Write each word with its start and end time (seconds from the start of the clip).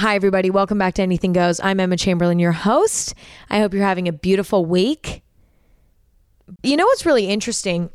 Hi, 0.00 0.14
everybody. 0.14 0.48
Welcome 0.48 0.78
back 0.78 0.94
to 0.94 1.02
Anything 1.02 1.34
Goes. 1.34 1.60
I'm 1.60 1.78
Emma 1.78 1.94
Chamberlain, 1.94 2.38
your 2.38 2.52
host. 2.52 3.14
I 3.50 3.58
hope 3.58 3.74
you're 3.74 3.82
having 3.82 4.08
a 4.08 4.12
beautiful 4.12 4.64
week. 4.64 5.22
You 6.62 6.78
know 6.78 6.86
what's 6.86 7.04
really 7.04 7.28
interesting 7.28 7.90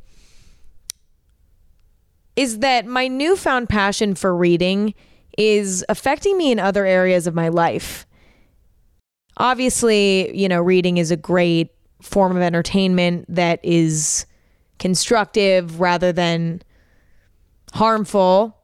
is 2.35 2.59
that 2.59 2.85
my 2.85 3.07
newfound 3.07 3.69
passion 3.69 4.13
for 4.13 4.35
reading 4.35 4.93
is 5.35 5.83
affecting 5.89 6.37
me 6.37 6.51
in 6.51 6.59
other 6.59 6.85
areas 6.85 7.25
of 7.25 7.33
my 7.33 7.49
life. 7.49 8.05
Obviously, 9.37 10.31
you 10.37 10.47
know, 10.47 10.61
reading 10.61 10.97
is 10.97 11.09
a 11.09 11.17
great 11.17 11.71
form 12.03 12.37
of 12.37 12.43
entertainment 12.43 13.25
that 13.29 13.59
is 13.63 14.27
constructive 14.77 15.79
rather 15.79 16.11
than 16.11 16.61
harmful. 17.73 18.55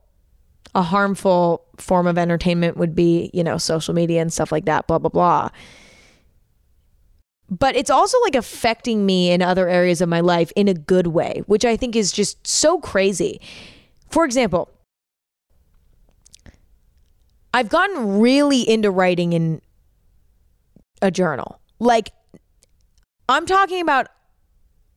A 0.74 0.82
harmful 0.82 1.66
form 1.78 2.08
of 2.08 2.18
entertainment 2.18 2.78
would 2.78 2.96
be, 2.96 3.30
you 3.34 3.44
know, 3.44 3.58
social 3.58 3.94
media 3.94 4.22
and 4.22 4.32
stuff 4.32 4.52
like 4.52 4.66
that, 4.66 4.88
blah, 4.88 5.00
blah, 5.00 5.10
blah. 5.10 5.50
But 7.50 7.76
it's 7.76 7.90
also 7.90 8.18
like 8.22 8.36
affecting 8.36 9.06
me 9.06 9.32
in 9.32 9.42
other 9.42 9.68
areas 9.68 10.00
of 10.00 10.08
my 10.08 10.22
life 10.22 10.54
in 10.56 10.70
a 10.70 10.74
good 10.74 11.08
way, 11.08 11.44
which 11.48 11.66
I 11.66 11.76
think 11.76 11.98
is 11.98 12.14
just 12.14 12.48
so 12.48 12.80
crazy. 12.80 13.42
For 14.10 14.24
example, 14.24 14.70
I've 17.54 17.68
gotten 17.68 18.20
really 18.20 18.62
into 18.62 18.90
writing 18.90 19.34
in 19.34 19.62
a 21.02 21.12
journal. 21.12 21.60
Like, 21.80 22.14
I'm 23.28 23.46
talking 23.46 23.82
about, 23.82 24.08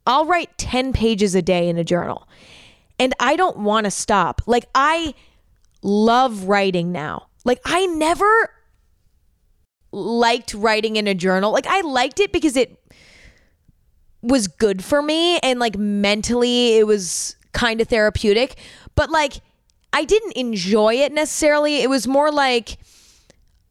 I'll 0.06 0.26
write 0.26 0.56
10 0.58 0.92
pages 0.92 1.34
a 1.34 1.42
day 1.42 1.68
in 1.68 1.78
a 1.78 1.84
journal, 1.84 2.28
and 2.98 3.14
I 3.18 3.34
don't 3.34 3.58
want 3.58 3.86
to 3.86 3.90
stop. 3.90 4.42
Like, 4.46 4.66
I 4.74 5.14
love 5.84 6.44
writing 6.44 6.90
now. 6.90 7.28
Like, 7.44 7.60
I 7.64 7.86
never 7.86 8.50
liked 9.92 10.54
writing 10.54 10.96
in 10.96 11.06
a 11.06 11.14
journal. 11.14 11.52
Like, 11.52 11.68
I 11.68 11.82
liked 11.82 12.18
it 12.18 12.32
because 12.32 12.56
it 12.56 12.82
was 14.22 14.48
good 14.48 14.82
for 14.82 15.00
me 15.00 15.38
and, 15.38 15.60
like, 15.60 15.78
mentally, 15.78 16.78
it 16.78 16.86
was 16.86 17.36
kind 17.52 17.80
of 17.80 17.86
therapeutic. 17.86 18.56
But, 18.96 19.10
like, 19.10 19.34
I 19.92 20.04
didn't 20.04 20.32
enjoy 20.32 20.94
it 20.94 21.12
necessarily. 21.12 21.76
It 21.76 21.88
was 21.88 22.08
more 22.08 22.32
like 22.32 22.78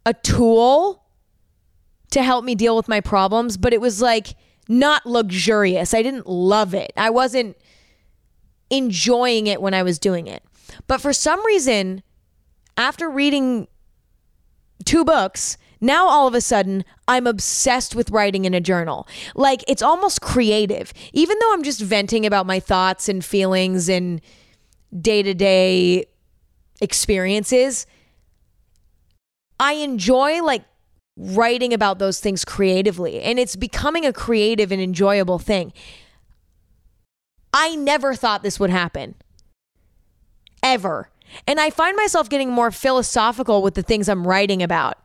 a 0.05 0.13
tool 0.13 1.03
to 2.11 2.23
help 2.23 2.45
me 2.45 2.55
deal 2.55 2.77
with 2.77 2.87
my 2.87 3.01
problems, 3.01 3.57
but 3.57 3.73
it 3.73 3.81
was 3.81 4.01
like 4.01 4.35
not 4.69 5.05
luxurious. 5.05 5.93
I 5.93 6.01
didn't 6.01 6.27
love 6.27 6.73
it. 6.73 6.93
I 6.95 7.09
wasn't 7.09 7.57
enjoying 8.69 9.47
it 9.47 9.61
when 9.61 9.73
I 9.73 9.83
was 9.83 9.99
doing 9.99 10.27
it. 10.27 10.43
But 10.87 11.01
for 11.01 11.13
some 11.13 11.45
reason, 11.45 12.03
after 12.77 13.09
reading 13.09 13.67
two 14.85 15.05
books, 15.05 15.57
now 15.79 16.07
all 16.07 16.27
of 16.27 16.33
a 16.33 16.41
sudden 16.41 16.85
I'm 17.07 17.27
obsessed 17.27 17.95
with 17.95 18.09
writing 18.09 18.45
in 18.45 18.53
a 18.53 18.61
journal. 18.61 19.07
Like 19.35 19.63
it's 19.67 19.81
almost 19.81 20.21
creative. 20.21 20.93
Even 21.11 21.37
though 21.39 21.53
I'm 21.53 21.63
just 21.63 21.81
venting 21.81 22.25
about 22.25 22.45
my 22.45 22.59
thoughts 22.59 23.09
and 23.09 23.23
feelings 23.23 23.89
and 23.89 24.21
day 24.99 25.23
to 25.23 25.33
day 25.33 26.05
experiences, 26.81 27.85
I 29.59 29.73
enjoy 29.73 30.41
like 30.41 30.63
writing 31.15 31.73
about 31.73 31.99
those 31.99 32.19
things 32.19 32.43
creatively 32.43 33.21
and 33.21 33.37
it's 33.37 33.55
becoming 33.55 34.05
a 34.05 34.13
creative 34.13 34.71
and 34.71 34.81
enjoyable 34.81 35.37
thing. 35.37 35.73
I 37.53 37.75
never 37.75 38.15
thought 38.15 38.41
this 38.41 38.59
would 38.59 38.71
happen. 38.71 39.15
Ever. 40.63 41.09
And 41.47 41.59
I 41.59 41.69
find 41.69 41.95
myself 41.97 42.29
getting 42.29 42.51
more 42.51 42.71
philosophical 42.71 43.61
with 43.61 43.75
the 43.75 43.83
things 43.83 44.07
I'm 44.07 44.25
writing 44.25 44.63
about. 44.63 44.97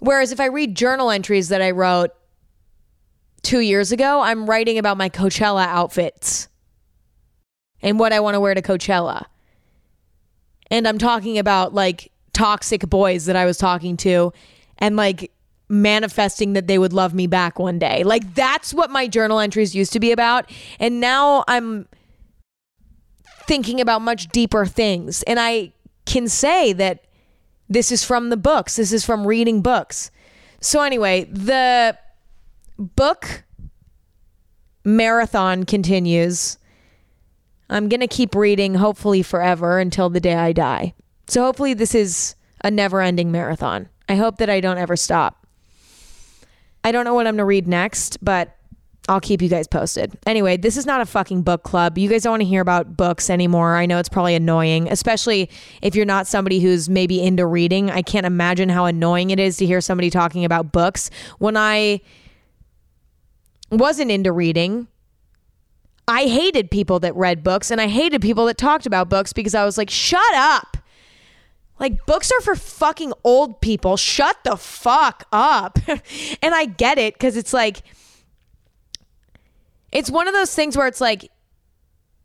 Whereas 0.00 0.32
if 0.32 0.40
I 0.40 0.46
read 0.46 0.74
journal 0.74 1.10
entries 1.10 1.48
that 1.48 1.60
I 1.60 1.72
wrote 1.72 2.10
two 3.42 3.60
years 3.60 3.92
ago, 3.92 4.20
I'm 4.20 4.48
writing 4.48 4.78
about 4.78 4.96
my 4.96 5.08
Coachella 5.08 5.66
outfits 5.66 6.48
and 7.82 7.98
what 7.98 8.12
I 8.12 8.20
want 8.20 8.34
to 8.34 8.40
wear 8.40 8.54
to 8.54 8.62
Coachella. 8.62 9.24
And 10.70 10.86
I'm 10.86 10.98
talking 10.98 11.38
about 11.38 11.74
like 11.74 12.12
toxic 12.32 12.88
boys 12.88 13.26
that 13.26 13.36
I 13.36 13.44
was 13.44 13.58
talking 13.58 13.96
to 13.98 14.32
and 14.78 14.96
like 14.96 15.32
manifesting 15.68 16.54
that 16.54 16.66
they 16.66 16.78
would 16.78 16.92
love 16.92 17.14
me 17.14 17.26
back 17.26 17.58
one 17.58 17.78
day. 17.78 18.02
Like 18.04 18.34
that's 18.34 18.72
what 18.72 18.90
my 18.90 19.06
journal 19.06 19.38
entries 19.38 19.74
used 19.74 19.92
to 19.92 20.00
be 20.00 20.12
about. 20.12 20.50
And 20.78 21.00
now 21.00 21.44
I'm 21.48 21.86
thinking 23.50 23.80
about 23.80 24.00
much 24.00 24.28
deeper 24.28 24.64
things. 24.64 25.24
And 25.24 25.40
I 25.40 25.72
can 26.06 26.28
say 26.28 26.72
that 26.74 27.04
this 27.68 27.90
is 27.90 28.04
from 28.04 28.30
the 28.30 28.36
books, 28.36 28.76
this 28.76 28.92
is 28.92 29.04
from 29.04 29.26
reading 29.26 29.60
books. 29.60 30.12
So, 30.60 30.82
anyway, 30.82 31.24
the 31.24 31.98
book 32.78 33.42
marathon 34.84 35.64
continues. 35.64 36.58
I'm 37.68 37.88
going 37.88 38.02
to 38.02 38.06
keep 38.06 38.36
reading, 38.36 38.76
hopefully, 38.76 39.20
forever 39.20 39.80
until 39.80 40.10
the 40.10 40.20
day 40.20 40.34
I 40.34 40.52
die. 40.52 40.94
So, 41.26 41.42
hopefully, 41.42 41.74
this 41.74 41.92
is 41.92 42.36
a 42.62 42.70
never 42.70 43.00
ending 43.00 43.32
marathon. 43.32 43.88
I 44.08 44.14
hope 44.14 44.36
that 44.36 44.48
I 44.48 44.60
don't 44.60 44.78
ever 44.78 44.94
stop. 44.94 45.44
I 46.84 46.92
don't 46.92 47.04
know 47.04 47.14
what 47.14 47.26
I'm 47.26 47.34
going 47.34 47.38
to 47.38 47.44
read 47.46 47.66
next, 47.66 48.24
but 48.24 48.56
I'll 49.08 49.20
keep 49.20 49.42
you 49.42 49.48
guys 49.48 49.66
posted. 49.66 50.16
Anyway, 50.26 50.56
this 50.56 50.76
is 50.76 50.86
not 50.86 51.00
a 51.00 51.06
fucking 51.06 51.42
book 51.42 51.62
club. 51.62 51.98
You 51.98 52.08
guys 52.08 52.22
don't 52.22 52.32
want 52.32 52.42
to 52.42 52.46
hear 52.46 52.60
about 52.60 52.96
books 52.96 53.28
anymore. 53.28 53.74
I 53.74 53.86
know 53.86 53.98
it's 53.98 54.08
probably 54.08 54.34
annoying, 54.34 54.90
especially 54.90 55.50
if 55.82 55.96
you're 55.96 56.06
not 56.06 56.26
somebody 56.26 56.60
who's 56.60 56.88
maybe 56.88 57.20
into 57.20 57.46
reading. 57.46 57.90
I 57.90 58.02
can't 58.02 58.26
imagine 58.26 58.68
how 58.68 58.84
annoying 58.84 59.30
it 59.30 59.40
is 59.40 59.56
to 59.56 59.66
hear 59.66 59.80
somebody 59.80 60.10
talking 60.10 60.44
about 60.44 60.70
books. 60.70 61.10
When 61.38 61.56
I 61.56 62.02
wasn't 63.70 64.10
into 64.10 64.32
reading, 64.32 64.86
I 66.06 66.26
hated 66.26 66.70
people 66.70 67.00
that 67.00 67.14
read 67.16 67.42
books 67.42 67.70
and 67.70 67.80
I 67.80 67.86
hated 67.86 68.20
people 68.20 68.46
that 68.46 68.58
talked 68.58 68.86
about 68.86 69.08
books 69.08 69.32
because 69.32 69.54
I 69.54 69.64
was 69.64 69.78
like, 69.78 69.90
shut 69.90 70.34
up. 70.34 70.76
Like 71.78 72.04
books 72.04 72.30
are 72.30 72.40
for 72.42 72.54
fucking 72.54 73.12
old 73.24 73.60
people. 73.60 73.96
Shut 73.96 74.36
the 74.44 74.56
fuck 74.56 75.26
up. 75.32 75.78
and 75.88 76.54
I 76.54 76.66
get 76.66 76.98
it 76.98 77.14
because 77.14 77.36
it's 77.36 77.52
like, 77.52 77.82
it's 79.92 80.10
one 80.10 80.28
of 80.28 80.34
those 80.34 80.54
things 80.54 80.76
where 80.76 80.86
it's 80.86 81.00
like, 81.00 81.30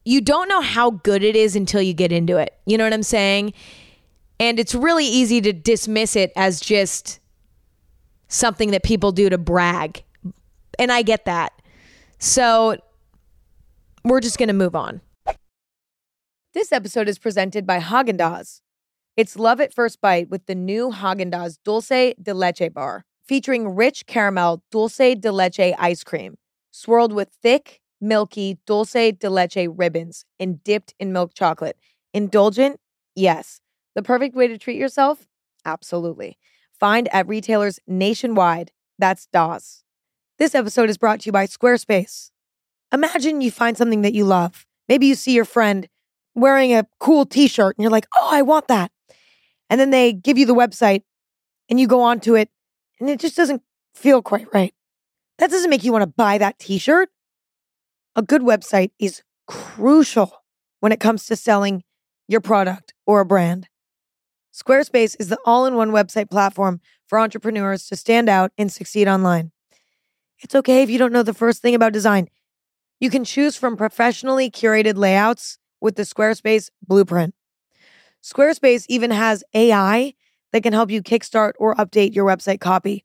you 0.03 0.21
don't 0.21 0.47
know 0.47 0.61
how 0.61 0.91
good 0.91 1.23
it 1.23 1.35
is 1.35 1.55
until 1.55 1.81
you 1.81 1.93
get 1.93 2.11
into 2.11 2.37
it. 2.37 2.53
You 2.65 2.77
know 2.77 2.83
what 2.83 2.93
I'm 2.93 3.03
saying? 3.03 3.53
And 4.39 4.59
it's 4.59 4.75
really 4.75 5.05
easy 5.05 5.41
to 5.41 5.53
dismiss 5.53 6.15
it 6.15 6.31
as 6.35 6.59
just 6.59 7.19
something 8.27 8.71
that 8.71 8.83
people 8.83 9.11
do 9.11 9.29
to 9.29 9.37
brag. 9.37 10.03
And 10.77 10.91
I 10.91 11.01
get 11.01 11.25
that. 11.25 11.53
So 12.19 12.77
we're 14.03 14.19
just 14.19 14.37
going 14.37 14.47
to 14.47 14.53
move 14.53 14.75
on. 14.75 15.01
This 16.53 16.71
episode 16.71 17.09
is 17.09 17.17
presented 17.17 17.65
by 17.65 17.79
Haagen 17.79 18.17
Dazs. 18.17 18.61
It's 19.17 19.35
love 19.37 19.59
at 19.59 19.73
first 19.73 20.01
bite 20.01 20.29
with 20.29 20.45
the 20.45 20.55
new 20.55 20.91
Haagen 20.91 21.31
Dazs 21.31 21.57
Dulce 21.63 22.13
de 22.21 22.33
Leche 22.33 22.73
bar, 22.73 23.05
featuring 23.25 23.75
rich 23.75 24.05
caramel 24.05 24.63
dulce 24.71 25.15
de 25.15 25.31
leche 25.31 25.73
ice 25.79 26.03
cream, 26.03 26.37
swirled 26.75 27.13
with 27.13 27.29
thick, 27.41 27.79
milky 28.01 28.57
dulce 28.67 28.91
de 28.93 29.29
leche 29.29 29.67
ribbons 29.69 30.25
and 30.39 30.61
dipped 30.63 30.93
in 30.99 31.13
milk 31.13 31.33
chocolate. 31.33 31.77
Indulgent? 32.13 32.79
Yes. 33.15 33.61
The 33.95 34.03
perfect 34.03 34.35
way 34.35 34.47
to 34.47 34.57
treat 34.57 34.77
yourself? 34.77 35.25
Absolutely. 35.63 36.37
Find 36.77 37.07
at 37.13 37.27
retailers 37.27 37.79
nationwide. 37.87 38.71
That's 38.99 39.27
DAS. 39.27 39.83
This 40.37 40.53
episode 40.53 40.89
is 40.89 40.97
brought 40.97 41.21
to 41.21 41.27
you 41.27 41.31
by 41.31 41.47
Squarespace. 41.47 42.31
Imagine 42.93 43.39
you 43.39 43.51
find 43.51 43.77
something 43.77 44.01
that 44.01 44.13
you 44.13 44.25
love. 44.25 44.65
Maybe 44.89 45.07
you 45.07 45.15
see 45.15 45.31
your 45.31 45.45
friend 45.45 45.87
wearing 46.35 46.73
a 46.73 46.85
cool 46.99 47.25
t 47.25 47.47
shirt 47.47 47.77
and 47.77 47.83
you're 47.83 47.91
like, 47.91 48.07
oh, 48.13 48.29
I 48.31 48.41
want 48.41 48.67
that. 48.67 48.91
And 49.69 49.79
then 49.79 49.91
they 49.91 50.11
give 50.11 50.37
you 50.37 50.45
the 50.45 50.53
website 50.53 51.03
and 51.69 51.79
you 51.79 51.87
go 51.87 52.01
onto 52.01 52.35
it 52.35 52.49
and 52.99 53.09
it 53.09 53.19
just 53.21 53.37
doesn't 53.37 53.61
feel 53.93 54.21
quite 54.21 54.53
right. 54.53 54.74
That 55.37 55.51
doesn't 55.51 55.69
make 55.69 55.83
you 55.83 55.91
want 55.91 56.03
to 56.03 56.07
buy 56.07 56.37
that 56.37 56.59
t 56.59 56.77
shirt. 56.77 57.09
A 58.15 58.21
good 58.21 58.41
website 58.41 58.91
is 58.99 59.21
crucial 59.47 60.31
when 60.79 60.91
it 60.91 60.99
comes 60.99 61.25
to 61.25 61.35
selling 61.35 61.83
your 62.27 62.41
product 62.41 62.93
or 63.05 63.19
a 63.19 63.25
brand. 63.25 63.67
Squarespace 64.53 65.15
is 65.19 65.27
the 65.27 65.37
all 65.45 65.65
in 65.65 65.75
one 65.75 65.91
website 65.91 66.29
platform 66.29 66.79
for 67.07 67.19
entrepreneurs 67.19 67.87
to 67.87 67.95
stand 67.95 68.29
out 68.29 68.51
and 68.57 68.71
succeed 68.71 69.07
online. 69.07 69.51
It's 70.39 70.55
okay 70.55 70.81
if 70.81 70.89
you 70.89 70.97
don't 70.97 71.11
know 71.11 71.23
the 71.23 71.33
first 71.33 71.61
thing 71.61 71.75
about 71.75 71.91
design. 71.91 72.29
You 72.99 73.09
can 73.09 73.25
choose 73.25 73.57
from 73.57 73.75
professionally 73.75 74.49
curated 74.49 74.95
layouts 74.95 75.57
with 75.81 75.95
the 75.95 76.03
Squarespace 76.03 76.69
blueprint. 76.87 77.35
Squarespace 78.23 78.85
even 78.87 79.11
has 79.11 79.43
AI 79.53 80.13
that 80.53 80.63
can 80.63 80.73
help 80.73 80.89
you 80.89 81.03
kickstart 81.03 81.53
or 81.59 81.75
update 81.75 82.15
your 82.15 82.25
website 82.25 82.61
copy. 82.61 83.03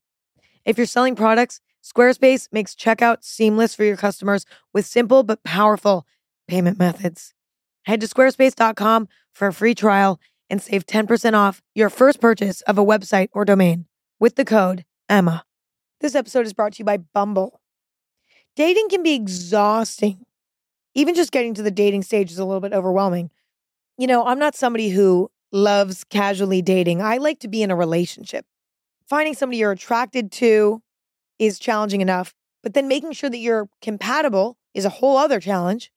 If 0.65 0.79
you're 0.79 0.87
selling 0.87 1.17
products, 1.17 1.61
Squarespace 1.83 2.49
makes 2.53 2.75
checkout 2.75 3.25
seamless 3.25 3.75
for 3.75 3.85
your 3.85 3.97
customers 3.97 4.45
with 4.73 4.87
simple 4.87 5.23
but 5.23 5.43
powerful 5.43 6.07
payment 6.47 6.79
methods. 6.79 7.35
Head 7.85 8.01
to 8.03 8.07
squarespace.com 8.07 9.09
for 9.33 9.49
a 9.49 9.53
free 9.53 9.75
trial 9.75 10.21
and 10.51 10.61
save 10.61 10.87
10% 10.87 11.35
off 11.35 11.63
your 11.75 11.89
first 11.89 12.21
purchase 12.21 12.61
of 12.63 12.77
a 12.77 12.85
website 12.85 13.29
or 13.33 13.45
domain 13.45 13.87
with 14.19 14.37
the 14.37 14.45
code 14.45 14.85
EMMA. 15.09 15.43
This 16.01 16.15
episode 16.15 16.47
is 16.47 16.53
brought 16.53 16.75
to 16.75 16.79
you 16.81 16.85
by 16.85 16.99
Bumble. 16.99 17.61
Dating 18.57 18.89
can 18.89 19.03
be 19.03 19.15
exhausting. 19.15 20.27
Even 20.95 21.15
just 21.15 21.33
getting 21.33 21.55
to 21.55 21.63
the 21.63 21.71
dating 21.71 22.03
stage 22.03 22.31
is 22.31 22.39
a 22.39 22.45
little 22.45 22.61
bit 22.61 22.73
overwhelming. 22.73 23.31
You 23.97 24.07
know, 24.07 24.27
I'm 24.27 24.39
not 24.39 24.55
somebody 24.55 24.91
who 24.91 25.31
loves 25.53 26.05
casually 26.05 26.63
dating. 26.63 27.01
I 27.01 27.19
like 27.19 27.41
to 27.41 27.49
be 27.49 27.63
in 27.63 27.71
a 27.71 27.77
relationship. 27.77 28.45
Finding 29.09 29.35
somebody 29.35 29.59
you're 29.59 29.73
attracted 29.73 30.33
to 30.33 30.83
is 31.41 31.59
challenging 31.59 32.03
enough, 32.03 32.35
but 32.63 32.75
then 32.75 32.87
making 32.87 33.13
sure 33.13 33.31
that 33.31 33.39
you're 33.39 33.69
compatible 33.81 34.59
is 34.75 34.85
a 34.85 34.91
whole 34.91 35.17
other 35.17 35.41
challenge. 35.41 35.91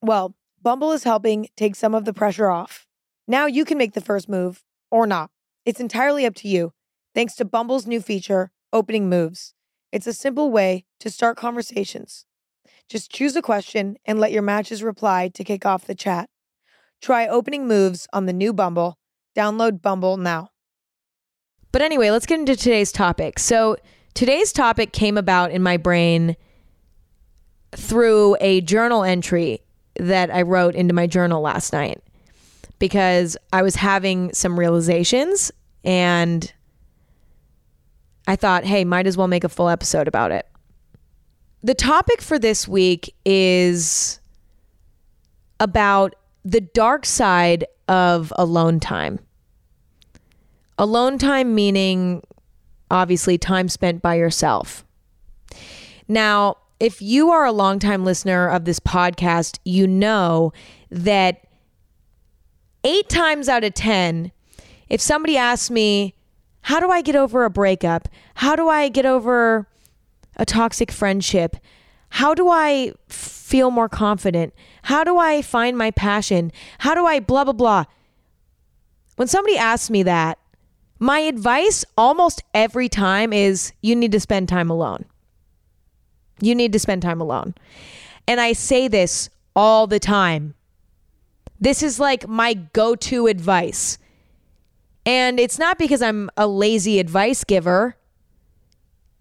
Well, 0.00 0.34
Bumble 0.62 0.90
is 0.90 1.04
helping 1.04 1.48
take 1.56 1.76
some 1.76 1.94
of 1.94 2.06
the 2.06 2.14
pressure 2.14 2.48
off. 2.48 2.86
Now 3.28 3.46
you 3.46 3.64
can 3.64 3.78
make 3.78 3.92
the 3.92 4.00
first 4.00 4.28
move 4.28 4.64
or 4.90 5.06
not. 5.06 5.30
It's 5.64 5.80
entirely 5.80 6.24
up 6.24 6.34
to 6.36 6.48
you, 6.48 6.72
thanks 7.14 7.34
to 7.36 7.44
Bumble's 7.44 7.86
new 7.86 8.00
feature, 8.00 8.50
Opening 8.72 9.08
Moves. 9.08 9.52
It's 9.92 10.06
a 10.06 10.12
simple 10.12 10.50
way 10.50 10.84
to 11.00 11.10
start 11.10 11.36
conversations. 11.36 12.24
Just 12.88 13.10
choose 13.10 13.36
a 13.36 13.42
question 13.42 13.96
and 14.04 14.18
let 14.18 14.32
your 14.32 14.42
matches 14.42 14.82
reply 14.82 15.28
to 15.34 15.44
kick 15.44 15.66
off 15.66 15.86
the 15.86 15.94
chat. 15.94 16.30
Try 17.02 17.28
opening 17.28 17.68
moves 17.68 18.06
on 18.12 18.26
the 18.26 18.32
new 18.32 18.52
Bumble. 18.52 18.96
Download 19.36 19.82
Bumble 19.82 20.16
now. 20.16 20.50
But 21.72 21.82
anyway, 21.82 22.10
let's 22.10 22.26
get 22.26 22.40
into 22.40 22.56
today's 22.56 22.90
topic. 22.90 23.38
So, 23.38 23.76
today's 24.16 24.50
topic 24.50 24.92
came 24.92 25.18
about 25.18 25.50
in 25.50 25.62
my 25.62 25.76
brain 25.76 26.36
through 27.72 28.34
a 28.40 28.62
journal 28.62 29.04
entry 29.04 29.60
that 29.96 30.34
I 30.34 30.42
wrote 30.42 30.74
into 30.74 30.94
my 30.94 31.06
journal 31.06 31.42
last 31.42 31.72
night 31.72 32.02
because 32.78 33.36
I 33.52 33.60
was 33.60 33.76
having 33.76 34.32
some 34.32 34.58
realizations 34.58 35.52
and 35.84 36.50
I 38.26 38.36
thought, 38.36 38.64
hey, 38.64 38.84
might 38.84 39.06
as 39.06 39.18
well 39.18 39.28
make 39.28 39.44
a 39.44 39.48
full 39.50 39.68
episode 39.68 40.08
about 40.08 40.32
it. 40.32 40.46
The 41.62 41.74
topic 41.74 42.22
for 42.22 42.38
this 42.38 42.66
week 42.66 43.14
is 43.24 44.18
about 45.60 46.14
the 46.42 46.62
dark 46.62 47.04
side 47.04 47.66
of 47.86 48.32
alone 48.36 48.80
time. 48.80 49.18
Alone 50.78 51.18
time 51.18 51.54
meaning 51.54 52.22
obviously 52.90 53.38
time 53.38 53.68
spent 53.68 54.02
by 54.02 54.14
yourself. 54.14 54.84
Now, 56.08 56.56
if 56.78 57.00
you 57.00 57.30
are 57.30 57.44
a 57.44 57.52
longtime 57.52 58.04
listener 58.04 58.48
of 58.48 58.64
this 58.64 58.80
podcast, 58.80 59.58
you 59.64 59.86
know 59.86 60.52
that 60.90 61.46
eight 62.84 63.08
times 63.08 63.48
out 63.48 63.64
of 63.64 63.74
10, 63.74 64.30
if 64.88 65.00
somebody 65.00 65.36
asks 65.36 65.70
me, 65.70 66.14
How 66.62 66.80
do 66.80 66.90
I 66.90 67.00
get 67.02 67.16
over 67.16 67.44
a 67.44 67.50
breakup? 67.50 68.08
How 68.34 68.56
do 68.56 68.68
I 68.68 68.88
get 68.88 69.06
over 69.06 69.68
a 70.36 70.44
toxic 70.44 70.92
friendship? 70.92 71.56
How 72.10 72.34
do 72.34 72.48
I 72.48 72.92
feel 73.08 73.70
more 73.70 73.88
confident? 73.88 74.54
How 74.82 75.02
do 75.02 75.18
I 75.18 75.42
find 75.42 75.76
my 75.76 75.90
passion? 75.90 76.52
How 76.78 76.94
do 76.94 77.06
I 77.06 77.20
blah, 77.20 77.44
blah, 77.44 77.52
blah? 77.52 77.84
When 79.16 79.28
somebody 79.28 79.56
asks 79.56 79.90
me 79.90 80.02
that, 80.04 80.38
my 80.98 81.20
advice 81.20 81.84
almost 81.96 82.42
every 82.54 82.88
time 82.88 83.32
is 83.32 83.72
you 83.82 83.94
need 83.94 84.12
to 84.12 84.20
spend 84.20 84.48
time 84.48 84.70
alone. 84.70 85.04
You 86.40 86.54
need 86.54 86.72
to 86.72 86.78
spend 86.78 87.02
time 87.02 87.20
alone. 87.20 87.54
And 88.26 88.40
I 88.40 88.52
say 88.52 88.88
this 88.88 89.30
all 89.54 89.86
the 89.86 90.00
time. 90.00 90.54
This 91.60 91.82
is 91.82 91.98
like 91.98 92.28
my 92.28 92.54
go 92.54 92.94
to 92.96 93.26
advice. 93.26 93.98
And 95.04 95.38
it's 95.38 95.58
not 95.58 95.78
because 95.78 96.02
I'm 96.02 96.30
a 96.36 96.46
lazy 96.46 96.98
advice 96.98 97.44
giver 97.44 97.96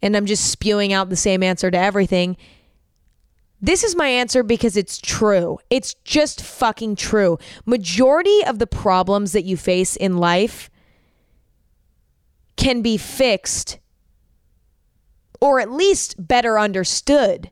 and 0.02 0.18
I'm 0.18 0.26
just 0.26 0.52
spewing 0.52 0.94
out 0.94 1.10
the 1.10 1.16
same 1.16 1.44
answer 1.44 1.72
to 1.72 1.78
everything. 1.78 2.38
This 3.62 3.84
is 3.84 3.96
my 3.96 4.08
answer 4.08 4.44
because 4.44 4.76
it's 4.78 4.98
true. 4.98 5.60
It's 5.70 5.94
just 6.04 6.42
fucking 6.44 6.98
true. 6.98 7.38
Majority 7.66 8.44
of 8.46 8.60
the 8.60 8.68
problems 8.68 9.32
that 9.32 9.46
you 9.46 9.58
face 9.58 9.96
in 9.96 10.18
life 10.18 10.70
can 12.58 12.82
be 12.82 12.98
fixed 12.98 13.80
or 15.42 15.60
at 15.60 15.72
least 15.72 16.16
better 16.18 16.58
understood 16.58 17.52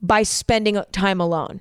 by 0.00 0.22
spending 0.22 0.82
time 0.92 1.20
alone. 1.20 1.60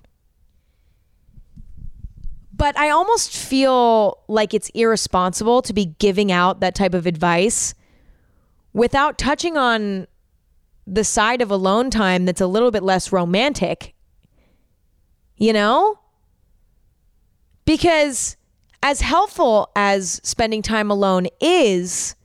But 2.53 2.77
I 2.77 2.89
almost 2.89 3.35
feel 3.35 4.19
like 4.27 4.53
it's 4.53 4.69
irresponsible 4.69 5.61
to 5.61 5.73
be 5.73 5.85
giving 5.99 6.31
out 6.31 6.59
that 6.59 6.73
type 6.73 6.95
of 6.95 7.05
advice 7.05 7.75
without 8.73 9.17
touching 9.17 9.57
on 9.57 10.07
the 10.87 11.03
side 11.03 11.41
of 11.41 11.51
alone 11.51 11.89
time 11.89 12.25
that's 12.25 12.41
a 12.41 12.47
little 12.47 12.71
bit 12.71 12.81
less 12.81 13.11
romantic. 13.11 13.93
You 15.35 15.53
know? 15.53 15.99
Because 17.65 18.37
as 18.81 19.01
helpful 19.01 19.69
as 19.75 20.19
spending 20.23 20.61
time 20.61 20.89
alone 20.89 21.27
is, 21.39 22.15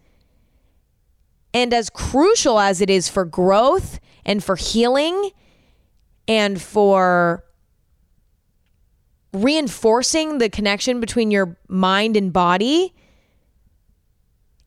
and 1.54 1.72
as 1.74 1.90
crucial 1.90 2.58
as 2.58 2.80
it 2.80 2.90
is 2.90 3.08
for 3.08 3.24
growth 3.24 4.00
and 4.24 4.42
for 4.42 4.56
healing 4.56 5.30
and 6.26 6.60
for 6.60 7.44
reinforcing 9.32 10.38
the 10.38 10.48
connection 10.48 11.00
between 11.00 11.30
your 11.30 11.56
mind 11.68 12.16
and 12.16 12.32
body, 12.32 12.94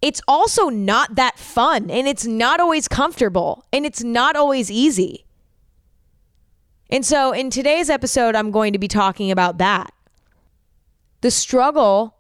it's 0.02 0.22
also 0.28 0.70
not 0.70 1.16
that 1.16 1.40
fun 1.40 1.90
and 1.90 2.08
it's 2.08 2.26
not 2.26 2.60
always 2.60 2.88
comfortable 2.88 3.66
and 3.72 3.86
it's 3.86 4.04
not 4.04 4.36
always 4.36 4.70
easy. 4.70 5.26
And 6.90 7.06
so 7.06 7.32
in 7.32 7.50
today's 7.50 7.90
episode, 7.90 8.36
I'm 8.36 8.52
going 8.52 8.74
to 8.74 8.80
be 8.80 8.88
talking 8.88 9.32
about 9.32 9.58
that 9.58 9.92
the 11.22 11.32
struggle 11.32 12.16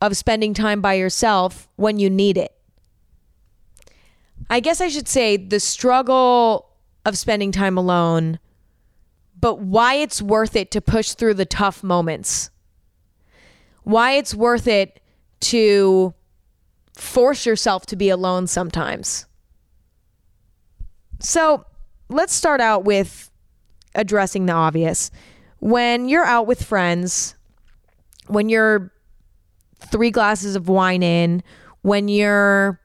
of 0.00 0.16
spending 0.16 0.54
time 0.54 0.80
by 0.80 0.94
yourself 0.94 1.68
when 1.74 1.98
you 1.98 2.08
need 2.08 2.38
it. 2.38 2.55
I 4.48 4.60
guess 4.60 4.80
I 4.80 4.88
should 4.88 5.08
say 5.08 5.36
the 5.36 5.60
struggle 5.60 6.68
of 7.04 7.18
spending 7.18 7.52
time 7.52 7.76
alone, 7.76 8.38
but 9.38 9.60
why 9.60 9.94
it's 9.94 10.22
worth 10.22 10.56
it 10.56 10.70
to 10.72 10.80
push 10.80 11.12
through 11.12 11.34
the 11.34 11.44
tough 11.44 11.82
moments. 11.82 12.50
Why 13.82 14.12
it's 14.12 14.34
worth 14.34 14.66
it 14.66 15.00
to 15.40 16.14
force 16.96 17.44
yourself 17.46 17.86
to 17.86 17.96
be 17.96 18.08
alone 18.08 18.46
sometimes. 18.46 19.26
So 21.20 21.64
let's 22.08 22.34
start 22.34 22.60
out 22.60 22.84
with 22.84 23.30
addressing 23.94 24.46
the 24.46 24.52
obvious. 24.52 25.10
When 25.58 26.08
you're 26.08 26.24
out 26.24 26.46
with 26.46 26.62
friends, 26.62 27.34
when 28.26 28.48
you're 28.48 28.92
three 29.78 30.10
glasses 30.10 30.56
of 30.56 30.68
wine 30.68 31.02
in, 31.02 31.42
when 31.82 32.08
you're 32.08 32.80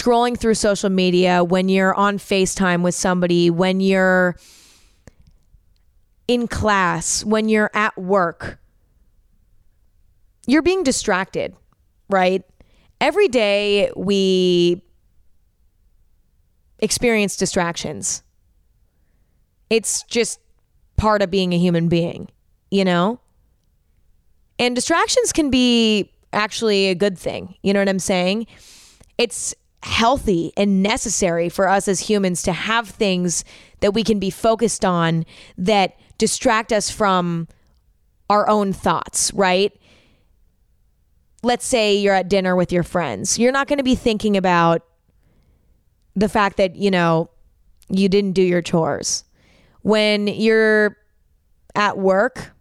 scrolling 0.00 0.38
through 0.38 0.54
social 0.54 0.90
media, 0.90 1.44
when 1.44 1.68
you're 1.68 1.94
on 1.94 2.18
FaceTime 2.18 2.82
with 2.82 2.94
somebody, 2.94 3.50
when 3.50 3.80
you're 3.80 4.36
in 6.28 6.48
class, 6.48 7.24
when 7.24 7.48
you're 7.48 7.70
at 7.74 7.96
work, 7.98 8.58
you're 10.46 10.62
being 10.62 10.82
distracted, 10.82 11.54
right? 12.08 12.42
Every 13.00 13.28
day 13.28 13.90
we 13.96 14.82
experience 16.78 17.36
distractions. 17.36 18.22
It's 19.70 20.02
just 20.04 20.40
part 20.96 21.22
of 21.22 21.30
being 21.30 21.52
a 21.52 21.58
human 21.58 21.88
being, 21.88 22.28
you 22.70 22.84
know? 22.84 23.20
And 24.58 24.74
distractions 24.74 25.32
can 25.32 25.50
be 25.50 26.12
actually 26.32 26.88
a 26.88 26.94
good 26.94 27.18
thing. 27.18 27.56
You 27.62 27.72
know 27.72 27.80
what 27.80 27.88
I'm 27.88 27.98
saying? 27.98 28.46
It's 29.18 29.54
healthy 29.82 30.52
and 30.56 30.82
necessary 30.82 31.48
for 31.48 31.68
us 31.68 31.88
as 31.88 32.00
humans 32.00 32.42
to 32.42 32.52
have 32.52 32.88
things 32.88 33.44
that 33.80 33.92
we 33.92 34.04
can 34.04 34.18
be 34.18 34.30
focused 34.30 34.84
on 34.84 35.24
that 35.58 35.96
distract 36.18 36.72
us 36.72 36.90
from 36.90 37.48
our 38.30 38.48
own 38.48 38.72
thoughts, 38.72 39.32
right? 39.34 39.72
Let's 41.42 41.66
say 41.66 41.96
you're 41.96 42.14
at 42.14 42.28
dinner 42.28 42.54
with 42.54 42.70
your 42.70 42.84
friends. 42.84 43.38
You're 43.38 43.52
not 43.52 43.66
going 43.66 43.78
to 43.78 43.84
be 43.84 43.96
thinking 43.96 44.36
about 44.36 44.82
the 46.14 46.28
fact 46.28 46.58
that, 46.58 46.76
you 46.76 46.90
know, 46.90 47.30
you 47.88 48.08
didn't 48.08 48.32
do 48.32 48.42
your 48.42 48.62
chores. 48.62 49.24
When 49.82 50.28
you're 50.28 50.96
at 51.74 51.98
work 51.98 52.52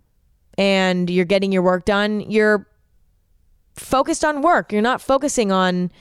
and 0.58 1.10
you're 1.10 1.25
getting 1.25 1.51
your 1.51 1.62
work 1.62 1.86
done, 1.86 2.22
you're 2.22 2.68
focused 3.75 4.25
on 4.25 4.42
work. 4.42 4.72
You're 4.72 4.82
not 4.82 5.01
focusing 5.01 5.51
on 5.51 5.92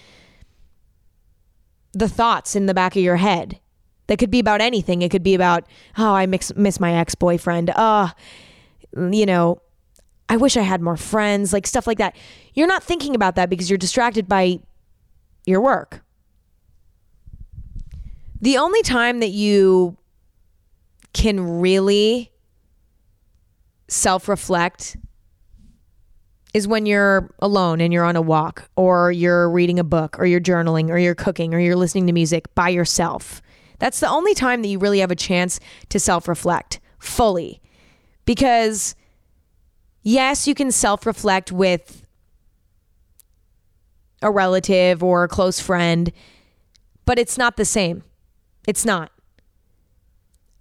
the 1.93 2.09
thoughts 2.09 2.55
in 2.55 2.67
the 2.67 2.75
back 2.75 2.97
of 2.97 3.03
your 3.03 3.17
head. 3.17 3.59
That 4.07 4.19
could 4.19 4.31
be 4.31 4.41
about 4.41 4.61
anything. 4.61 5.03
It 5.03 5.11
could 5.11 5.23
be 5.23 5.35
about, 5.35 5.67
oh, 5.97 6.15
I 6.15 6.27
miss, 6.27 6.53
miss 6.57 6.81
my 6.81 6.95
ex 6.95 7.15
boyfriend. 7.15 7.71
Oh, 7.77 8.11
you 8.97 9.25
know, 9.25 9.63
I 10.29 10.37
wish 10.37 10.57
I 10.57 10.63
had 10.63 10.81
more 10.81 10.97
friends, 10.97 11.53
like 11.53 11.67
stuff 11.67 11.87
like 11.87 11.99
that. 11.99 12.17
You're 12.55 12.67
not 12.67 12.83
thinking 12.83 13.15
about 13.15 13.37
that 13.37 13.51
because 13.51 13.71
you're 13.71 13.79
distracted 13.79 14.29
by 14.29 14.61
your 15.47 15.61
work. 15.61 16.03
The 18.41 18.57
only 18.57 18.83
time 18.83 19.21
that 19.21 19.31
you 19.31 19.97
can 21.13 21.61
really 21.61 22.33
self 23.89 24.29
reflect 24.29 24.97
is 26.53 26.67
when 26.67 26.87
you're 26.87 27.33
alone 27.39 27.81
and 27.81 27.93
you're 27.93 28.05
on 28.05 28.17
a 28.17 28.23
walk 28.23 28.69
or 28.77 29.13
you're 29.13 29.49
reading 29.49 29.79
a 29.79 29.85
book 29.85 30.19
or 30.19 30.27
you're 30.27 30.41
journaling 30.41 30.91
or 30.91 30.99
you're 30.99 31.15
cooking 31.15 31.55
or 31.55 31.61
you're 31.61 31.77
listening 31.77 32.07
to 32.07 32.13
music 32.13 32.53
by 32.55 32.69
yourself. 32.69 33.41
That's 33.79 34.01
the 34.01 34.09
only 34.09 34.35
time 34.35 34.63
that 34.63 34.69
you 34.69 34.79
really 34.79 34.99
have 35.01 35.11
a 35.11 35.17
chance 35.17 35.61
to 35.89 36.01
self 36.01 36.29
reflect 36.29 36.81
fully. 36.99 37.61
Because, 38.25 38.95
yes, 40.03 40.47
you 40.47 40.55
can 40.55 40.71
self 40.71 41.07
reflect 41.07 41.53
with 41.53 42.07
a 44.23 44.31
relative 44.31 45.03
or 45.03 45.25
a 45.25 45.29
close 45.29 45.61
friend, 45.61 46.13
but 47.07 47.19
it's 47.19 47.39
not 47.39 47.57
the 47.57 47.65
same. 47.65 48.03
It's 48.67 48.85
not. 48.85 49.11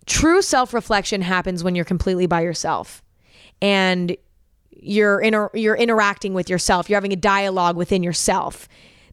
True 0.06 0.42
self 0.42 0.74
reflection 0.74 1.22
happens 1.22 1.64
when 1.64 1.76
you're 1.76 1.86
completely 1.86 2.26
by 2.26 2.42
yourself 2.42 3.04
and 3.62 4.16
you're 4.82 5.20
inter- 5.20 5.52
you're 5.54 5.76
interacting 5.76 6.34
with 6.34 6.50
yourself. 6.50 6.90
You're 6.90 6.98
having 6.98 7.14
a 7.14 7.18
dialogue 7.18 7.76
within 7.76 8.04
yourself. 8.04 8.68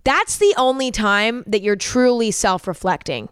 That's 0.05 0.39
the 0.39 0.55
only 0.57 0.91
time 0.91 1.43
that 1.47 1.63
you're 1.63 1.77
truly 1.77 2.31
self-reflecting. 2.31 3.29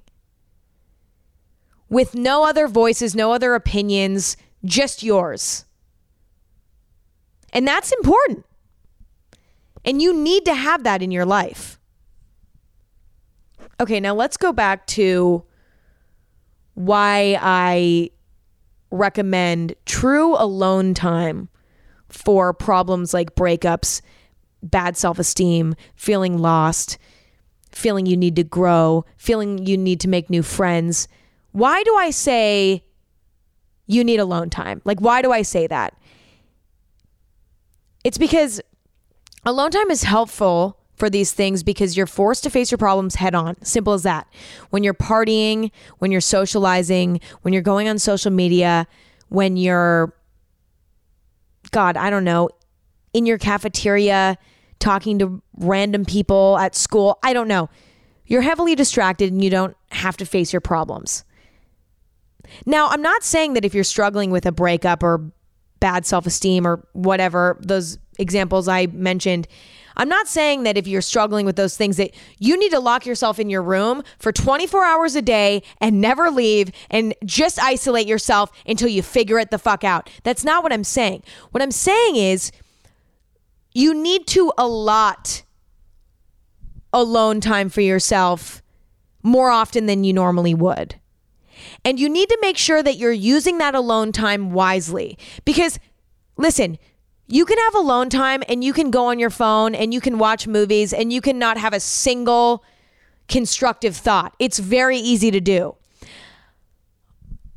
With 1.88 2.14
no 2.14 2.44
other 2.44 2.66
voices, 2.66 3.14
no 3.14 3.32
other 3.32 3.54
opinions, 3.54 4.36
just 4.64 5.02
yours. 5.02 5.64
And 7.52 7.68
that's 7.68 7.92
important. 7.92 8.44
And 9.84 10.02
you 10.02 10.12
need 10.12 10.44
to 10.46 10.54
have 10.54 10.82
that 10.82 11.02
in 11.02 11.10
your 11.12 11.26
life. 11.26 11.78
Okay, 13.80 14.00
now 14.00 14.14
let's 14.14 14.36
go 14.36 14.52
back 14.52 14.86
to 14.88 15.44
why 16.74 17.38
I 17.40 18.10
recommend 18.90 19.74
true 19.86 20.34
alone 20.36 20.94
time 20.94 21.48
for 22.14 22.54
problems 22.54 23.12
like 23.12 23.34
breakups, 23.34 24.00
bad 24.62 24.96
self 24.96 25.18
esteem, 25.18 25.74
feeling 25.96 26.38
lost, 26.38 26.96
feeling 27.72 28.06
you 28.06 28.16
need 28.16 28.36
to 28.36 28.44
grow, 28.44 29.04
feeling 29.16 29.66
you 29.66 29.76
need 29.76 30.00
to 30.00 30.08
make 30.08 30.30
new 30.30 30.42
friends. 30.42 31.08
Why 31.52 31.82
do 31.82 31.94
I 31.96 32.10
say 32.10 32.84
you 33.86 34.04
need 34.04 34.20
alone 34.20 34.48
time? 34.48 34.80
Like, 34.84 35.00
why 35.00 35.22
do 35.22 35.32
I 35.32 35.42
say 35.42 35.66
that? 35.66 35.94
It's 38.04 38.18
because 38.18 38.60
alone 39.44 39.70
time 39.70 39.90
is 39.90 40.04
helpful 40.04 40.78
for 40.94 41.10
these 41.10 41.32
things 41.32 41.62
because 41.64 41.96
you're 41.96 42.06
forced 42.06 42.44
to 42.44 42.50
face 42.50 42.70
your 42.70 42.78
problems 42.78 43.16
head 43.16 43.34
on. 43.34 43.60
Simple 43.64 43.92
as 43.92 44.04
that. 44.04 44.28
When 44.70 44.84
you're 44.84 44.94
partying, 44.94 45.72
when 45.98 46.12
you're 46.12 46.20
socializing, 46.20 47.20
when 47.42 47.52
you're 47.52 47.62
going 47.62 47.88
on 47.88 47.98
social 47.98 48.30
media, 48.30 48.86
when 49.28 49.56
you're, 49.56 50.14
God, 51.74 51.96
I 51.96 52.08
don't 52.08 52.22
know, 52.22 52.50
in 53.12 53.26
your 53.26 53.36
cafeteria, 53.36 54.38
talking 54.78 55.18
to 55.18 55.42
random 55.56 56.04
people 56.04 56.56
at 56.56 56.76
school. 56.76 57.18
I 57.24 57.32
don't 57.32 57.48
know. 57.48 57.68
You're 58.26 58.42
heavily 58.42 58.76
distracted 58.76 59.32
and 59.32 59.42
you 59.42 59.50
don't 59.50 59.76
have 59.90 60.16
to 60.18 60.24
face 60.24 60.52
your 60.52 60.60
problems. 60.60 61.24
Now, 62.64 62.86
I'm 62.86 63.02
not 63.02 63.24
saying 63.24 63.54
that 63.54 63.64
if 63.64 63.74
you're 63.74 63.82
struggling 63.82 64.30
with 64.30 64.46
a 64.46 64.52
breakup 64.52 65.02
or 65.02 65.32
bad 65.80 66.06
self 66.06 66.26
esteem 66.28 66.64
or 66.64 66.86
whatever, 66.92 67.58
those 67.60 67.98
examples 68.20 68.68
I 68.68 68.86
mentioned, 68.86 69.48
I'm 69.96 70.08
not 70.08 70.26
saying 70.28 70.64
that 70.64 70.76
if 70.76 70.86
you're 70.86 71.00
struggling 71.00 71.46
with 71.46 71.56
those 71.56 71.76
things 71.76 71.96
that 71.96 72.14
you 72.38 72.58
need 72.58 72.70
to 72.70 72.80
lock 72.80 73.06
yourself 73.06 73.38
in 73.38 73.48
your 73.48 73.62
room 73.62 74.02
for 74.18 74.32
24 74.32 74.84
hours 74.84 75.14
a 75.14 75.22
day 75.22 75.62
and 75.80 76.00
never 76.00 76.30
leave 76.30 76.70
and 76.90 77.14
just 77.24 77.62
isolate 77.62 78.06
yourself 78.06 78.50
until 78.66 78.88
you 78.88 79.02
figure 79.02 79.38
it 79.38 79.50
the 79.50 79.58
fuck 79.58 79.84
out. 79.84 80.10
That's 80.22 80.44
not 80.44 80.62
what 80.62 80.72
I'm 80.72 80.84
saying. 80.84 81.22
What 81.52 81.62
I'm 81.62 81.70
saying 81.70 82.16
is 82.16 82.50
you 83.72 83.94
need 83.94 84.26
to 84.28 84.52
allot 84.58 85.42
alone 86.92 87.40
time 87.40 87.68
for 87.68 87.80
yourself 87.80 88.62
more 89.22 89.50
often 89.50 89.86
than 89.86 90.04
you 90.04 90.12
normally 90.12 90.54
would. 90.54 90.96
And 91.84 91.98
you 91.98 92.08
need 92.08 92.28
to 92.28 92.38
make 92.40 92.56
sure 92.56 92.82
that 92.82 92.96
you're 92.96 93.12
using 93.12 93.58
that 93.58 93.74
alone 93.74 94.12
time 94.12 94.52
wisely 94.52 95.18
because 95.44 95.78
listen, 96.36 96.78
you 97.26 97.44
can 97.44 97.58
have 97.58 97.74
alone 97.74 98.10
time 98.10 98.42
and 98.48 98.62
you 98.62 98.72
can 98.72 98.90
go 98.90 99.06
on 99.06 99.18
your 99.18 99.30
phone 99.30 99.74
and 99.74 99.94
you 99.94 100.00
can 100.00 100.18
watch 100.18 100.46
movies 100.46 100.92
and 100.92 101.12
you 101.12 101.20
can 101.20 101.38
not 101.38 101.56
have 101.56 101.72
a 101.72 101.80
single 101.80 102.62
constructive 103.28 103.96
thought. 103.96 104.34
It's 104.38 104.58
very 104.58 104.98
easy 104.98 105.30
to 105.30 105.40
do. 105.40 105.76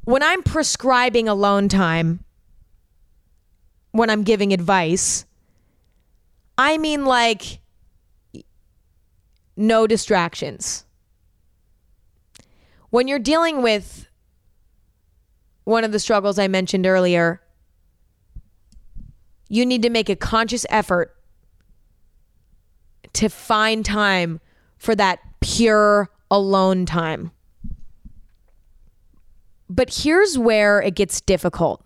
When 0.05 0.23
I'm 0.23 0.41
prescribing 0.41 1.27
alone 1.27 1.67
time, 1.67 2.23
when 3.91 4.09
I'm 4.09 4.23
giving 4.23 4.53
advice, 4.53 5.25
I 6.57 6.77
mean 6.77 7.05
like 7.05 7.59
no 9.57 9.85
distractions. 9.85 10.85
When 12.89 13.09
you're 13.09 13.19
dealing 13.19 13.61
with 13.61 14.07
one 15.65 15.83
of 15.83 15.91
the 15.91 15.99
struggles 15.99 16.39
I 16.39 16.47
mentioned 16.47 16.87
earlier, 16.87 17.41
you 19.49 19.65
need 19.65 19.81
to 19.83 19.89
make 19.89 20.09
a 20.09 20.15
conscious 20.15 20.65
effort 20.69 21.15
to 23.13 23.29
find 23.29 23.85
time 23.85 24.39
for 24.77 24.95
that 24.95 25.19
pure 25.41 26.09
alone 26.29 26.85
time. 26.85 27.31
But 29.69 29.93
here's 30.03 30.37
where 30.37 30.81
it 30.81 30.95
gets 30.95 31.21
difficult. 31.21 31.83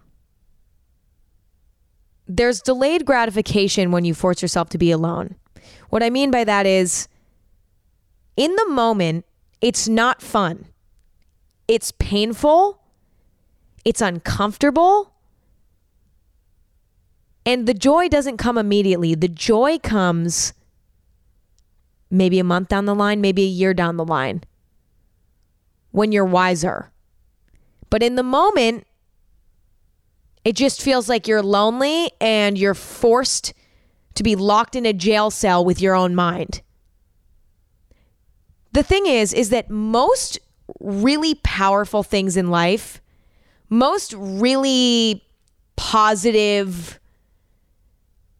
There's 2.27 2.61
delayed 2.61 3.05
gratification 3.05 3.91
when 3.91 4.05
you 4.05 4.13
force 4.13 4.41
yourself 4.41 4.69
to 4.69 4.77
be 4.77 4.91
alone. 4.91 5.35
What 5.89 6.03
I 6.03 6.09
mean 6.09 6.31
by 6.31 6.43
that 6.43 6.65
is, 6.65 7.07
in 8.37 8.55
the 8.55 8.67
moment, 8.69 9.25
it's 9.59 9.87
not 9.87 10.21
fun. 10.21 10.65
It's 11.67 11.91
painful. 11.91 12.81
It's 13.83 14.01
uncomfortable. 14.01 15.10
And 17.45 17.67
the 17.67 17.73
joy 17.73 18.07
doesn't 18.07 18.37
come 18.37 18.57
immediately. 18.57 19.15
The 19.15 19.27
joy 19.27 19.79
comes 19.79 20.53
maybe 22.09 22.39
a 22.39 22.43
month 22.43 22.67
down 22.69 22.85
the 22.85 22.95
line, 22.95 23.21
maybe 23.21 23.43
a 23.43 23.47
year 23.47 23.73
down 23.73 23.97
the 23.97 24.05
line 24.05 24.43
when 25.91 26.11
you're 26.11 26.25
wiser. 26.25 26.91
But 27.89 28.03
in 28.03 28.15
the 28.15 28.23
moment, 28.23 28.85
it 30.43 30.55
just 30.55 30.81
feels 30.81 31.09
like 31.09 31.27
you're 31.27 31.43
lonely 31.43 32.11
and 32.19 32.57
you're 32.57 32.73
forced 32.73 33.53
to 34.15 34.23
be 34.23 34.35
locked 34.35 34.75
in 34.75 34.85
a 34.85 34.93
jail 34.93 35.29
cell 35.29 35.63
with 35.63 35.81
your 35.81 35.95
own 35.95 36.15
mind. 36.15 36.61
The 38.73 38.83
thing 38.83 39.05
is 39.05 39.33
is 39.33 39.49
that 39.49 39.69
most 39.69 40.39
really 40.79 41.35
powerful 41.35 42.03
things 42.03 42.37
in 42.37 42.49
life, 42.49 43.01
most 43.69 44.13
really 44.13 45.23
positive 45.75 46.99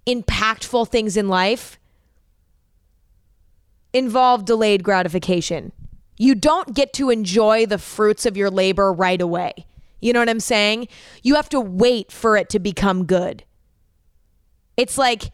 impactful 0.08 0.88
things 0.90 1.18
in 1.18 1.28
life 1.28 1.80
involve 3.94 4.46
delayed 4.46 4.84
gratification. 4.84 5.72
You 6.18 6.36
don't 6.36 6.74
get 6.74 6.94
to 6.94 7.10
enjoy 7.10 7.66
the 7.66 7.78
fruits 7.78 8.26
of 8.26 8.38
your 8.38 8.50
labor 8.50 8.94
right 8.94 9.22
away. 9.22 9.66
You 10.00 10.14
know 10.14 10.20
what 10.20 10.30
I'm 10.30 10.40
saying? 10.40 10.88
You 11.24 11.36
have 11.36 11.50
to 11.50 11.60
wait 11.60 12.12
for 12.12 12.36
it 12.38 12.50
to 12.50 12.60
become 12.60 13.06
good. 13.06 13.44
It's 14.78 14.98
like 14.98 15.32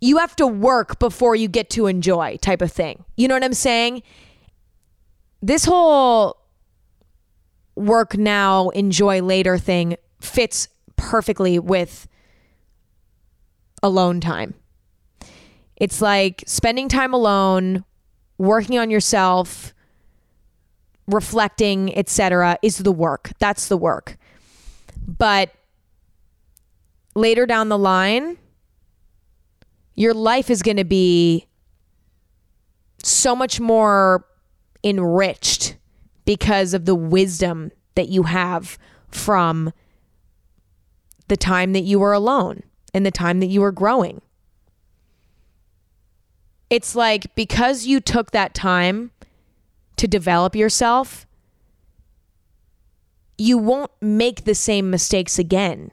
you 0.00 0.18
have 0.18 0.36
to 0.36 0.46
work 0.46 0.98
before 0.98 1.36
you 1.36 1.48
get 1.48 1.70
to 1.70 1.86
enjoy, 1.86 2.36
type 2.38 2.60
of 2.60 2.72
thing. 2.72 3.04
You 3.16 3.28
know 3.28 3.34
what 3.34 3.44
I'm 3.44 3.54
saying? 3.54 4.02
This 5.40 5.64
whole 5.64 6.38
work 7.76 8.16
now, 8.16 8.70
enjoy 8.70 9.22
later 9.22 9.58
thing 9.58 9.96
fits 10.20 10.68
perfectly 10.96 11.58
with 11.58 12.06
alone 13.84 14.18
time. 14.18 14.54
It's 15.76 16.00
like 16.00 16.42
spending 16.46 16.88
time 16.88 17.12
alone, 17.12 17.84
working 18.38 18.78
on 18.78 18.90
yourself, 18.90 19.74
reflecting, 21.06 21.96
etc. 21.96 22.58
is 22.62 22.78
the 22.78 22.90
work. 22.90 23.32
That's 23.38 23.68
the 23.68 23.76
work. 23.76 24.16
But 25.06 25.52
later 27.14 27.44
down 27.44 27.68
the 27.68 27.78
line, 27.78 28.38
your 29.94 30.14
life 30.14 30.50
is 30.50 30.62
going 30.62 30.78
to 30.78 30.84
be 30.84 31.46
so 33.02 33.36
much 33.36 33.60
more 33.60 34.24
enriched 34.82 35.76
because 36.24 36.72
of 36.72 36.86
the 36.86 36.94
wisdom 36.94 37.70
that 37.96 38.08
you 38.08 38.22
have 38.22 38.78
from 39.08 39.74
the 41.28 41.36
time 41.36 41.74
that 41.74 41.82
you 41.82 41.98
were 41.98 42.14
alone 42.14 42.62
and 42.94 43.04
the 43.04 43.10
time 43.10 43.40
that 43.40 43.46
you 43.46 43.60
were 43.60 43.72
growing. 43.72 44.22
It's 46.70 46.94
like 46.94 47.34
because 47.34 47.84
you 47.84 48.00
took 48.00 48.30
that 48.30 48.54
time 48.54 49.10
to 49.96 50.08
develop 50.08 50.56
yourself, 50.56 51.26
you 53.36 53.58
won't 53.58 53.90
make 54.00 54.44
the 54.44 54.54
same 54.54 54.90
mistakes 54.90 55.38
again. 55.38 55.90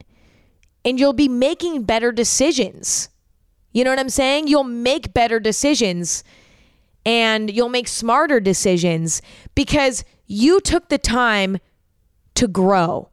And 0.84 0.98
you'll 0.98 1.12
be 1.12 1.28
making 1.28 1.82
better 1.82 2.10
decisions. 2.10 3.08
You 3.72 3.84
know 3.84 3.90
what 3.90 3.98
I'm 3.98 4.08
saying? 4.08 4.48
You'll 4.48 4.64
make 4.64 5.12
better 5.12 5.38
decisions 5.38 6.24
and 7.04 7.50
you'll 7.50 7.68
make 7.68 7.88
smarter 7.88 8.40
decisions 8.40 9.22
because 9.54 10.04
you 10.26 10.60
took 10.60 10.88
the 10.88 10.98
time 10.98 11.58
to 12.34 12.48
grow. 12.48 13.08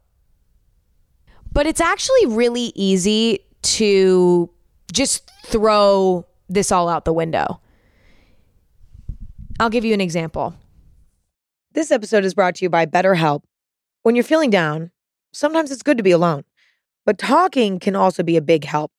But 1.51 1.65
it's 1.65 1.81
actually 1.81 2.25
really 2.27 2.71
easy 2.75 3.39
to 3.61 4.49
just 4.91 5.29
throw 5.45 6.25
this 6.47 6.71
all 6.71 6.89
out 6.89 7.05
the 7.05 7.13
window. 7.13 7.59
I'll 9.59 9.69
give 9.69 9.85
you 9.85 9.93
an 9.93 10.01
example. 10.01 10.55
This 11.73 11.91
episode 11.91 12.25
is 12.25 12.33
brought 12.33 12.55
to 12.55 12.65
you 12.65 12.69
by 12.69 12.85
BetterHelp. 12.85 13.43
When 14.03 14.15
you're 14.15 14.23
feeling 14.23 14.49
down, 14.49 14.91
sometimes 15.33 15.71
it's 15.71 15.83
good 15.83 15.97
to 15.97 16.03
be 16.03 16.11
alone, 16.11 16.43
but 17.05 17.17
talking 17.17 17.79
can 17.79 17.95
also 17.95 18.23
be 18.23 18.37
a 18.37 18.41
big 18.41 18.63
help. 18.63 18.91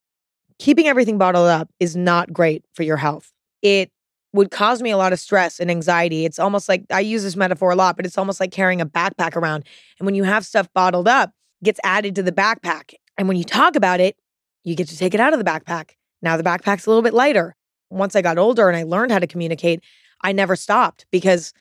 Keeping 0.59 0.87
everything 0.87 1.19
bottled 1.19 1.49
up 1.49 1.71
is 1.81 1.97
not 1.97 2.33
great 2.33 2.64
for 2.75 2.83
your 2.83 2.99
health. 2.99 3.33
It 3.62 3.90
would 4.33 4.50
cause 4.50 4.83
me 4.83 4.90
a 4.90 4.97
lot 4.97 5.12
of 5.12 5.19
stress 5.19 5.59
and 5.59 5.71
anxiety. 5.71 6.25
It's 6.25 6.38
almost 6.38 6.69
like 6.69 6.85
I 6.90 7.00
use 7.00 7.23
this 7.23 7.37
metaphor 7.37 7.71
a 7.73 7.76
lot, 7.76 7.97
but 7.97 8.07
it's 8.07 8.19
almost 8.19 8.38
like 8.40 8.52
carrying 8.52 8.81
a 8.81 8.87
backpack 8.87 9.37
around. 9.37 9.64
And 9.99 10.07
when 10.07 10.14
you 10.14 10.25
have 10.25 10.45
stuff 10.47 10.69
bottled 10.75 11.09
up, 11.09 11.33
gets 11.64 11.81
added 11.83 12.14
to 12.17 12.23
the 12.23 12.33
backpack. 12.33 12.95
And 13.19 13.26
when 13.26 13.37
you 13.37 13.45
talk 13.45 13.75
about 13.75 14.00
it, 14.00 14.17
you 14.64 14.75
get 14.75 14.88
to 14.88 14.97
take 14.97 15.14
it 15.14 15.21
out 15.21 15.33
of 15.33 15.38
the 15.38 15.45
backpack. 15.45 15.90
Now 16.23 16.37
the 16.37 16.43
backpack's 16.43 16.87
a 16.87 16.90
little 16.90 17.02
bit 17.02 17.14
lighter. 17.14 17.57
Once 17.90 18.14
I 18.14 18.23
got 18.23 18.38
older 18.38 18.69
and 18.69 18.76
I 18.76 18.83
learned 18.83 19.12
how 19.12 19.19
to 19.19 19.26
communicate, 19.26 19.83
I 20.23 20.33
never 20.33 20.57
stopped 20.57 21.07
because 21.11 21.52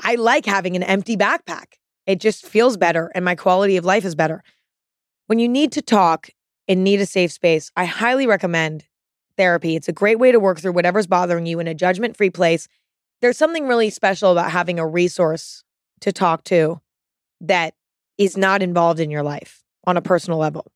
I 0.00 0.14
like 0.14 0.46
having 0.46 0.76
an 0.76 0.82
empty 0.82 1.16
backpack. 1.16 1.74
It 2.06 2.20
just 2.20 2.46
feels 2.46 2.76
better 2.76 3.10
and 3.14 3.24
my 3.24 3.34
quality 3.34 3.76
of 3.76 3.84
life 3.84 4.04
is 4.04 4.14
better. 4.14 4.42
When 5.26 5.38
you 5.38 5.48
need 5.48 5.72
to 5.72 5.82
talk 5.82 6.30
and 6.66 6.84
need 6.84 7.00
a 7.00 7.06
safe 7.06 7.32
space, 7.32 7.70
I 7.76 7.84
highly 7.84 8.26
recommend 8.26 8.84
therapy. 9.36 9.76
It's 9.76 9.88
a 9.88 9.92
great 9.92 10.18
way 10.18 10.32
to 10.32 10.40
work 10.40 10.60
through 10.60 10.72
whatever's 10.72 11.06
bothering 11.06 11.46
you 11.46 11.60
in 11.60 11.66
a 11.66 11.74
judgment 11.74 12.16
free 12.16 12.30
place. 12.30 12.68
There's 13.20 13.36
something 13.36 13.66
really 13.66 13.90
special 13.90 14.32
about 14.32 14.50
having 14.50 14.78
a 14.78 14.86
resource 14.86 15.64
to 16.00 16.12
talk 16.12 16.44
to 16.44 16.80
that 17.40 17.74
is 18.16 18.36
not 18.36 18.62
involved 18.62 19.00
in 19.00 19.10
your 19.10 19.22
life 19.22 19.64
on 19.84 19.96
a 19.96 20.02
personal 20.02 20.38
level. 20.38 20.66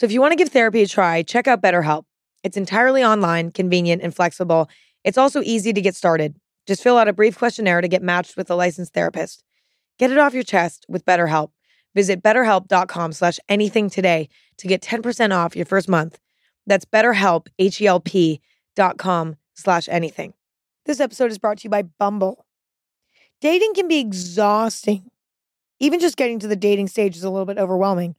So 0.00 0.06
if 0.06 0.12
you 0.12 0.22
want 0.22 0.32
to 0.32 0.36
give 0.36 0.48
therapy 0.48 0.80
a 0.80 0.86
try, 0.86 1.22
check 1.22 1.46
out 1.46 1.60
BetterHelp. 1.60 2.04
It's 2.42 2.56
entirely 2.56 3.04
online, 3.04 3.50
convenient, 3.50 4.00
and 4.00 4.16
flexible. 4.16 4.70
It's 5.04 5.18
also 5.18 5.42
easy 5.42 5.74
to 5.74 5.80
get 5.82 5.94
started. 5.94 6.36
Just 6.66 6.82
fill 6.82 6.96
out 6.96 7.06
a 7.06 7.12
brief 7.12 7.36
questionnaire 7.36 7.82
to 7.82 7.86
get 7.86 8.02
matched 8.02 8.34
with 8.34 8.50
a 8.50 8.54
licensed 8.54 8.94
therapist. 8.94 9.44
Get 9.98 10.10
it 10.10 10.16
off 10.16 10.32
your 10.32 10.42
chest 10.42 10.86
with 10.88 11.04
BetterHelp. 11.04 11.50
Visit 11.94 12.22
betterhelp.com 12.22 13.12
slash 13.12 13.38
anything 13.46 13.90
today 13.90 14.30
to 14.56 14.66
get 14.66 14.80
10% 14.80 15.36
off 15.36 15.54
your 15.54 15.66
first 15.66 15.86
month. 15.86 16.18
That's 16.66 16.86
betterhelp, 16.86 17.48
H-E-L-P 17.58 18.40
dot 18.74 18.96
com 18.96 19.36
slash 19.52 19.86
anything. 19.90 20.32
This 20.86 21.00
episode 21.00 21.30
is 21.30 21.36
brought 21.36 21.58
to 21.58 21.64
you 21.64 21.70
by 21.70 21.82
Bumble. 21.82 22.46
Dating 23.42 23.74
can 23.74 23.86
be 23.86 23.98
exhausting. 23.98 25.10
Even 25.78 26.00
just 26.00 26.16
getting 26.16 26.38
to 26.38 26.48
the 26.48 26.56
dating 26.56 26.88
stage 26.88 27.16
is 27.16 27.24
a 27.24 27.28
little 27.28 27.44
bit 27.44 27.58
overwhelming. 27.58 28.16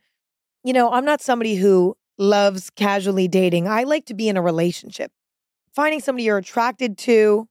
You 0.64 0.74
know, 0.74 0.92
I'm 0.92 1.06
not 1.06 1.22
somebody 1.22 1.56
who 1.56 1.96
loves 2.20 2.70
casually 2.70 3.28
dating. 3.28 3.68
I 3.68 3.84
like 3.84 4.06
to 4.06 4.14
be 4.14 4.30
in 4.30 4.38
a 4.38 4.42
relationship. 4.42 5.12
Finding 5.74 6.00
somebody 6.00 6.26
you're 6.26 6.38
attracted 6.38 7.00
to 7.00 7.48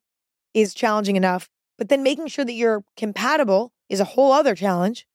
is 0.55 0.75
challenging 0.75 1.17
enough, 1.17 1.49
but 1.77 1.89
then 1.89 2.05
making 2.05 2.29
sure 2.29 2.45
that 2.45 2.53
you're 2.53 2.85
compatible 2.97 3.73
is 3.89 3.99
a 3.99 4.05
whole 4.05 4.33
other 4.33 4.55
challenge. 4.55 5.09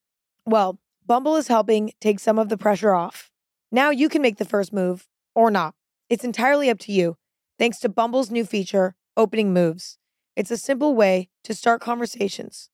Well, 0.45 0.77
Bumble 1.05 1.37
is 1.37 1.47
helping 1.47 1.93
take 2.01 2.19
some 2.19 2.37
of 2.37 2.49
the 2.49 2.57
pressure 2.57 2.93
off. 2.93 3.31
Now 3.71 3.91
you 3.91 4.09
can 4.09 4.21
make 4.21 4.37
the 4.37 4.45
first 4.45 4.73
move 4.73 5.07
or 5.33 5.49
not. 5.49 5.73
It's 6.09 6.23
entirely 6.23 6.69
up 6.69 6.79
to 6.79 6.91
you, 6.91 7.15
thanks 7.57 7.79
to 7.79 7.89
Bumble's 7.89 8.29
new 8.29 8.43
feature, 8.43 8.95
Opening 9.15 9.53
Moves. 9.53 9.97
It's 10.35 10.51
a 10.51 10.57
simple 10.57 10.95
way 10.95 11.29
to 11.45 11.53
start 11.53 11.79
conversations. 11.79 12.69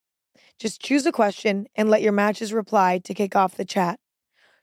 Just 0.58 0.82
choose 0.82 1.06
a 1.06 1.12
question 1.12 1.68
and 1.76 1.90
let 1.90 2.02
your 2.02 2.12
matches 2.12 2.54
reply 2.54 3.00
to 3.04 3.14
kick 3.14 3.36
off 3.36 3.56
the 3.56 3.66
chat. 3.66 4.00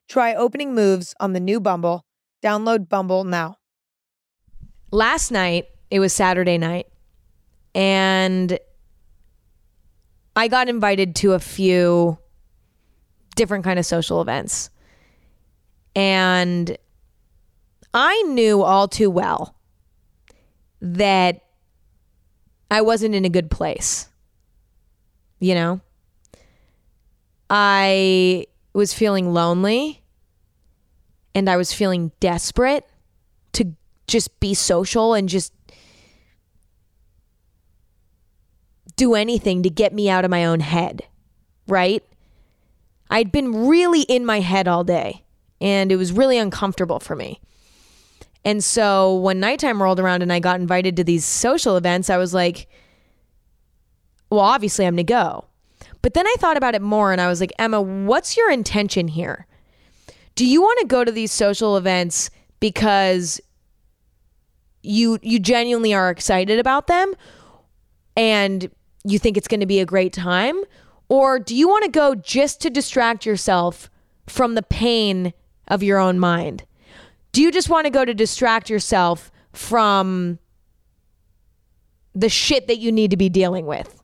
Try 0.09 0.35
Opening 0.35 0.75
Moves 0.75 1.15
on 1.21 1.35
the 1.35 1.41
new 1.41 1.61
Bumble. 1.61 2.07
Download 2.43 2.89
Bumble 2.89 3.25
now. 3.25 3.57
Last 4.91 5.31
night, 5.31 5.67
it 5.91 6.01
was 6.01 6.15
Saturday 6.15 6.57
night, 6.57 6.87
and 7.75 8.59
I 10.35 10.49
got 10.49 10.69
invited 10.69 11.15
to 11.17 11.35
a 11.35 11.39
few 11.39 12.17
different 13.37 13.65
kind 13.65 13.79
of 13.79 13.85
social 13.85 14.23
events. 14.23 14.71
And 15.95 16.79
I 17.93 18.23
knew 18.23 18.63
all 18.63 18.89
too 18.89 19.11
well 19.11 19.55
that 20.81 21.43
I 22.71 22.81
wasn't 22.81 23.15
in 23.15 23.27
a 23.27 23.29
good 23.29 23.51
place. 23.51 24.09
You 25.39 25.55
know? 25.55 25.81
I 27.51 28.47
was 28.73 28.95
feeling 28.95 29.33
lonely 29.33 29.98
and 31.39 31.49
I 31.49 31.57
was 31.57 31.73
feeling 31.73 32.13
desperate 32.21 32.85
to 33.53 33.73
just 34.07 34.39
be 34.41 34.55
social 34.55 35.15
and 35.15 35.29
just 35.29 35.53
do 38.97 39.15
anything 39.15 39.63
to 39.63 39.71
get 39.71 39.95
me 39.95 40.11
out 40.11 40.25
of 40.25 40.31
my 40.31 40.45
own 40.45 40.61
head, 40.61 41.05
right? 41.69 42.03
I'd 43.11 43.33
been 43.33 43.69
really 43.69 44.03
in 44.03 44.27
my 44.27 44.41
head 44.41 44.69
all 44.69 44.85
day 44.85 45.25
and 45.61 45.91
it 45.91 45.97
was 45.97 46.13
really 46.13 46.37
uncomfortable 46.37 47.01
for 47.01 47.17
me. 47.17 47.41
And 48.45 48.63
so 48.63 49.15
when 49.17 49.41
nighttime 49.41 49.83
rolled 49.83 50.01
around 50.01 50.23
and 50.23 50.33
I 50.33 50.41
got 50.41 50.61
invited 50.61 50.97
to 50.97 51.05
these 51.05 51.25
social 51.25 51.77
events, 51.77 52.11
I 52.11 52.17
was 52.17 52.35
like, 52.35 52.69
well, 54.31 54.41
obviously 54.41 54.87
I'm 54.87 54.95
going 54.95 55.07
to 55.07 55.13
go. 55.13 55.45
But 56.03 56.15
then 56.15 56.27
I 56.27 56.35
thought 56.39 56.57
about 56.57 56.75
it 56.75 56.83
more 56.83 57.13
and 57.13 57.21
I 57.21 57.29
was 57.29 57.41
like, 57.41 57.53
Emma, 57.59 57.81
what's 57.81 58.37
your 58.37 58.51
intention 58.51 59.09
here? 59.09 59.47
Do 60.39 60.47
you 60.47 60.63
want 60.63 60.79
to 60.79 60.87
go 60.87 61.03
to 61.03 61.11
these 61.11 61.33
social 61.33 61.77
events 61.77 62.31
because 62.61 63.41
you 64.85 65.19
you 65.21 65.41
genuinely 65.41 65.93
are 65.93 66.11
excited 66.11 66.61
about 66.61 66.87
them 66.87 67.13
and 68.17 68.71
you 69.03 69.19
think 69.19 69.37
it's 69.37 69.49
going 69.49 69.59
to 69.59 69.67
be 69.67 69.81
a 69.81 69.85
great 69.85 70.13
time 70.13 70.63
or 71.09 71.41
do 71.41 71.57
you 71.57 71.67
want 71.67 71.87
to 71.87 71.91
go 71.91 72.15
just 72.15 72.61
to 72.61 72.71
distract 72.71 73.27
yourself 73.27 73.91
from 74.29 74.55
the 74.55 74.63
pain 74.63 75.33
of 75.67 75.83
your 75.83 75.99
own 75.99 76.21
mind? 76.21 76.65
Do 77.33 77.43
you 77.43 77.51
just 77.51 77.69
want 77.69 77.87
to 77.87 77.91
go 77.91 78.05
to 78.05 78.15
distract 78.15 78.71
yourself 78.71 79.33
from 79.53 80.39
the 82.15 82.29
shit 82.29 82.69
that 82.69 82.79
you 82.79 82.93
need 82.93 83.11
to 83.11 83.17
be 83.17 83.29
dealing 83.29 83.67
with? 83.67 83.98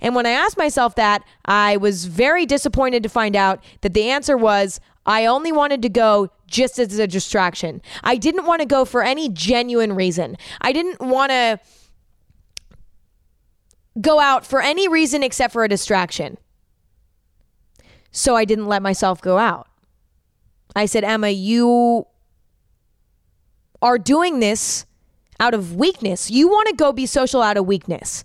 And 0.00 0.14
when 0.14 0.26
I 0.26 0.30
asked 0.30 0.56
myself 0.56 0.94
that, 0.96 1.22
I 1.44 1.76
was 1.76 2.06
very 2.06 2.46
disappointed 2.46 3.02
to 3.02 3.08
find 3.08 3.36
out 3.36 3.62
that 3.80 3.94
the 3.94 4.08
answer 4.10 4.36
was 4.36 4.80
I 5.06 5.26
only 5.26 5.52
wanted 5.52 5.82
to 5.82 5.88
go 5.88 6.30
just 6.46 6.78
as 6.78 6.98
a 6.98 7.06
distraction. 7.06 7.82
I 8.02 8.16
didn't 8.16 8.46
want 8.46 8.60
to 8.60 8.66
go 8.66 8.84
for 8.84 9.02
any 9.02 9.28
genuine 9.28 9.94
reason. 9.94 10.36
I 10.60 10.72
didn't 10.72 11.00
want 11.00 11.30
to 11.30 11.60
go 14.00 14.20
out 14.20 14.44
for 14.44 14.60
any 14.60 14.88
reason 14.88 15.22
except 15.22 15.52
for 15.52 15.64
a 15.64 15.68
distraction. 15.68 16.38
So 18.10 18.34
I 18.34 18.44
didn't 18.44 18.66
let 18.66 18.82
myself 18.82 19.20
go 19.20 19.38
out. 19.38 19.68
I 20.74 20.86
said, 20.86 21.04
Emma, 21.04 21.30
you 21.30 22.06
are 23.80 23.98
doing 23.98 24.40
this 24.40 24.86
out 25.38 25.54
of 25.54 25.76
weakness. 25.76 26.30
You 26.30 26.48
want 26.48 26.68
to 26.68 26.74
go 26.74 26.92
be 26.92 27.06
social 27.06 27.42
out 27.42 27.56
of 27.56 27.66
weakness. 27.66 28.24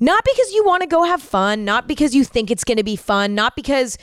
Not 0.00 0.24
because 0.24 0.52
you 0.52 0.64
want 0.64 0.80
to 0.80 0.88
go 0.88 1.04
have 1.04 1.22
fun, 1.22 1.64
not 1.64 1.86
because 1.86 2.14
you 2.14 2.24
think 2.24 2.50
it's 2.50 2.64
going 2.64 2.78
to 2.78 2.84
be 2.84 2.96
fun, 2.96 3.34
not 3.34 3.54
because 3.54 3.98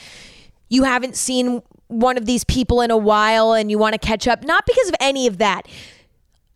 you 0.69 0.83
haven't 0.83 1.15
seen 1.15 1.63
one 1.87 2.17
of 2.17 2.25
these 2.25 2.43
people 2.43 2.81
in 2.81 2.91
a 2.91 2.97
while 2.97 3.53
and 3.53 3.71
you 3.71 3.79
want 3.79 3.93
to 3.93 3.99
catch 3.99 4.27
up, 4.27 4.43
not 4.43 4.65
because 4.65 4.89
of 4.89 4.95
any 4.99 5.25
of 5.25 5.39
that. 5.39 5.67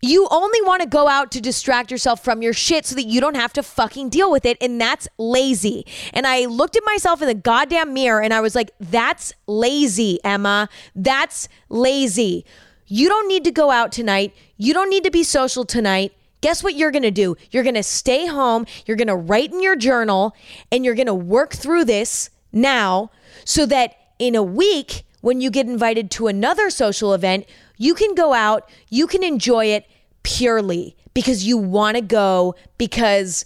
You 0.04 0.28
only 0.32 0.62
want 0.62 0.82
to 0.82 0.88
go 0.88 1.08
out 1.08 1.32
to 1.32 1.42
distract 1.42 1.92
yourself 1.92 2.24
from 2.24 2.42
your 2.42 2.54
shit 2.54 2.86
so 2.88 2.96
that 2.96 3.04
you 3.04 3.22
don't 3.22 3.36
have 3.36 3.54
to 3.54 3.64
fucking 3.64 4.10
deal 4.10 4.32
with 4.32 4.46
it. 4.46 4.58
And 4.60 4.82
that's 4.82 5.08
lazy. 5.18 5.86
And 6.14 6.26
I 6.26 6.46
looked 6.46 6.76
at 6.76 6.84
myself 6.86 7.22
in 7.22 7.28
the 7.28 7.36
goddamn 7.36 7.94
mirror 7.94 8.22
and 8.22 8.34
I 8.34 8.42
was 8.42 8.56
like, 8.56 8.72
that's 8.80 9.32
lazy, 9.46 10.20
Emma. 10.24 10.70
That's 10.96 11.48
lazy. 11.70 12.46
You 12.88 13.10
don't 13.10 13.28
need 13.28 13.44
to 13.44 13.52
go 13.52 13.70
out 13.70 13.92
tonight. 13.92 14.36
You 14.58 14.74
don't 14.74 14.90
need 14.90 15.04
to 15.04 15.12
be 15.12 15.24
social 15.24 15.66
tonight. 15.66 16.14
Guess 16.42 16.64
what 16.64 16.76
you're 16.76 16.92
going 16.92 17.04
to 17.04 17.12
do? 17.12 17.36
You're 17.52 17.64
going 17.64 17.76
to 17.76 17.84
stay 17.84 18.26
home. 18.26 18.66
You're 18.86 18.98
going 18.98 19.08
to 19.08 19.16
write 19.16 19.52
in 19.52 19.62
your 19.62 19.76
journal 19.76 20.36
and 20.72 20.84
you're 20.84 20.96
going 20.96 21.08
to 21.08 21.14
work 21.14 21.54
through 21.54 21.86
this 21.86 22.30
now 22.52 23.12
so 23.46 23.66
that 23.68 23.96
in 24.20 24.36
a 24.36 24.44
week 24.44 25.04
when 25.22 25.40
you 25.40 25.50
get 25.50 25.68
invited 25.68 26.12
to 26.12 26.28
another 26.28 26.70
social 26.70 27.14
event, 27.14 27.46
you 27.78 27.94
can 27.94 28.16
go 28.16 28.34
out, 28.34 28.70
you 28.90 29.08
can 29.08 29.24
enjoy 29.24 29.66
it 29.68 29.86
purely 30.24 30.96
because 31.14 31.46
you 31.46 31.58
want 31.58 31.96
to 31.96 32.02
go, 32.02 32.56
because 32.78 33.46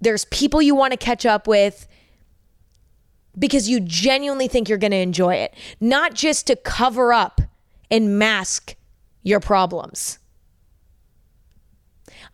there's 0.00 0.24
people 0.26 0.62
you 0.62 0.74
want 0.74 0.92
to 0.92 0.96
catch 0.96 1.26
up 1.26 1.46
with, 1.46 1.86
because 3.38 3.68
you 3.68 3.80
genuinely 3.80 4.48
think 4.48 4.68
you're 4.68 4.78
going 4.78 4.90
to 4.90 4.96
enjoy 4.96 5.34
it, 5.34 5.54
not 5.80 6.14
just 6.14 6.46
to 6.46 6.56
cover 6.56 7.12
up 7.12 7.40
and 7.90 8.18
mask 8.18 8.74
your 9.22 9.40
problems. 9.40 10.19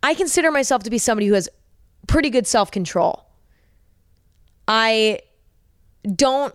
I 0.02 0.14
consider 0.14 0.50
myself 0.50 0.82
to 0.84 0.90
be 0.90 0.98
somebody 0.98 1.26
who 1.26 1.34
has 1.34 1.48
pretty 2.06 2.30
good 2.30 2.46
self 2.46 2.70
control. 2.70 3.26
I 4.68 5.20
don't 6.14 6.54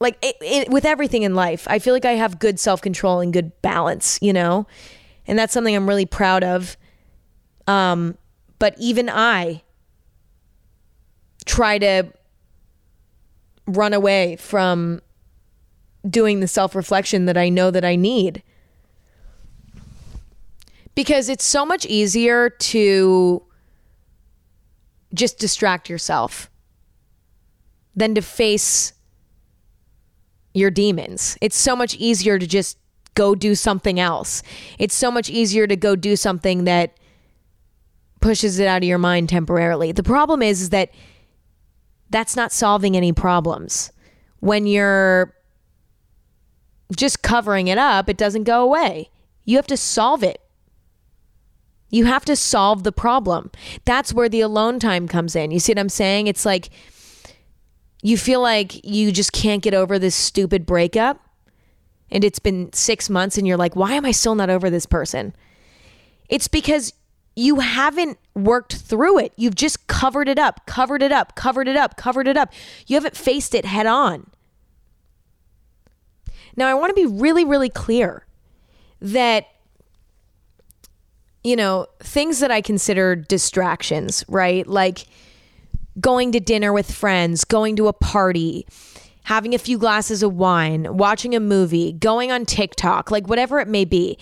like 0.00 0.18
it, 0.22 0.36
it, 0.40 0.68
with 0.68 0.84
everything 0.84 1.22
in 1.22 1.34
life. 1.34 1.66
I 1.68 1.78
feel 1.78 1.94
like 1.94 2.04
I 2.04 2.12
have 2.12 2.38
good 2.38 2.60
self 2.60 2.80
control 2.80 3.20
and 3.20 3.32
good 3.32 3.60
balance, 3.62 4.18
you 4.20 4.32
know, 4.32 4.66
and 5.26 5.38
that's 5.38 5.52
something 5.52 5.74
I'm 5.74 5.88
really 5.88 6.06
proud 6.06 6.44
of. 6.44 6.76
Um, 7.66 8.16
but 8.58 8.74
even 8.78 9.08
I 9.08 9.62
try 11.44 11.78
to 11.78 12.12
run 13.66 13.92
away 13.92 14.36
from 14.36 15.00
doing 16.08 16.40
the 16.40 16.48
self 16.48 16.74
reflection 16.74 17.26
that 17.26 17.36
I 17.36 17.48
know 17.48 17.70
that 17.70 17.84
I 17.84 17.96
need. 17.96 18.42
Because 20.96 21.28
it's 21.28 21.44
so 21.44 21.64
much 21.64 21.86
easier 21.86 22.50
to 22.50 23.44
just 25.14 25.38
distract 25.38 25.88
yourself 25.88 26.50
than 27.94 28.14
to 28.16 28.22
face 28.22 28.92
your 30.52 30.70
demons. 30.70 31.38
It's 31.40 31.56
so 31.56 31.76
much 31.76 31.94
easier 31.96 32.38
to 32.38 32.46
just 32.46 32.78
go 33.14 33.34
do 33.34 33.54
something 33.54 34.00
else. 34.00 34.42
It's 34.78 34.94
so 34.94 35.10
much 35.10 35.30
easier 35.30 35.66
to 35.66 35.76
go 35.76 35.96
do 35.96 36.16
something 36.16 36.64
that 36.64 36.96
pushes 38.20 38.58
it 38.58 38.66
out 38.66 38.78
of 38.78 38.88
your 38.88 38.98
mind 38.98 39.28
temporarily. 39.28 39.92
The 39.92 40.02
problem 40.02 40.42
is, 40.42 40.62
is 40.62 40.70
that 40.70 40.90
that's 42.08 42.36
not 42.36 42.52
solving 42.52 42.96
any 42.96 43.12
problems. 43.12 43.92
When 44.40 44.66
you're 44.66 45.34
just 46.94 47.22
covering 47.22 47.68
it 47.68 47.78
up, 47.78 48.08
it 48.08 48.16
doesn't 48.16 48.44
go 48.44 48.62
away. 48.62 49.10
You 49.44 49.56
have 49.56 49.66
to 49.68 49.76
solve 49.76 50.22
it. 50.22 50.40
You 51.96 52.04
have 52.04 52.26
to 52.26 52.36
solve 52.36 52.82
the 52.82 52.92
problem. 52.92 53.50
That's 53.86 54.12
where 54.12 54.28
the 54.28 54.42
alone 54.42 54.78
time 54.78 55.08
comes 55.08 55.34
in. 55.34 55.50
You 55.50 55.58
see 55.58 55.72
what 55.72 55.78
I'm 55.78 55.88
saying? 55.88 56.26
It's 56.26 56.44
like 56.44 56.68
you 58.02 58.18
feel 58.18 58.42
like 58.42 58.84
you 58.84 59.10
just 59.10 59.32
can't 59.32 59.62
get 59.62 59.72
over 59.72 59.98
this 59.98 60.14
stupid 60.14 60.66
breakup. 60.66 61.22
And 62.10 62.22
it's 62.22 62.38
been 62.38 62.70
six 62.74 63.08
months, 63.08 63.38
and 63.38 63.48
you're 63.48 63.56
like, 63.56 63.74
why 63.74 63.94
am 63.94 64.04
I 64.04 64.10
still 64.10 64.34
not 64.34 64.50
over 64.50 64.68
this 64.68 64.84
person? 64.84 65.34
It's 66.28 66.48
because 66.48 66.92
you 67.34 67.60
haven't 67.60 68.18
worked 68.34 68.76
through 68.76 69.18
it. 69.20 69.32
You've 69.36 69.54
just 69.54 69.86
covered 69.86 70.28
it 70.28 70.38
up, 70.38 70.66
covered 70.66 71.02
it 71.02 71.12
up, 71.12 71.34
covered 71.34 71.66
it 71.66 71.76
up, 71.76 71.96
covered 71.96 72.28
it 72.28 72.36
up. 72.36 72.52
You 72.86 72.96
haven't 72.96 73.16
faced 73.16 73.54
it 73.54 73.64
head 73.64 73.86
on. 73.86 74.26
Now, 76.56 76.68
I 76.68 76.74
want 76.74 76.94
to 76.94 76.94
be 76.94 77.06
really, 77.06 77.46
really 77.46 77.70
clear 77.70 78.26
that, 79.00 79.46
you 81.46 81.56
know, 81.56 81.86
things 82.00 82.40
that 82.40 82.50
I 82.50 82.60
consider 82.60 83.14
distractions, 83.16 84.24
right? 84.28 84.66
Like 84.66 85.06
going 86.00 86.32
to 86.32 86.40
dinner 86.40 86.72
with 86.72 86.90
friends, 86.90 87.44
going 87.44 87.76
to 87.76 87.88
a 87.88 87.92
party, 87.92 88.66
having 89.24 89.54
a 89.54 89.58
few 89.58 89.78
glasses 89.78 90.22
of 90.22 90.34
wine, 90.34 90.96
watching 90.96 91.34
a 91.34 91.40
movie, 91.40 91.92
going 91.92 92.32
on 92.32 92.44
TikTok, 92.44 93.10
like 93.10 93.28
whatever 93.28 93.60
it 93.60 93.68
may 93.68 93.84
be 93.84 94.18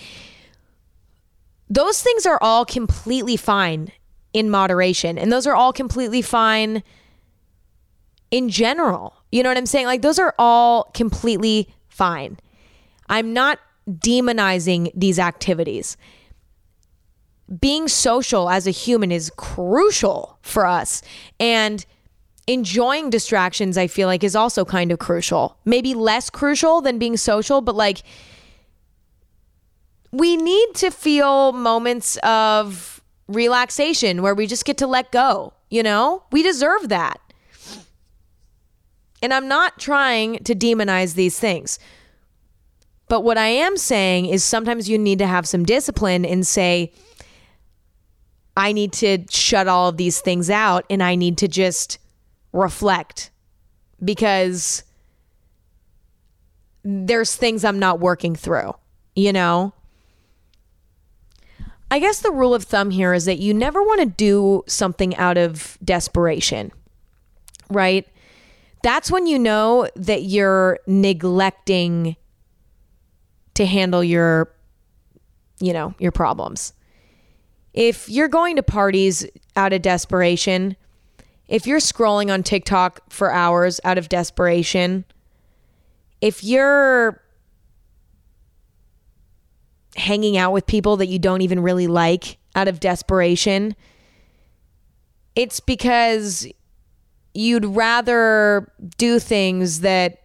those 1.75 2.03
things 2.03 2.27
are 2.27 2.39
all 2.41 2.65
completely 2.65 3.37
fine 3.37 3.91
in 4.33 4.51
moderation. 4.51 5.19
And 5.19 5.33
those 5.33 5.47
are 5.47 5.55
all 5.55 5.73
completely 5.73 6.23
fine 6.23 6.83
in 8.31 8.49
general. 8.49 9.15
You 9.33 9.43
know 9.43 9.51
what 9.51 9.59
I'm 9.59 9.67
saying? 9.67 9.87
Like, 9.87 10.03
those 10.03 10.19
are 10.19 10.35
all 10.39 10.85
completely 10.95 11.69
fine. 11.89 12.39
I'm 13.09 13.33
not 13.33 13.59
demonizing 13.89 14.91
these 14.95 15.19
activities. 15.19 15.97
Being 17.61 17.89
social 17.89 18.49
as 18.49 18.67
a 18.67 18.71
human 18.71 19.13
is 19.13 19.31
crucial 19.37 20.39
for 20.43 20.67
us. 20.67 21.03
And 21.39 21.85
enjoying 22.47 23.11
distractions, 23.11 23.77
I 23.77 23.87
feel 23.87 24.09
like, 24.09 24.25
is 24.25 24.37
also 24.37 24.65
kind 24.65 24.91
of 24.93 24.99
crucial. 24.99 25.59
Maybe 25.65 25.95
less 25.95 26.31
crucial 26.31 26.81
than 26.81 26.99
being 26.99 27.17
social, 27.17 27.61
but 27.61 27.75
like, 27.75 28.03
we 30.11 30.37
need 30.37 30.75
to 30.77 30.91
feel 30.91 31.53
moments 31.53 32.17
of 32.19 33.03
relaxation 33.29 34.23
where 34.23 34.35
we 34.35 34.47
just 34.47 34.65
get 34.65 34.79
to 34.79 34.87
let 34.87 35.11
go, 35.11 35.53
you 35.71 35.83
know? 35.83 36.23
We 36.31 36.43
deserve 36.43 36.89
that. 36.89 37.21
And 39.23 39.33
I'm 39.33 39.49
not 39.49 39.79
trying 39.79 40.39
to 40.45 40.55
demonize 40.55 41.15
these 41.15 41.39
things. 41.39 41.79
But 43.09 43.23
what 43.23 43.39
I 43.39 43.47
am 43.47 43.77
saying 43.77 44.27
is 44.27 44.45
sometimes 44.45 44.89
you 44.89 44.99
need 44.99 45.19
to 45.19 45.27
have 45.27 45.49
some 45.49 45.65
discipline 45.65 46.25
and 46.25 46.47
say, 46.47 46.93
I 48.57 48.73
need 48.73 48.93
to 48.95 49.25
shut 49.31 49.69
all 49.69 49.89
of 49.89 49.97
these 49.97 50.21
things 50.21 50.49
out 50.49 50.85
and 50.89 51.03
I 51.03 51.15
need 51.15 51.39
to 51.39 51.49
just 51.49 51.99
reflect 52.53 53.31
because 54.03 54.85
there's 56.85 57.35
things 57.35 57.65
I'm 57.65 57.79
not 57.79 57.99
working 58.01 58.37
through, 58.37 58.75
you 59.17 59.33
know? 59.33 59.73
I 61.91 61.99
guess 61.99 62.21
the 62.21 62.31
rule 62.31 62.55
of 62.55 62.65
thumb 62.65 62.91
here 62.91 63.15
is 63.15 63.25
that 63.25 63.39
you 63.39 63.55
never 63.55 63.83
want 63.83 64.01
to 64.01 64.07
do 64.07 64.65
something 64.67 65.17
out 65.17 65.39
of 65.39 65.79
desperation, 65.85 66.73
right? 67.71 68.07
That's 68.83 69.11
when 69.11 69.27
you 69.27 69.39
know 69.39 69.89
that 69.97 70.23
you're 70.23 70.79
neglecting 70.87 72.17
to 73.55 73.65
handle 73.65 74.05
your, 74.05 74.51
you 75.61 75.73
know, 75.73 75.95
your 75.99 76.13
problems. 76.13 76.73
If 77.75 78.09
you're 78.09 78.29
going 78.29 78.57
to 78.57 78.63
parties 78.63 79.27
out 79.57 79.73
of 79.73 79.83
desperation, 79.83 80.77
if 81.49 81.67
you're 81.67 81.81
scrolling 81.81 82.33
on 82.33 82.43
TikTok 82.45 83.13
for 83.13 83.33
hours 83.33 83.81
out 83.85 83.99
of 83.99 84.09
desperation, 84.09 85.05
if 86.21 86.43
you're 86.45 87.21
hanging 89.97 90.37
out 90.37 90.53
with 90.53 90.67
people 90.67 90.97
that 90.97 91.09
you 91.09 91.19
don't 91.19 91.43
even 91.43 91.61
really 91.61 91.89
like 91.89 92.39
out 92.55 92.69
of 92.69 92.79
desperation, 92.79 93.75
it's 95.35 95.59
because 95.59 96.47
you'd 97.35 97.65
rather 97.65 98.73
do 98.97 99.19
things 99.19 99.81
that 99.81 100.23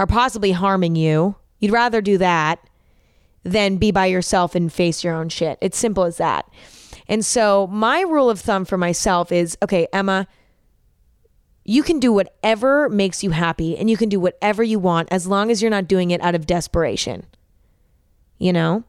are 0.00 0.06
possibly 0.06 0.50
harming 0.50 0.96
you. 0.96 1.36
You'd 1.60 1.72
rather 1.72 2.00
do 2.00 2.18
that 2.18 2.58
than 3.44 3.76
be 3.76 3.90
by 3.90 4.06
yourself 4.06 4.54
and 4.54 4.72
face 4.72 5.02
your 5.02 5.14
own 5.14 5.28
shit. 5.28 5.58
It's 5.60 5.78
simple 5.78 6.04
as 6.04 6.18
that. 6.18 6.48
And 7.08 7.24
so, 7.24 7.66
my 7.66 8.00
rule 8.02 8.30
of 8.30 8.40
thumb 8.40 8.64
for 8.64 8.78
myself 8.78 9.32
is 9.32 9.58
okay, 9.62 9.88
Emma, 9.92 10.26
you 11.64 11.82
can 11.82 11.98
do 11.98 12.12
whatever 12.12 12.88
makes 12.88 13.22
you 13.22 13.30
happy 13.30 13.76
and 13.76 13.90
you 13.90 13.96
can 13.96 14.08
do 14.08 14.20
whatever 14.20 14.62
you 14.62 14.78
want 14.78 15.08
as 15.10 15.26
long 15.26 15.50
as 15.50 15.60
you're 15.60 15.70
not 15.70 15.88
doing 15.88 16.10
it 16.10 16.20
out 16.22 16.34
of 16.34 16.46
desperation 16.46 17.26
you 18.42 18.52
know? 18.52 18.82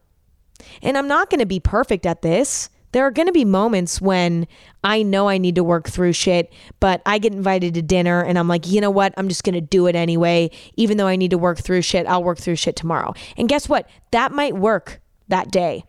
And 0.81 0.97
I'm 0.97 1.07
not 1.07 1.29
going 1.29 1.39
to 1.39 1.45
be 1.45 1.59
perfect 1.59 2.07
at 2.07 2.23
this. 2.23 2.69
There 2.93 3.05
are 3.05 3.11
going 3.11 3.27
to 3.27 3.33
be 3.33 3.43
moments 3.43 3.99
when 3.99 4.47
I 4.83 5.03
know 5.03 5.27
I 5.27 5.37
need 5.37 5.55
to 5.55 5.63
work 5.63 5.89
through 5.89 6.13
shit, 6.13 6.53
but 6.79 7.01
I 7.05 7.17
get 7.17 7.33
invited 7.33 7.73
to 7.73 7.81
dinner 7.81 8.23
and 8.23 8.39
I'm 8.39 8.47
like, 8.47 8.67
you 8.67 8.79
know 8.79 8.91
what? 8.91 9.13
I'm 9.17 9.27
just 9.27 9.43
going 9.43 9.55
to 9.55 9.61
do 9.61 9.87
it 9.87 9.95
anyway. 9.95 10.51
Even 10.77 10.97
though 10.97 11.07
I 11.07 11.15
need 11.15 11.31
to 11.31 11.37
work 11.37 11.59
through 11.59 11.81
shit, 11.81 12.07
I'll 12.07 12.23
work 12.23 12.37
through 12.37 12.55
shit 12.55 12.75
tomorrow. 12.75 13.13
And 13.35 13.49
guess 13.49 13.67
what? 13.67 13.89
That 14.11 14.31
might 14.31 14.55
work 14.55 15.01
that 15.27 15.51
day. 15.51 15.83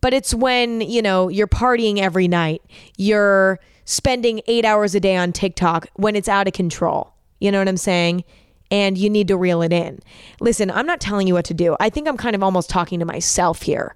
But 0.00 0.12
it's 0.12 0.34
when, 0.34 0.80
you 0.80 1.00
know, 1.00 1.28
you're 1.28 1.46
partying 1.46 1.98
every 1.98 2.26
night, 2.26 2.60
you're 2.96 3.60
spending 3.84 4.42
eight 4.48 4.64
hours 4.64 4.94
a 4.96 5.00
day 5.00 5.16
on 5.16 5.32
TikTok 5.32 5.86
when 5.94 6.16
it's 6.16 6.28
out 6.28 6.48
of 6.48 6.54
control. 6.54 7.14
You 7.40 7.52
know 7.52 7.58
what 7.58 7.68
I'm 7.68 7.76
saying? 7.76 8.24
and 8.72 8.96
you 8.96 9.10
need 9.10 9.28
to 9.28 9.36
reel 9.36 9.60
it 9.60 9.70
in. 9.70 10.00
Listen, 10.40 10.70
I'm 10.70 10.86
not 10.86 10.98
telling 10.98 11.28
you 11.28 11.34
what 11.34 11.44
to 11.44 11.54
do. 11.54 11.76
I 11.78 11.90
think 11.90 12.08
I'm 12.08 12.16
kind 12.16 12.34
of 12.34 12.42
almost 12.42 12.70
talking 12.70 13.00
to 13.00 13.04
myself 13.04 13.60
here, 13.60 13.94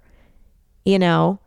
you 0.85 0.99
know, 0.99 1.39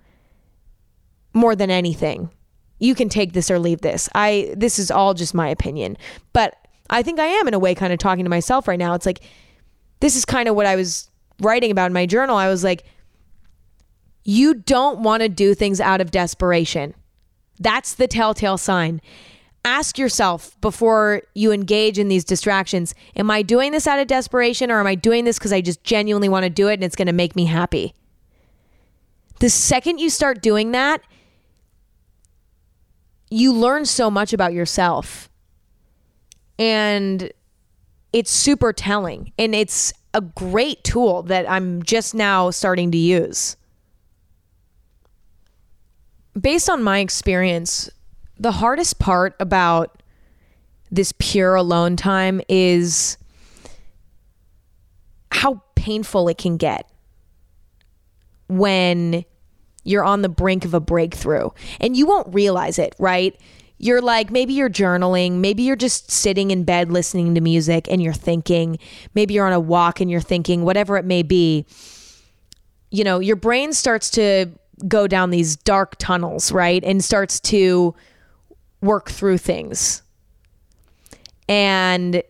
more 1.33 1.55
than 1.55 1.71
anything. 1.71 2.31
You 2.79 2.95
can 2.95 3.09
take 3.09 3.33
this 3.33 3.51
or 3.51 3.59
leave 3.59 3.83
this. 3.83 4.09
I 4.15 4.55
this 4.57 4.79
is 4.79 4.91
all 4.91 5.15
just 5.15 5.35
my 5.35 5.49
opinion. 5.49 5.97
But 6.33 6.57
I 6.89 7.03
think 7.03 7.21
I 7.21 7.27
am 7.27 7.47
in 7.47 7.55
a 7.55 7.59
way 7.59 7.75
kind 7.75 7.93
of 7.93 7.99
talking 7.99 8.25
to 8.25 8.31
myself 8.31 8.67
right 8.67 8.79
now. 8.79 8.95
It's 8.95 9.07
like 9.07 9.21
this 10.01 10.17
is 10.17 10.25
kind 10.25 10.49
of 10.49 10.57
what 10.57 10.67
I 10.67 10.77
was 10.77 11.11
writing 11.41 11.71
about 11.71 11.87
in 11.87 11.93
my 11.93 12.07
journal. 12.07 12.37
I 12.37 12.49
was 12.49 12.65
like 12.65 12.85
you 14.25 14.55
don't 14.55 15.03
want 15.03 15.23
to 15.23 15.29
do 15.29 15.55
things 15.55 15.81
out 15.81 16.01
of 16.01 16.11
desperation. 16.11 16.95
That's 17.59 17.95
the 17.95 18.07
telltale 18.07 18.59
sign. 18.59 19.01
ask 19.65 19.99
yourself 19.99 20.59
before 20.61 21.23
you 21.35 21.53
engage 21.53 21.99
in 21.99 22.09
these 22.09 22.25
distractions 22.25 22.95
Am 23.17 23.31
I 23.31 23.43
doing 23.43 23.73
this 23.73 23.87
out 23.87 23.99
of 23.99 24.07
desperation 24.07 24.71
or 24.71 24.81
am 24.81 24.87
I 24.87 24.95
doing 24.95 25.25
this 25.25 25.39
because 25.39 25.53
I 25.53 25.61
just 25.61 25.85
genuinely 25.85 26.29
want 26.29 26.45
to 26.45 26.51
do 26.51 26.69
it 26.69 26.75
and 26.75 26.85
it's 26.85 26.97
going 26.97 27.07
to 27.07 27.13
make 27.13 27.37
me 27.37 27.45
happy? 27.45 27.95
The 29.41 29.51
second 29.51 29.99
you 29.99 30.11
start 30.11 30.43
doing 30.43 30.73
that, 30.73 31.03
you 33.31 33.53
learn 33.53 33.87
so 33.87 34.11
much 34.11 34.33
about 34.33 34.53
yourself. 34.53 35.31
And 36.59 37.33
it's 38.13 38.31
super 38.31 38.73
telling. 38.73 39.33
And 39.39 39.55
it's 39.55 39.93
a 40.13 40.21
great 40.21 40.83
tool 40.85 41.23
that 41.23 41.49
I'm 41.49 41.83
just 41.83 42.15
now 42.15 42.51
starting 42.51 42.91
to 42.91 42.99
use. 42.99 43.57
Based 46.39 46.69
on 46.69 46.83
my 46.83 46.99
experience, 46.99 47.89
the 48.39 48.53
hardest 48.53 48.99
part 48.99 49.37
about 49.41 50.03
this 50.91 51.13
pure 51.19 51.55
alone 51.55 51.97
time 51.97 52.41
is 52.49 53.17
how 55.31 55.63
painful 55.77 56.29
it 56.29 56.39
can 56.39 56.57
get 56.57 56.91
when 58.49 59.25
you're 59.85 60.05
on 60.05 60.23
the 60.23 60.29
brink 60.29 60.65
of 60.65 60.75
a 60.75 60.81
breakthrough 60.81 61.51
and 61.81 61.97
you 61.97 62.07
won't 62.07 62.33
realize 62.33 62.79
it, 62.79 62.95
right? 62.99 63.39
You're 63.79 64.03
like, 64.03 64.31
maybe 64.31 64.53
you're 64.53 64.69
journaling, 64.69 65.35
maybe 65.35 65.63
you're 65.63 65.77
just 65.77 66.11
sitting 66.11 66.51
in 66.51 66.65
bed 66.65 66.93
listening 66.93 67.35
to 67.35 67.41
music 67.41 67.87
and 67.91 68.03
you're 68.03 68.13
thinking, 68.13 68.79
maybe 69.15 69.35
you're 69.35 69.47
on 69.47 69.55
a 69.55 69.61
walk 69.61 70.01
and 70.01 70.11
you're 70.11 70.21
thinking, 70.21 70.65
whatever 70.65 70.99
it 70.99 71.05
may 71.05 71.23
be. 71.23 71.65
You 72.91 73.05
know, 73.05 73.21
your 73.21 73.37
brain 73.37 73.73
starts 73.73 74.11
to 74.11 74.47
go 74.87 75.07
down 75.07 75.31
these 75.31 75.57
dark 75.57 75.97
tunnels, 75.99 76.53
right? 76.53 76.83
And 76.85 77.03
starts 77.03 77.41
to 77.41 77.95
work 78.83 79.11
through 79.11 79.39
things. 79.39 80.03
And 81.49 82.23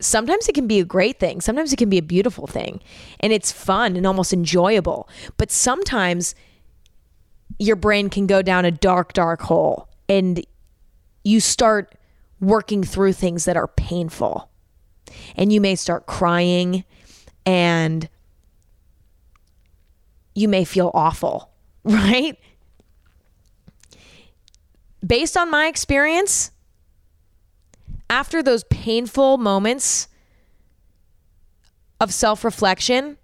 sometimes 0.00 0.48
it 0.48 0.54
can 0.54 0.66
be 0.66 0.80
a 0.80 0.84
great 0.84 1.18
thing. 1.18 1.40
Sometimes 1.40 1.72
it 1.72 1.76
can 1.76 1.88
be 1.88 1.98
a 1.98 2.02
beautiful 2.02 2.46
thing. 2.46 2.80
And 3.20 3.32
it's 3.32 3.52
fun 3.52 3.96
and 3.96 4.06
almost 4.06 4.32
enjoyable. 4.32 5.08
But 5.36 5.50
sometimes 5.50 6.34
your 7.62 7.76
brain 7.76 8.10
can 8.10 8.26
go 8.26 8.42
down 8.42 8.64
a 8.64 8.70
dark, 8.70 9.12
dark 9.12 9.40
hole 9.42 9.88
and 10.08 10.44
you 11.24 11.40
start 11.40 11.94
working 12.40 12.82
through 12.82 13.12
things 13.12 13.44
that 13.44 13.56
are 13.56 13.68
painful. 13.68 14.50
And 15.36 15.52
you 15.52 15.60
may 15.60 15.74
start 15.74 16.06
crying 16.06 16.84
and 17.46 18.08
you 20.34 20.48
may 20.48 20.64
feel 20.64 20.90
awful, 20.94 21.50
right? 21.84 22.38
based 25.04 25.36
on 25.36 25.50
my 25.50 25.66
experience, 25.66 26.50
after 28.08 28.42
those 28.42 28.64
painful 28.64 29.38
moments 29.38 30.08
of 32.00 32.12
self 32.12 32.44
reflection, 32.44 33.16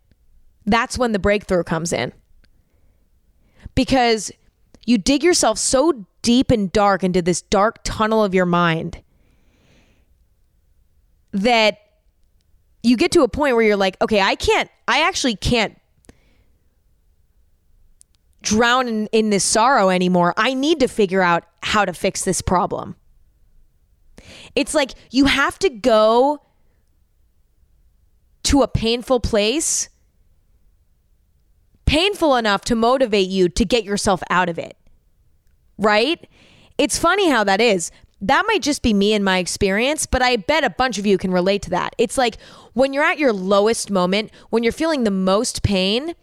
that's 0.67 0.99
when 0.99 1.13
the 1.13 1.19
breakthrough 1.19 1.65
comes 1.65 1.93
in. 1.93 2.13
Because 3.79 4.33
you 4.87 4.99
dig 4.99 5.23
yourself 5.23 5.57
so 5.57 6.05
deep 6.23 6.51
and 6.51 6.73
dark 6.73 7.05
into 7.05 7.23
this 7.23 7.43
dark 7.43 7.79
tunnel 7.85 8.25
of 8.25 8.35
your 8.35 8.45
mind 8.45 9.01
that 11.31 11.79
you 12.83 12.97
get 12.97 13.13
to 13.13 13.23
a 13.23 13.29
point 13.29 13.55
where 13.55 13.65
you're 13.65 13.77
like, 13.77 13.97
okay, 14.03 14.21
I 14.21 14.35
can't, 14.35 14.69
I 14.89 15.03
actually 15.03 15.37
can't 15.37 15.79
drown 18.43 18.89
in, 18.89 19.07
in 19.13 19.31
this 19.31 19.45
sorrow 19.45 19.91
anymore. 19.91 20.35
I 20.37 20.55
need 20.55 20.81
to 20.81 20.89
figure 20.89 21.23
out 21.23 21.45
how 21.63 21.85
to 21.85 21.93
fix 21.93 22.25
this 22.25 22.43
problem. 22.43 22.97
It's 24.57 24.75
like 24.75 24.91
you 25.13 25.27
have 25.27 25.57
to 25.61 25.69
go 25.69 26.43
to 28.43 28.63
a 28.63 28.67
painful 28.67 29.21
place, 29.21 29.89
painful 31.89 32.37
enough 32.37 32.61
to 32.67 32.75
motivate 32.75 33.29
you 33.29 33.49
to 33.49 33.65
get 33.65 33.83
yourself 33.83 34.23
out 34.29 34.51
of 34.51 34.59
it. 34.59 34.77
Right? 35.79 36.29
It's 36.77 36.99
funny 36.99 37.31
how 37.31 37.45
that 37.45 37.61
is. 37.61 37.91
That 38.21 38.45
might 38.47 38.63
just 38.63 38.83
be 38.83 38.93
me 38.93 39.15
and 39.15 39.25
my 39.25 39.39
experience, 39.39 40.05
but 40.05 40.21
I 40.21 40.37
bet 40.37 40.65
a 40.65 40.71
bunch 40.71 40.99
of 40.99 41.07
you 41.07 41.17
can 41.17 41.31
relate 41.33 41.63
to 41.63 41.71
that. 41.71 41.95
It's 41.97 42.19
like 42.19 42.37
when 42.75 42.93
you're 42.93 43.05
at 43.05 43.19
your 43.19 43.33
lowest 43.33 43.91
moment, 43.91 44.31
when 44.51 44.63
you're 44.63 44.73
feeling 44.73 45.05
the 45.05 45.11
most 45.11 45.63
pain, 45.63 46.15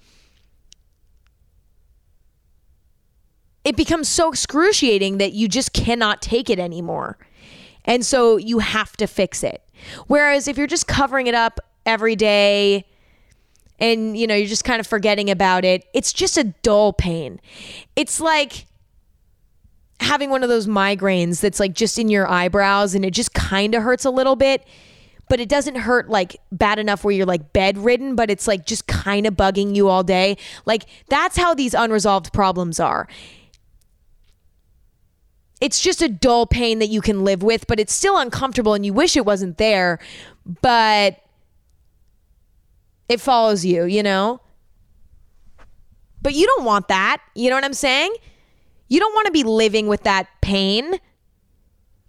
it 3.63 3.75
becomes 3.75 4.07
so 4.07 4.29
excruciating 4.29 5.17
that 5.17 5.33
you 5.33 5.47
just 5.47 5.73
cannot 5.73 6.21
take 6.21 6.49
it 6.49 6.59
anymore. 6.59 7.17
And 7.85 8.05
so 8.05 8.37
you 8.37 8.59
have 8.59 8.95
to 8.97 9.07
fix 9.07 9.43
it. 9.43 9.63
Whereas 10.05 10.47
if 10.47 10.57
you're 10.57 10.67
just 10.67 10.87
covering 10.87 11.25
it 11.25 11.35
up 11.35 11.59
every 11.85 12.15
day 12.15 12.85
and 13.79 14.17
you 14.17 14.27
know, 14.27 14.35
you're 14.35 14.47
just 14.47 14.63
kind 14.63 14.79
of 14.79 14.87
forgetting 14.87 15.29
about 15.29 15.65
it, 15.65 15.85
it's 15.93 16.13
just 16.13 16.37
a 16.37 16.43
dull 16.43 16.93
pain. 16.93 17.39
It's 17.95 18.19
like 18.19 18.65
having 19.99 20.29
one 20.29 20.43
of 20.43 20.49
those 20.49 20.67
migraines 20.67 21.41
that's 21.41 21.59
like 21.59 21.73
just 21.73 21.97
in 21.97 22.09
your 22.09 22.29
eyebrows 22.29 22.95
and 22.95 23.05
it 23.05 23.11
just 23.11 23.33
kind 23.33 23.73
of 23.75 23.83
hurts 23.83 24.05
a 24.05 24.11
little 24.11 24.35
bit, 24.35 24.65
but 25.29 25.39
it 25.39 25.49
doesn't 25.49 25.75
hurt 25.75 26.09
like 26.09 26.37
bad 26.51 26.79
enough 26.79 27.03
where 27.03 27.13
you're 27.13 27.25
like 27.25 27.53
bedridden, 27.53 28.15
but 28.15 28.29
it's 28.29 28.47
like 28.47 28.65
just 28.65 28.87
kind 28.87 29.25
of 29.25 29.35
bugging 29.35 29.75
you 29.75 29.87
all 29.87 30.03
day. 30.03 30.37
Like 30.65 30.85
that's 31.09 31.37
how 31.37 31.53
these 31.53 31.73
unresolved 31.73 32.33
problems 32.33 32.79
are 32.79 33.07
it's 35.61 35.79
just 35.79 36.01
a 36.01 36.09
dull 36.09 36.45
pain 36.45 36.79
that 36.79 36.89
you 36.89 37.01
can 37.01 37.23
live 37.23 37.41
with, 37.41 37.65
but 37.67 37.79
it's 37.79 37.93
still 37.93 38.17
uncomfortable 38.17 38.73
and 38.73 38.85
you 38.85 38.93
wish 38.93 39.15
it 39.15 39.25
wasn't 39.25 39.57
there, 39.57 39.99
but 40.61 41.19
it 43.07 43.21
follows 43.21 43.65
you, 43.65 43.85
you 43.85 44.03
know? 44.03 44.41
But 46.21 46.33
you 46.33 46.47
don't 46.47 46.65
want 46.65 46.87
that. 46.87 47.21
You 47.35 47.49
know 47.49 47.55
what 47.55 47.63
I'm 47.63 47.73
saying? 47.73 48.15
You 48.87 48.99
don't 48.99 49.13
want 49.13 49.27
to 49.27 49.31
be 49.31 49.43
living 49.43 49.87
with 49.87 50.03
that 50.03 50.27
pain. 50.41 50.99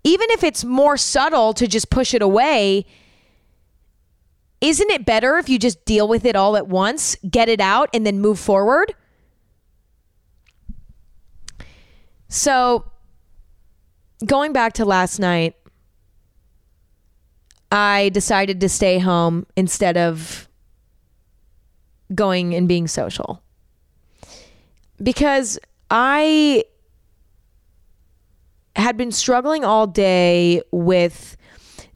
Even 0.05 0.27
if 0.31 0.45
it's 0.45 0.65
more 0.65 0.97
subtle 0.97 1.53
to 1.55 1.67
just 1.67 1.91
push 1.91 2.15
it 2.15 2.23
away, 2.23 2.87
isn't 4.61 4.91
it 4.91 5.05
better 5.05 5.37
if 5.37 5.49
you 5.49 5.59
just 5.59 5.85
deal 5.85 6.09
with 6.09 6.25
it 6.25 6.35
all 6.35 6.57
at 6.57 6.67
once, 6.67 7.17
get 7.29 7.49
it 7.49 7.61
out, 7.61 7.91
and 7.93 8.07
then 8.07 8.21
move 8.21 8.39
forward? 8.39 8.95
So, 12.29 12.91
going 14.25 14.53
back 14.53 14.75
to 14.75 14.85
last 14.85 15.19
night, 15.19 15.55
I 17.71 18.09
decided 18.11 18.61
to 18.61 18.69
stay 18.69 18.99
home 18.99 19.47
instead 19.57 19.97
of 19.97 20.46
going 22.14 22.55
and 22.55 22.69
being 22.69 22.87
social. 22.88 23.42
Because 25.03 25.59
I 25.90 26.64
had 28.77 28.97
been 28.97 29.12
struggling 29.12 29.64
all 29.64 29.87
day 29.87 30.62
with 30.71 31.37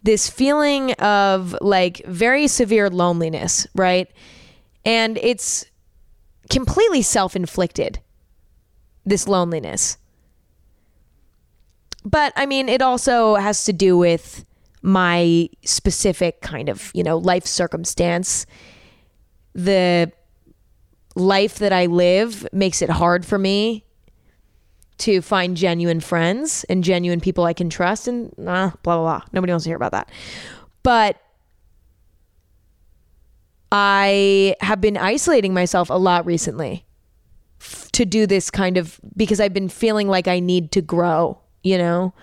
this 0.02 0.28
feeling 0.28 0.92
of 0.94 1.56
like 1.60 2.02
very 2.06 2.48
severe 2.48 2.88
loneliness, 2.88 3.66
right? 3.74 4.10
And 4.84 5.18
it's 5.18 5.66
completely 6.48 7.02
self 7.02 7.36
inflicted, 7.36 8.00
this 9.04 9.28
loneliness. 9.28 9.98
But 12.04 12.32
I 12.36 12.46
mean, 12.46 12.68
it 12.68 12.80
also 12.80 13.34
has 13.34 13.64
to 13.66 13.72
do 13.72 13.96
with 13.98 14.44
my 14.82 15.48
specific 15.64 16.40
kind 16.40 16.68
of, 16.68 16.90
you 16.94 17.02
know, 17.02 17.18
life 17.18 17.46
circumstance. 17.46 18.46
The 19.54 20.12
life 21.14 21.58
that 21.58 21.72
I 21.72 21.86
live 21.86 22.46
makes 22.52 22.82
it 22.82 22.90
hard 22.90 23.26
for 23.26 23.38
me 23.38 23.84
to 24.98 25.20
find 25.22 25.56
genuine 25.56 26.00
friends 26.00 26.64
and 26.68 26.84
genuine 26.84 27.20
people 27.20 27.44
I 27.44 27.52
can 27.52 27.70
trust 27.70 28.06
and 28.06 28.32
uh, 28.38 28.70
blah, 28.82 28.96
blah, 28.96 28.98
blah. 28.98 29.22
Nobody 29.32 29.52
wants 29.52 29.64
to 29.64 29.70
hear 29.70 29.76
about 29.76 29.92
that. 29.92 30.10
But 30.82 31.20
I 33.72 34.56
have 34.60 34.80
been 34.80 34.96
isolating 34.96 35.54
myself 35.54 35.90
a 35.90 35.94
lot 35.94 36.26
recently 36.26 36.84
to 37.92 38.04
do 38.04 38.26
this 38.26 38.50
kind 38.50 38.76
of 38.76 39.00
because 39.16 39.40
I've 39.40 39.54
been 39.54 39.68
feeling 39.68 40.08
like 40.08 40.28
I 40.28 40.40
need 40.40 40.72
to 40.72 40.82
grow 40.82 41.40
you 41.62 41.78
know? 41.78 42.14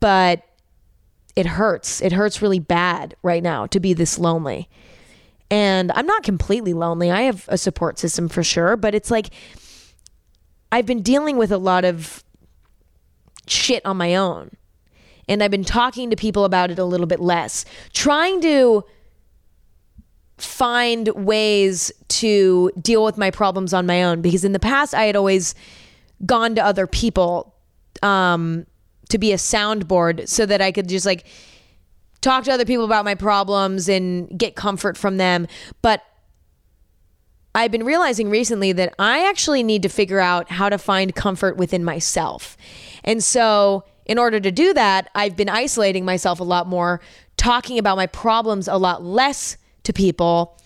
But 0.00 0.42
it 1.36 1.46
hurts. 1.46 2.00
It 2.00 2.12
hurts 2.12 2.42
really 2.42 2.58
bad 2.58 3.14
right 3.22 3.42
now 3.42 3.66
to 3.66 3.80
be 3.80 3.92
this 3.92 4.18
lonely. 4.18 4.68
And 5.50 5.90
I'm 5.92 6.06
not 6.06 6.22
completely 6.22 6.74
lonely. 6.74 7.10
I 7.10 7.22
have 7.22 7.46
a 7.48 7.56
support 7.56 7.98
system 7.98 8.28
for 8.28 8.42
sure, 8.42 8.76
but 8.76 8.94
it's 8.94 9.10
like 9.10 9.30
I've 10.70 10.86
been 10.86 11.02
dealing 11.02 11.36
with 11.36 11.50
a 11.50 11.58
lot 11.58 11.84
of 11.84 12.22
shit 13.46 13.84
on 13.86 13.96
my 13.96 14.14
own. 14.14 14.50
And 15.28 15.42
I've 15.42 15.50
been 15.50 15.64
talking 15.64 16.10
to 16.10 16.16
people 16.16 16.44
about 16.44 16.70
it 16.70 16.78
a 16.78 16.84
little 16.84 17.06
bit 17.06 17.20
less, 17.20 17.64
trying 17.92 18.40
to 18.42 18.84
find 20.38 21.08
ways 21.08 21.92
to 22.08 22.70
deal 22.80 23.04
with 23.04 23.18
my 23.18 23.30
problems 23.30 23.74
on 23.74 23.86
my 23.86 24.02
own 24.04 24.22
because 24.22 24.44
in 24.44 24.52
the 24.52 24.60
past 24.60 24.94
I 24.94 25.02
had 25.02 25.16
always 25.16 25.54
gone 26.24 26.54
to 26.54 26.64
other 26.64 26.86
people 26.86 27.54
um, 28.02 28.66
to 29.08 29.18
be 29.18 29.32
a 29.32 29.36
soundboard 29.36 30.28
so 30.28 30.46
that 30.46 30.60
I 30.60 30.70
could 30.70 30.88
just 30.88 31.04
like 31.04 31.26
talk 32.20 32.44
to 32.44 32.52
other 32.52 32.64
people 32.64 32.84
about 32.84 33.04
my 33.04 33.14
problems 33.14 33.88
and 33.88 34.38
get 34.38 34.56
comfort 34.56 34.96
from 34.96 35.16
them. 35.16 35.46
But 35.82 36.02
I've 37.54 37.72
been 37.72 37.84
realizing 37.84 38.30
recently 38.30 38.72
that 38.72 38.94
I 38.98 39.28
actually 39.28 39.62
need 39.62 39.82
to 39.82 39.88
figure 39.88 40.20
out 40.20 40.50
how 40.50 40.68
to 40.68 40.78
find 40.78 41.14
comfort 41.14 41.56
within 41.56 41.82
myself. 41.82 42.56
And 43.04 43.22
so, 43.22 43.84
in 44.06 44.18
order 44.18 44.40
to 44.40 44.50
do 44.50 44.72
that, 44.74 45.10
I've 45.14 45.36
been 45.36 45.48
isolating 45.48 46.04
myself 46.04 46.40
a 46.40 46.44
lot 46.44 46.66
more, 46.66 47.00
talking 47.36 47.78
about 47.78 47.96
my 47.96 48.06
problems 48.06 48.68
a 48.68 48.76
lot 48.76 49.02
less 49.02 49.56
to 49.82 49.92
people, 49.92 50.58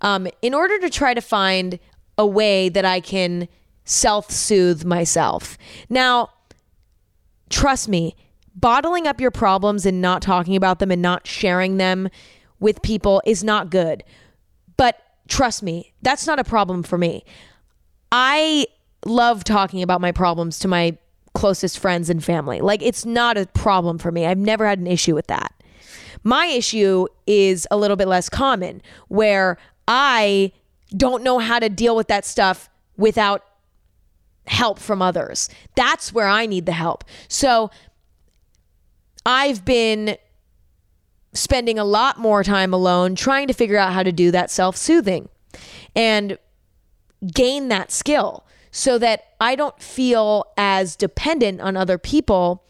um, 0.00 0.26
in 0.42 0.54
order 0.54 0.78
to 0.80 0.90
try 0.90 1.14
to 1.14 1.20
find 1.20 1.78
a 2.16 2.26
way 2.26 2.68
that 2.68 2.84
I 2.84 3.00
can 3.00 3.48
self 3.84 4.30
soothe 4.30 4.84
myself. 4.84 5.58
Now, 5.88 6.30
trust 7.50 7.88
me, 7.88 8.16
bottling 8.60 9.06
up 9.06 9.20
your 9.20 9.30
problems 9.30 9.86
and 9.86 10.00
not 10.00 10.22
talking 10.22 10.56
about 10.56 10.78
them 10.78 10.90
and 10.90 11.02
not 11.02 11.26
sharing 11.26 11.76
them 11.76 12.08
with 12.60 12.82
people 12.82 13.22
is 13.24 13.44
not 13.44 13.70
good. 13.70 14.02
But 14.76 15.00
trust 15.28 15.62
me, 15.62 15.92
that's 16.02 16.26
not 16.26 16.38
a 16.38 16.44
problem 16.44 16.82
for 16.82 16.98
me. 16.98 17.24
I 18.10 18.66
love 19.04 19.44
talking 19.44 19.82
about 19.82 20.00
my 20.00 20.12
problems 20.12 20.58
to 20.60 20.68
my 20.68 20.96
closest 21.34 21.78
friends 21.78 22.10
and 22.10 22.24
family. 22.24 22.60
Like, 22.60 22.82
it's 22.82 23.04
not 23.06 23.36
a 23.36 23.46
problem 23.46 23.98
for 23.98 24.10
me. 24.10 24.26
I've 24.26 24.38
never 24.38 24.66
had 24.66 24.78
an 24.78 24.86
issue 24.86 25.14
with 25.14 25.28
that. 25.28 25.52
My 26.24 26.46
issue 26.46 27.06
is 27.26 27.66
a 27.70 27.76
little 27.76 27.96
bit 27.96 28.08
less 28.08 28.28
common, 28.28 28.82
where 29.06 29.56
I 29.86 30.52
don't 30.96 31.22
know 31.22 31.38
how 31.38 31.58
to 31.58 31.68
deal 31.68 31.94
with 31.94 32.08
that 32.08 32.24
stuff 32.24 32.68
without 32.96 33.44
help 34.46 34.78
from 34.78 35.02
others. 35.02 35.48
That's 35.76 36.12
where 36.12 36.26
I 36.26 36.46
need 36.46 36.66
the 36.66 36.72
help. 36.72 37.04
So 37.28 37.70
I've 39.28 39.62
been 39.62 40.16
spending 41.34 41.78
a 41.78 41.84
lot 41.84 42.18
more 42.18 42.42
time 42.42 42.72
alone 42.72 43.14
trying 43.14 43.46
to 43.48 43.52
figure 43.52 43.76
out 43.76 43.92
how 43.92 44.02
to 44.02 44.10
do 44.10 44.30
that 44.30 44.50
self 44.50 44.74
soothing 44.74 45.28
and 45.94 46.38
gain 47.34 47.68
that 47.68 47.92
skill 47.92 48.46
so 48.70 48.96
that 48.96 49.34
I 49.38 49.54
don't 49.54 49.80
feel 49.82 50.46
as 50.56 50.96
dependent 50.96 51.60
on 51.60 51.76
other 51.76 51.98
people, 51.98 52.64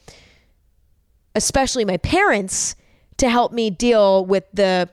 especially 1.36 1.84
my 1.84 1.96
parents, 1.96 2.74
to 3.18 3.30
help 3.30 3.52
me 3.52 3.70
deal 3.70 4.26
with 4.26 4.42
the 4.52 4.88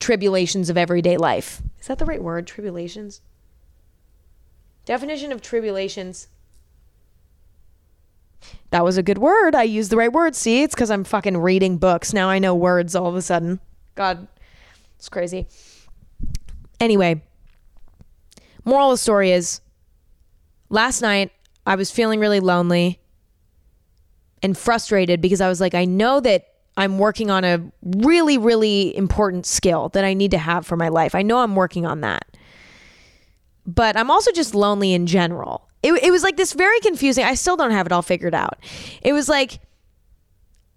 tribulations 0.00 0.70
of 0.70 0.78
everyday 0.78 1.18
life. 1.18 1.60
Is 1.78 1.88
that 1.88 1.98
the 1.98 2.06
right 2.06 2.22
word? 2.22 2.46
Tribulations? 2.46 3.20
Definition 4.86 5.30
of 5.30 5.42
tribulations. 5.42 6.28
That 8.74 8.82
was 8.82 8.96
a 8.96 9.04
good 9.04 9.18
word. 9.18 9.54
I 9.54 9.62
used 9.62 9.90
the 9.90 9.96
right 9.96 10.12
word. 10.12 10.34
See, 10.34 10.64
it's 10.64 10.74
because 10.74 10.90
I'm 10.90 11.04
fucking 11.04 11.36
reading 11.36 11.78
books. 11.78 12.12
Now 12.12 12.28
I 12.28 12.40
know 12.40 12.56
words 12.56 12.96
all 12.96 13.06
of 13.06 13.14
a 13.14 13.22
sudden. 13.22 13.60
God, 13.94 14.26
it's 14.96 15.08
crazy. 15.08 15.46
Anyway, 16.80 17.22
moral 18.64 18.90
of 18.90 18.94
the 18.94 18.98
story 18.98 19.30
is 19.30 19.60
last 20.70 21.02
night 21.02 21.30
I 21.64 21.76
was 21.76 21.92
feeling 21.92 22.18
really 22.18 22.40
lonely 22.40 22.98
and 24.42 24.58
frustrated 24.58 25.20
because 25.20 25.40
I 25.40 25.48
was 25.48 25.60
like, 25.60 25.76
I 25.76 25.84
know 25.84 26.18
that 26.18 26.48
I'm 26.76 26.98
working 26.98 27.30
on 27.30 27.44
a 27.44 27.60
really, 27.80 28.38
really 28.38 28.96
important 28.96 29.46
skill 29.46 29.90
that 29.90 30.04
I 30.04 30.14
need 30.14 30.32
to 30.32 30.38
have 30.38 30.66
for 30.66 30.76
my 30.76 30.88
life. 30.88 31.14
I 31.14 31.22
know 31.22 31.38
I'm 31.38 31.54
working 31.54 31.86
on 31.86 32.00
that. 32.00 32.26
But 33.68 33.96
I'm 33.96 34.10
also 34.10 34.32
just 34.32 34.52
lonely 34.52 34.94
in 34.94 35.06
general. 35.06 35.68
It, 35.84 35.92
it 36.02 36.10
was 36.10 36.22
like 36.22 36.38
this 36.38 36.54
very 36.54 36.80
confusing. 36.80 37.24
I 37.24 37.34
still 37.34 37.56
don't 37.56 37.70
have 37.70 37.84
it 37.84 37.92
all 37.92 38.00
figured 38.00 38.34
out. 38.34 38.58
It 39.02 39.12
was 39.12 39.28
like, 39.28 39.60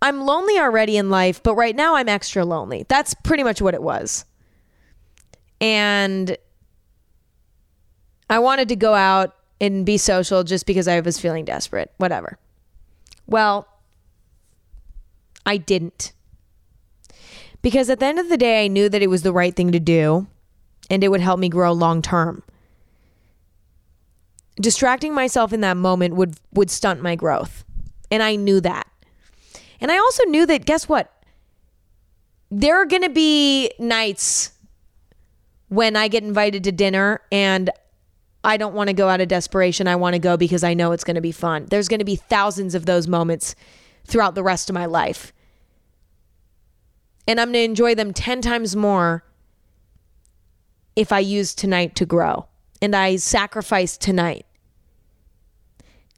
I'm 0.01 0.21
lonely 0.21 0.59
already 0.59 0.97
in 0.97 1.09
life, 1.09 1.41
but 1.41 1.55
right 1.55 1.75
now 1.75 1.95
I'm 1.95 2.09
extra 2.09 2.43
lonely. 2.43 2.85
That's 2.89 3.13
pretty 3.13 3.43
much 3.43 3.61
what 3.61 3.73
it 3.73 3.81
was. 3.81 4.25
And 5.61 6.37
I 8.29 8.39
wanted 8.39 8.67
to 8.67 8.75
go 8.75 8.93
out 8.93 9.33
and 9.61 9.85
be 9.85 9.97
social 9.97 10.43
just 10.43 10.65
because 10.65 10.89
I 10.89 10.99
was 10.99 11.17
feeling 11.17 11.45
desperate. 11.45 11.89
Whatever. 11.97 12.37
Well, 13.27 13.65
I 15.45 15.55
didn't. 15.55 16.11
Because 17.61 17.89
at 17.89 18.01
the 18.01 18.05
end 18.05 18.19
of 18.19 18.27
the 18.27 18.37
day, 18.37 18.65
I 18.65 18.67
knew 18.67 18.89
that 18.89 19.01
it 19.01 19.09
was 19.09 19.23
the 19.23 19.31
right 19.31 19.55
thing 19.55 19.71
to 19.71 19.79
do 19.79 20.27
and 20.89 21.01
it 21.01 21.07
would 21.07 21.21
help 21.21 21.39
me 21.39 21.47
grow 21.47 21.71
long 21.71 22.01
term. 22.01 22.43
Distracting 24.59 25.13
myself 25.13 25.53
in 25.53 25.61
that 25.61 25.77
moment 25.77 26.15
would 26.15 26.35
would 26.53 26.69
stunt 26.71 27.01
my 27.01 27.15
growth. 27.15 27.63
And 28.09 28.23
I 28.23 28.35
knew 28.35 28.61
that. 28.61 28.87
And 29.79 29.91
I 29.91 29.97
also 29.97 30.23
knew 30.25 30.45
that 30.45 30.65
guess 30.65 30.89
what? 30.89 31.11
There 32.49 32.77
are 32.81 32.85
going 32.85 33.03
to 33.03 33.09
be 33.09 33.71
nights 33.77 34.51
when 35.67 35.95
I 35.95 36.07
get 36.07 36.23
invited 36.23 36.63
to 36.63 36.71
dinner 36.71 37.21
and 37.31 37.69
I 38.43 38.55
don't 38.55 38.73
want 38.73 38.87
to 38.87 38.93
go 38.93 39.09
out 39.09 39.19
of 39.19 39.27
desperation. 39.27 39.87
I 39.87 39.97
want 39.97 40.13
to 40.13 40.19
go 40.19 40.37
because 40.37 40.63
I 40.63 40.73
know 40.73 40.93
it's 40.93 41.03
going 41.03 41.15
to 41.15 41.21
be 41.21 41.33
fun. 41.33 41.65
There's 41.69 41.89
going 41.89 41.99
to 41.99 42.05
be 42.05 42.15
thousands 42.15 42.73
of 42.73 42.85
those 42.85 43.07
moments 43.07 43.53
throughout 44.05 44.35
the 44.35 44.43
rest 44.43 44.69
of 44.69 44.73
my 44.73 44.85
life 44.85 45.33
and 47.27 47.39
I'm 47.39 47.51
going 47.51 47.61
to 47.61 47.69
enjoy 47.69 47.93
them 47.93 48.13
10 48.13 48.41
times 48.41 48.75
more 48.75 49.23
if 50.95 51.11
I 51.11 51.19
use 51.19 51.53
tonight 51.53 51.93
to 51.95 52.05
grow 52.05 52.47
and 52.81 52.95
I 52.95 53.15
sacrifice 53.17 53.97
tonight. 53.97 54.45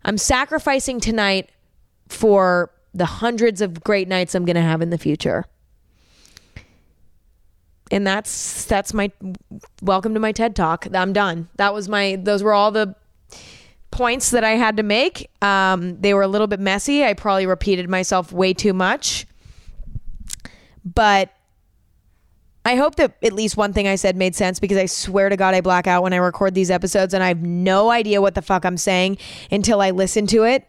I'm 0.04 0.18
sacrificing 0.18 1.00
tonight 1.00 1.50
for 2.08 2.72
the 2.94 3.06
hundreds 3.06 3.62
of 3.62 3.84
great 3.84 4.08
nights 4.08 4.34
I'm 4.36 4.46
going 4.46 4.56
to 4.56 4.62
have 4.62 4.82
in 4.82 4.90
the 4.90 4.98
future. 4.98 5.46
And 7.92 8.06
that's 8.06 8.66
that's 8.66 8.94
my 8.94 9.12
welcome 9.82 10.14
to 10.14 10.20
my 10.20 10.32
TED 10.32 10.56
Talk. 10.56 10.88
I'm 10.94 11.12
done. 11.12 11.50
That 11.56 11.74
was 11.74 11.90
my 11.90 12.18
those 12.22 12.44
were 12.44 12.54
all 12.54 12.72
the 12.72 12.96
points 13.90 14.30
that 14.32 14.44
I 14.44 14.52
had 14.52 14.78
to 14.78 14.84
make. 14.84 15.30
Um, 15.42 16.00
they 16.00 16.14
were 16.14 16.22
a 16.22 16.28
little 16.28 16.46
bit 16.46 16.60
messy. 16.60 17.04
I 17.04 17.14
probably 17.14 17.48
repeated 17.48 17.90
myself 17.90 18.32
way 18.32 18.54
too 18.54 18.74
much. 18.74 19.26
But 20.86 21.34
I 22.66 22.76
hope 22.76 22.96
that 22.96 23.16
at 23.24 23.34
least 23.34 23.58
one 23.58 23.74
thing 23.74 23.88
I 23.88 23.96
said 23.96 24.16
made 24.16 24.36
sense 24.36 24.60
because 24.60 24.78
I 24.78 24.86
swear 24.86 25.30
to 25.30 25.38
God 25.38 25.54
I 25.54 25.62
black 25.62 25.88
out 25.88 26.04
when 26.04 26.14
I 26.14 26.18
record 26.18 26.54
these 26.54 26.70
episodes 26.70 27.14
and 27.14 27.24
I 27.24 27.30
have 27.30 27.42
no 27.42 27.90
idea 27.90 28.22
what 28.22 28.36
the 28.36 28.42
fuck 28.42 28.66
I'm 28.66 28.78
saying 28.78 29.18
until 29.50 29.82
I 29.82 29.92
listen 29.92 30.28
to 30.28 30.44
it. 30.44 30.68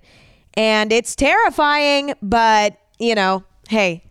And 0.54 0.92
it's 0.92 1.14
terrifying, 1.14 2.14
but 2.22 2.78
you 2.98 3.14
know, 3.14 3.44
hey, 3.68 4.04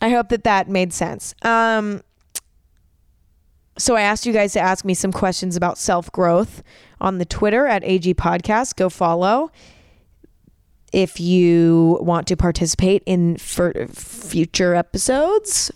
I 0.00 0.10
hope 0.10 0.28
that 0.28 0.44
that 0.44 0.68
made 0.68 0.92
sense. 0.92 1.34
Um, 1.42 2.02
so 3.78 3.96
I 3.96 4.02
asked 4.02 4.26
you 4.26 4.32
guys 4.32 4.52
to 4.52 4.60
ask 4.60 4.84
me 4.84 4.94
some 4.94 5.12
questions 5.12 5.56
about 5.56 5.78
self 5.78 6.10
growth 6.12 6.62
on 7.00 7.18
the 7.18 7.24
Twitter 7.24 7.66
at 7.66 7.82
AG 7.84 8.14
Podcast. 8.14 8.76
Go 8.76 8.88
follow 8.88 9.50
if 10.92 11.18
you 11.18 11.98
want 12.02 12.26
to 12.28 12.36
participate 12.36 13.02
in 13.06 13.38
for 13.38 13.72
future 13.88 14.74
episodes, 14.74 15.70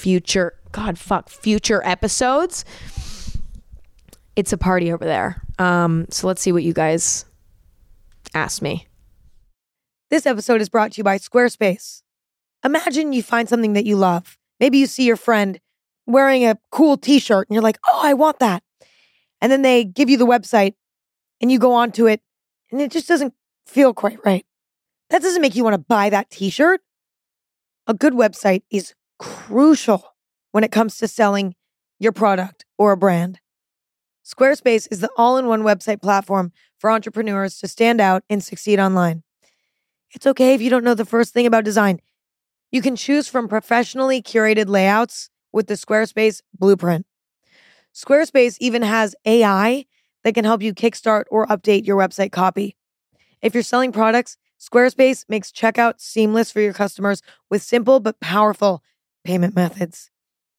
future 0.00 0.54
God 0.72 0.98
fuck 0.98 1.28
future 1.28 1.82
episodes. 1.84 2.64
It's 4.34 4.52
a 4.52 4.58
party 4.58 4.92
over 4.92 5.04
there. 5.04 5.42
Um, 5.58 6.06
so 6.10 6.26
let's 6.26 6.40
see 6.40 6.52
what 6.52 6.62
you 6.62 6.72
guys 6.72 7.26
asked 8.34 8.62
me. 8.62 8.86
This 10.08 10.24
episode 10.24 10.60
is 10.60 10.68
brought 10.68 10.92
to 10.92 10.98
you 10.98 11.04
by 11.04 11.18
Squarespace. 11.18 12.02
Imagine 12.64 13.12
you 13.12 13.22
find 13.22 13.48
something 13.48 13.74
that 13.74 13.84
you 13.84 13.96
love. 13.96 14.38
Maybe 14.58 14.78
you 14.78 14.86
see 14.86 15.04
your 15.04 15.16
friend 15.16 15.60
wearing 16.06 16.46
a 16.46 16.58
cool 16.70 16.96
t-shirt 16.96 17.48
and 17.48 17.54
you're 17.54 17.62
like, 17.62 17.78
"Oh, 17.86 18.00
I 18.02 18.14
want 18.14 18.38
that." 18.38 18.62
And 19.40 19.52
then 19.52 19.62
they 19.62 19.84
give 19.84 20.08
you 20.08 20.16
the 20.16 20.26
website 20.26 20.74
and 21.40 21.52
you 21.52 21.58
go 21.58 21.72
onto 21.72 22.06
it 22.06 22.22
and 22.70 22.80
it 22.80 22.90
just 22.90 23.08
doesn't 23.08 23.34
feel 23.66 23.92
quite 23.92 24.24
right. 24.24 24.46
That 25.10 25.22
doesn't 25.22 25.42
make 25.42 25.56
you 25.56 25.64
want 25.64 25.74
to 25.74 25.78
buy 25.78 26.10
that 26.10 26.30
t 26.30 26.48
shirt. 26.50 26.80
A 27.86 27.94
good 27.94 28.12
website 28.12 28.62
is 28.70 28.94
crucial 29.20 30.02
when 30.50 30.64
it 30.64 30.72
comes 30.72 30.96
to 30.96 31.06
selling 31.06 31.54
your 31.98 32.10
product 32.10 32.64
or 32.78 32.92
a 32.92 32.96
brand. 32.96 33.38
Squarespace 34.24 34.88
is 34.90 35.00
the 35.00 35.10
all 35.16 35.36
in 35.36 35.46
one 35.46 35.62
website 35.62 36.00
platform 36.00 36.52
for 36.78 36.90
entrepreneurs 36.90 37.58
to 37.58 37.68
stand 37.68 38.00
out 38.00 38.24
and 38.30 38.42
succeed 38.42 38.80
online. 38.80 39.22
It's 40.12 40.26
okay 40.26 40.54
if 40.54 40.62
you 40.62 40.70
don't 40.70 40.84
know 40.84 40.94
the 40.94 41.04
first 41.04 41.34
thing 41.34 41.46
about 41.46 41.64
design. 41.64 42.00
You 42.72 42.80
can 42.80 42.96
choose 42.96 43.28
from 43.28 43.46
professionally 43.46 44.22
curated 44.22 44.68
layouts 44.68 45.28
with 45.52 45.66
the 45.66 45.74
Squarespace 45.74 46.40
blueprint. 46.58 47.04
Squarespace 47.94 48.56
even 48.58 48.82
has 48.82 49.14
AI 49.26 49.84
that 50.24 50.34
can 50.34 50.44
help 50.46 50.62
you 50.62 50.72
kickstart 50.72 51.24
or 51.30 51.46
update 51.48 51.86
your 51.86 51.98
website 51.98 52.32
copy. 52.32 52.76
If 53.42 53.52
you're 53.52 53.62
selling 53.62 53.92
products, 53.92 54.38
Squarespace 54.58 55.24
makes 55.28 55.52
checkout 55.52 56.00
seamless 56.00 56.50
for 56.50 56.60
your 56.60 56.72
customers 56.72 57.20
with 57.50 57.62
simple 57.62 58.00
but 58.00 58.20
powerful 58.20 58.82
payment 59.24 59.54
methods. 59.54 60.10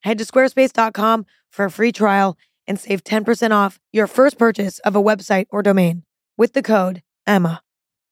Head 0.01 0.17
to 0.17 0.25
squarespace.com 0.25 1.25
for 1.49 1.65
a 1.65 1.71
free 1.71 1.91
trial 1.91 2.37
and 2.67 2.79
save 2.79 3.03
10% 3.03 3.51
off 3.51 3.79
your 3.91 4.07
first 4.07 4.37
purchase 4.37 4.79
of 4.79 4.95
a 4.95 5.03
website 5.03 5.47
or 5.49 5.61
domain 5.61 6.03
with 6.37 6.53
the 6.53 6.63
code 6.63 7.03
EMMA. 7.27 7.61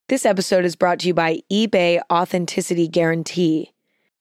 This 0.08 0.26
episode 0.26 0.66
is 0.66 0.76
brought 0.76 1.00
to 1.00 1.08
you 1.08 1.14
by 1.14 1.42
eBay 1.52 2.02
Authenticity 2.12 2.88
Guarantee. 2.88 3.74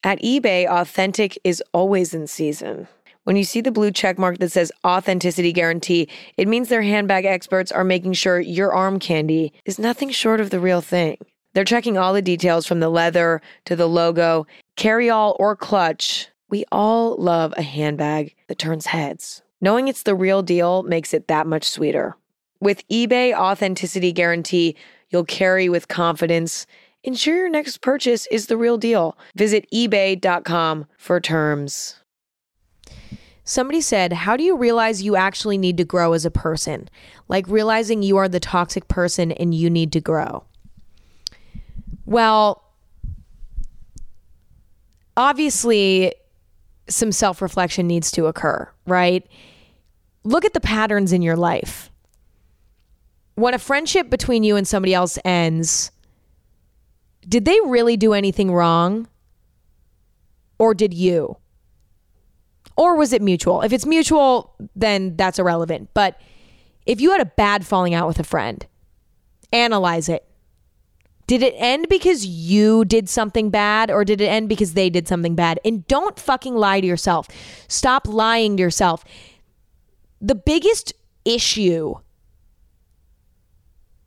At 0.03 0.21
eBay, 0.21 0.67
authentic 0.67 1.37
is 1.43 1.63
always 1.73 2.13
in 2.13 2.27
season. 2.27 2.87
When 3.23 3.35
you 3.35 3.43
see 3.43 3.61
the 3.61 3.71
blue 3.71 3.91
check 3.91 4.17
mark 4.17 4.37
that 4.37 4.51
says 4.51 4.71
Authenticity 4.85 5.51
Guarantee, 5.51 6.07
it 6.37 6.47
means 6.47 6.69
their 6.69 6.81
handbag 6.81 7.25
experts 7.25 7.71
are 7.71 7.83
making 7.83 8.13
sure 8.13 8.39
your 8.39 8.71
arm 8.71 8.99
candy 8.99 9.51
is 9.65 9.77
nothing 9.77 10.09
short 10.09 10.39
of 10.39 10.51
the 10.51 10.59
real 10.59 10.81
thing. 10.81 11.17
They're 11.53 11.63
checking 11.63 11.97
all 11.97 12.13
the 12.13 12.21
details 12.21 12.65
from 12.65 12.79
the 12.79 12.89
leather 12.89 13.41
to 13.65 13.75
the 13.75 13.87
logo, 13.87 14.45
carry 14.75 15.09
all 15.09 15.35
or 15.39 15.55
clutch. 15.55 16.27
We 16.49 16.65
all 16.71 17.15
love 17.17 17.53
a 17.57 17.61
handbag 17.61 18.35
that 18.47 18.59
turns 18.59 18.87
heads. 18.87 19.41
Knowing 19.61 19.87
it's 19.87 20.03
the 20.03 20.15
real 20.15 20.41
deal 20.41 20.83
makes 20.83 21.13
it 21.13 21.27
that 21.27 21.47
much 21.47 21.67
sweeter. 21.67 22.15
With 22.61 22.87
eBay 22.87 23.33
Authenticity 23.33 24.11
Guarantee, 24.11 24.75
you'll 25.09 25.25
carry 25.25 25.69
with 25.69 25.87
confidence. 25.87 26.65
Ensure 27.03 27.35
your 27.35 27.49
next 27.49 27.81
purchase 27.81 28.27
is 28.27 28.47
the 28.47 28.57
real 28.57 28.77
deal. 28.77 29.17
Visit 29.35 29.65
eBay.com 29.73 30.85
for 30.97 31.19
terms. 31.19 31.95
Somebody 33.43 33.81
said, 33.81 34.13
How 34.13 34.37
do 34.37 34.43
you 34.43 34.55
realize 34.55 35.01
you 35.01 35.15
actually 35.15 35.57
need 35.57 35.77
to 35.77 35.83
grow 35.83 36.13
as 36.13 36.25
a 36.25 36.31
person? 36.31 36.89
Like 37.27 37.47
realizing 37.47 38.03
you 38.03 38.17
are 38.17 38.29
the 38.29 38.39
toxic 38.39 38.87
person 38.87 39.31
and 39.31 39.55
you 39.55 39.69
need 39.69 39.91
to 39.93 40.01
grow. 40.01 40.43
Well, 42.05 42.63
obviously, 45.15 46.13
some 46.87 47.11
self 47.11 47.41
reflection 47.41 47.87
needs 47.87 48.11
to 48.11 48.25
occur, 48.25 48.69
right? 48.85 49.27
Look 50.23 50.45
at 50.45 50.53
the 50.53 50.59
patterns 50.59 51.13
in 51.13 51.21
your 51.21 51.37
life. 51.37 51.91
When 53.35 53.53
a 53.53 53.59
friendship 53.59 54.09
between 54.09 54.43
you 54.43 54.55
and 54.57 54.67
somebody 54.67 54.93
else 54.93 55.17
ends, 55.23 55.91
did 57.27 57.45
they 57.45 57.57
really 57.65 57.95
do 57.95 58.13
anything 58.13 58.51
wrong? 58.51 59.07
Or 60.57 60.73
did 60.73 60.93
you? 60.93 61.37
Or 62.75 62.95
was 62.95 63.13
it 63.13 63.21
mutual? 63.21 63.61
If 63.61 63.73
it's 63.73 63.85
mutual, 63.85 64.55
then 64.75 65.15
that's 65.15 65.39
irrelevant. 65.39 65.89
But 65.93 66.19
if 66.85 67.01
you 67.01 67.11
had 67.11 67.21
a 67.21 67.25
bad 67.25 67.65
falling 67.65 67.93
out 67.93 68.07
with 68.07 68.19
a 68.19 68.23
friend, 68.23 68.65
analyze 69.51 70.09
it. 70.09 70.28
Did 71.29 71.43
it 71.43 71.53
end 71.57 71.89
because 71.89 72.25
you 72.25 72.85
did 72.85 73.07
something 73.07 73.51
bad 73.51 73.91
or 73.91 74.03
did 74.03 74.19
it 74.19 74.25
end 74.25 74.49
because 74.49 74.73
they 74.73 74.89
did 74.89 75.07
something 75.07 75.35
bad? 75.35 75.59
And 75.63 75.85
don't 75.85 76.17
fucking 76.17 76.55
lie 76.55 76.81
to 76.81 76.87
yourself. 76.87 77.27
Stop 77.67 78.07
lying 78.07 78.57
to 78.57 78.61
yourself. 78.61 79.05
The 80.19 80.33
biggest 80.33 80.91
issue 81.25 81.93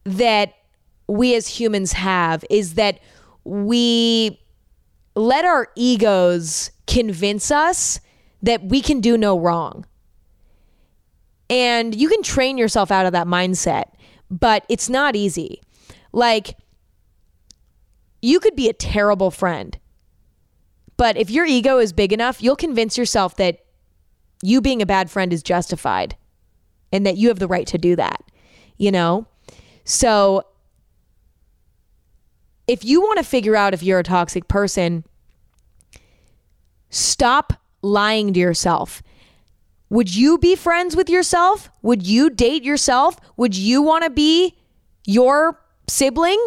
that 0.03 0.55
we 1.07 1.37
as 1.37 1.47
humans 1.47 1.93
have 1.93 2.45
is 2.51 2.75
that 2.75 2.99
we 3.45 4.41
let 5.15 5.45
our 5.45 5.69
egos 5.77 6.73
convince 6.89 7.53
us 7.53 8.01
that 8.43 8.65
we 8.65 8.81
can 8.81 9.01
do 9.01 9.17
no 9.17 9.39
wrong. 9.39 9.87
And 11.49 11.95
you 11.95 12.09
can 12.09 12.25
train 12.25 12.59
yourself 12.59 12.91
out 12.91 13.07
of 13.07 13.13
that 13.13 13.29
mindset, 13.29 13.93
but 14.29 14.67
it's 14.69 14.89
not 14.89 15.15
easy. 15.15 15.63
Like, 16.13 16.57
you 18.23 18.39
could 18.41 18.57
be 18.57 18.69
a 18.69 18.73
terrible 18.73 19.31
friend, 19.31 19.79
but 20.97 21.17
if 21.17 21.29
your 21.29 21.45
ego 21.45 21.79
is 21.79 21.93
big 21.93 22.13
enough, 22.13 22.43
you'll 22.43 22.57
convince 22.57 22.97
yourself 22.97 23.37
that 23.37 23.59
you 24.43 24.61
being 24.61 24.81
a 24.81 24.87
bad 24.87 25.11
friend 25.11 25.33
is 25.33 25.43
justified 25.43 26.17
and 26.93 27.05
that 27.05 27.17
you 27.17 27.29
have 27.29 27.41
the 27.41 27.49
right 27.49 27.67
to 27.67 27.79
do 27.79 27.97
that, 27.97 28.23
you 28.77 28.93
know? 28.93 29.27
So, 29.85 30.45
if 32.69 32.85
you 32.85 33.01
want 33.01 33.19
to 33.19 33.25
figure 33.25 33.57
out 33.57 33.75
if 33.75 33.83
you're 33.83 33.99
a 33.99 34.05
toxic 34.05 34.47
person, 34.47 35.05
stop 36.91 37.55
lying 37.83 38.33
to 38.35 38.41
yourself. 38.41 39.03
Would 39.91 40.15
you 40.15 40.39
be 40.39 40.55
friends 40.55 40.95
with 40.95 41.11
yourself? 41.11 41.71
Would 41.83 42.07
you 42.07 42.31
date 42.31 42.63
yourself? 42.63 43.17
Would 43.37 43.57
you 43.57 43.83
want 43.83 44.05
to 44.05 44.11
be 44.11 44.57
your 45.05 45.61
sibling? 45.89 46.39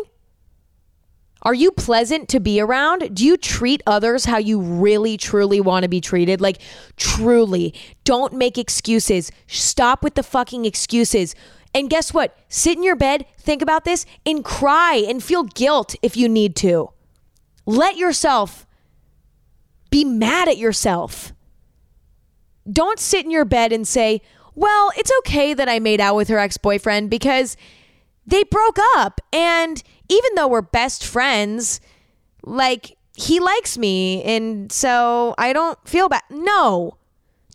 Are 1.46 1.54
you 1.54 1.70
pleasant 1.70 2.28
to 2.30 2.40
be 2.40 2.60
around? 2.60 3.16
Do 3.16 3.24
you 3.24 3.38
treat 3.38 3.84
others 3.86 4.26
how 4.26 4.40
you 4.40 4.60
really, 4.60 5.16
truly 5.16 5.62
want 5.62 5.84
to 5.84 5.90
be 5.90 6.02
treated? 6.02 6.42
Like, 6.42 6.60
truly. 6.98 7.76
Don't 8.04 8.34
make 8.34 8.58
excuses. 8.58 9.32
Stop 9.46 10.04
with 10.04 10.16
the 10.16 10.24
fucking 10.24 10.66
excuses. 10.66 11.36
And 11.76 11.88
guess 11.88 12.12
what? 12.12 12.36
Sit 12.50 12.78
in 12.78 12.84
your 12.84 12.96
bed, 12.96 13.28
think 13.38 13.62
about 13.62 13.86
this, 13.86 14.08
and 14.26 14.44
cry 14.44 15.06
and 15.08 15.24
feel 15.24 15.44
guilt 15.44 15.96
if 16.02 16.18
you 16.18 16.28
need 16.28 16.56
to. 16.58 16.90
Let 17.68 17.96
yourself 17.96 18.66
be 19.92 20.04
mad 20.04 20.48
at 20.48 20.58
yourself. 20.58 21.32
Don't 22.68 23.00
sit 23.00 23.24
in 23.24 23.30
your 23.30 23.46
bed 23.46 23.72
and 23.72 23.88
say, 23.88 24.22
well, 24.56 24.92
it's 24.98 25.12
okay 25.20 25.54
that 25.54 25.70
I 25.70 25.78
made 25.78 26.02
out 26.02 26.16
with 26.16 26.30
her 26.30 26.40
ex 26.40 26.58
boyfriend 26.58 27.12
because 27.12 27.56
they 28.26 28.44
broke 28.44 28.80
up. 28.96 29.22
And 29.32 29.84
even 30.10 30.32
though 30.36 30.48
we're 30.48 30.62
best 30.62 31.06
friends, 31.06 31.80
like 32.44 32.98
he 33.16 33.40
likes 33.40 33.78
me. 33.78 34.24
And 34.24 34.72
so 34.72 35.36
I 35.38 35.54
don't 35.54 35.78
feel 35.88 36.10
bad. 36.10 36.24
No, 36.30 36.98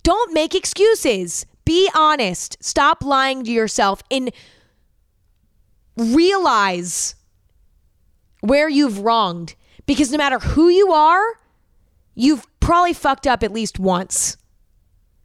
don't 0.02 0.32
make 0.32 0.54
excuses. 0.54 1.46
Be 1.64 1.88
honest. 1.94 2.56
Stop 2.60 3.04
lying 3.04 3.44
to 3.44 3.50
yourself 3.50 4.02
and 4.10 4.32
realize 5.96 7.14
where 8.40 8.68
you've 8.68 9.00
wronged. 9.00 9.54
Because 9.86 10.10
no 10.10 10.18
matter 10.18 10.38
who 10.38 10.68
you 10.68 10.92
are, 10.92 11.24
you've 12.14 12.46
probably 12.60 12.92
fucked 12.92 13.26
up 13.26 13.42
at 13.42 13.52
least 13.52 13.78
once. 13.78 14.36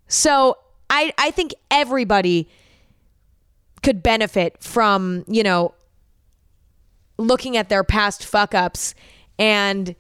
So 0.08 0.58
I 0.90 1.14
I 1.18 1.32
think 1.32 1.54
everybody 1.72 2.50
could 3.82 4.02
benefit 4.02 4.62
from, 4.64 5.24
you 5.28 5.44
know, 5.44 5.74
looking 7.18 7.58
at 7.58 7.70
their 7.70 7.84
past 7.84 8.26
fuck 8.26 8.54
ups 8.54 8.96
and 9.38 9.96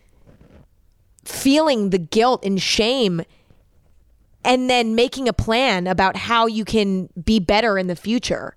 feeling 1.24 1.90
the 1.90 1.98
guilt 1.98 2.46
and 2.46 2.62
shame 2.62 3.24
and 4.44 4.70
then 4.70 4.96
making 4.96 5.28
a 5.28 5.34
plan 5.34 5.88
about 5.88 6.16
how 6.16 6.46
you 6.46 6.64
can 6.64 7.10
be 7.22 7.40
better 7.40 7.78
in 7.78 7.88
the 7.88 7.96
future. 7.96 8.56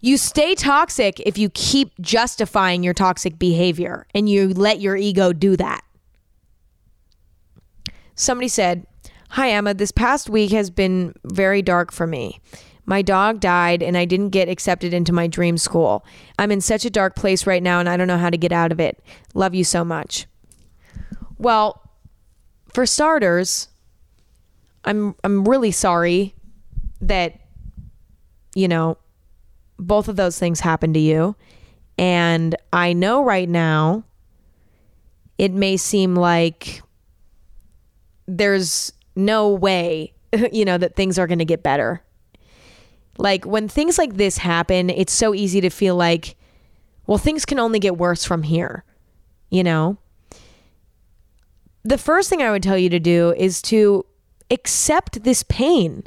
You 0.00 0.18
stay 0.18 0.54
toxic 0.54 1.18
if 1.20 1.38
you 1.38 1.48
keep 1.50 1.92
justifying 2.00 2.82
your 2.82 2.94
toxic 2.94 3.38
behavior 3.38 4.06
and 4.14 4.28
you 4.28 4.48
let 4.48 4.80
your 4.80 4.96
ego 4.96 5.32
do 5.32 5.56
that. 5.56 5.82
Somebody 8.14 8.48
said, 8.48 8.86
Hi, 9.30 9.50
Emma. 9.50 9.74
This 9.74 9.90
past 9.90 10.30
week 10.30 10.52
has 10.52 10.70
been 10.70 11.14
very 11.24 11.60
dark 11.60 11.90
for 11.92 12.06
me. 12.06 12.40
My 12.86 13.02
dog 13.02 13.40
died 13.40 13.82
and 13.82 13.96
I 13.96 14.04
didn't 14.04 14.30
get 14.30 14.48
accepted 14.48 14.94
into 14.94 15.12
my 15.12 15.26
dream 15.26 15.58
school. 15.58 16.04
I'm 16.38 16.52
in 16.52 16.60
such 16.60 16.84
a 16.84 16.90
dark 16.90 17.16
place 17.16 17.46
right 17.46 17.62
now 17.62 17.80
and 17.80 17.88
I 17.88 17.96
don't 17.96 18.06
know 18.06 18.18
how 18.18 18.30
to 18.30 18.38
get 18.38 18.52
out 18.52 18.72
of 18.72 18.80
it. 18.80 19.02
Love 19.34 19.54
you 19.54 19.64
so 19.64 19.84
much. 19.84 20.26
Well, 21.38 21.82
for 22.72 22.86
starters, 22.86 23.68
I'm 24.84 25.14
I'm 25.24 25.46
really 25.46 25.72
sorry 25.72 26.34
that 27.00 27.40
you 28.54 28.68
know 28.68 28.98
both 29.78 30.08
of 30.08 30.16
those 30.16 30.38
things 30.38 30.60
happened 30.60 30.94
to 30.94 31.00
you. 31.00 31.36
And 31.98 32.54
I 32.72 32.92
know 32.92 33.22
right 33.24 33.48
now 33.48 34.04
it 35.38 35.52
may 35.52 35.76
seem 35.76 36.14
like 36.14 36.82
there's 38.26 38.92
no 39.14 39.50
way, 39.50 40.14
you 40.52 40.64
know, 40.64 40.78
that 40.78 40.96
things 40.96 41.18
are 41.18 41.26
going 41.26 41.38
to 41.38 41.44
get 41.44 41.62
better. 41.62 42.02
Like 43.18 43.44
when 43.44 43.68
things 43.68 43.98
like 43.98 44.14
this 44.14 44.38
happen, 44.38 44.90
it's 44.90 45.12
so 45.12 45.34
easy 45.34 45.60
to 45.60 45.70
feel 45.70 45.96
like, 45.96 46.36
well, 47.06 47.18
things 47.18 47.44
can 47.44 47.58
only 47.58 47.78
get 47.78 47.96
worse 47.96 48.24
from 48.24 48.42
here, 48.42 48.84
you 49.50 49.62
know? 49.62 49.98
The 51.84 51.98
first 51.98 52.28
thing 52.28 52.42
I 52.42 52.50
would 52.50 52.62
tell 52.62 52.76
you 52.76 52.90
to 52.90 52.98
do 52.98 53.32
is 53.36 53.62
to 53.62 54.04
accept 54.50 55.22
this 55.22 55.42
pain, 55.44 56.04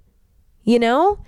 you 0.64 0.78
know? 0.78 1.20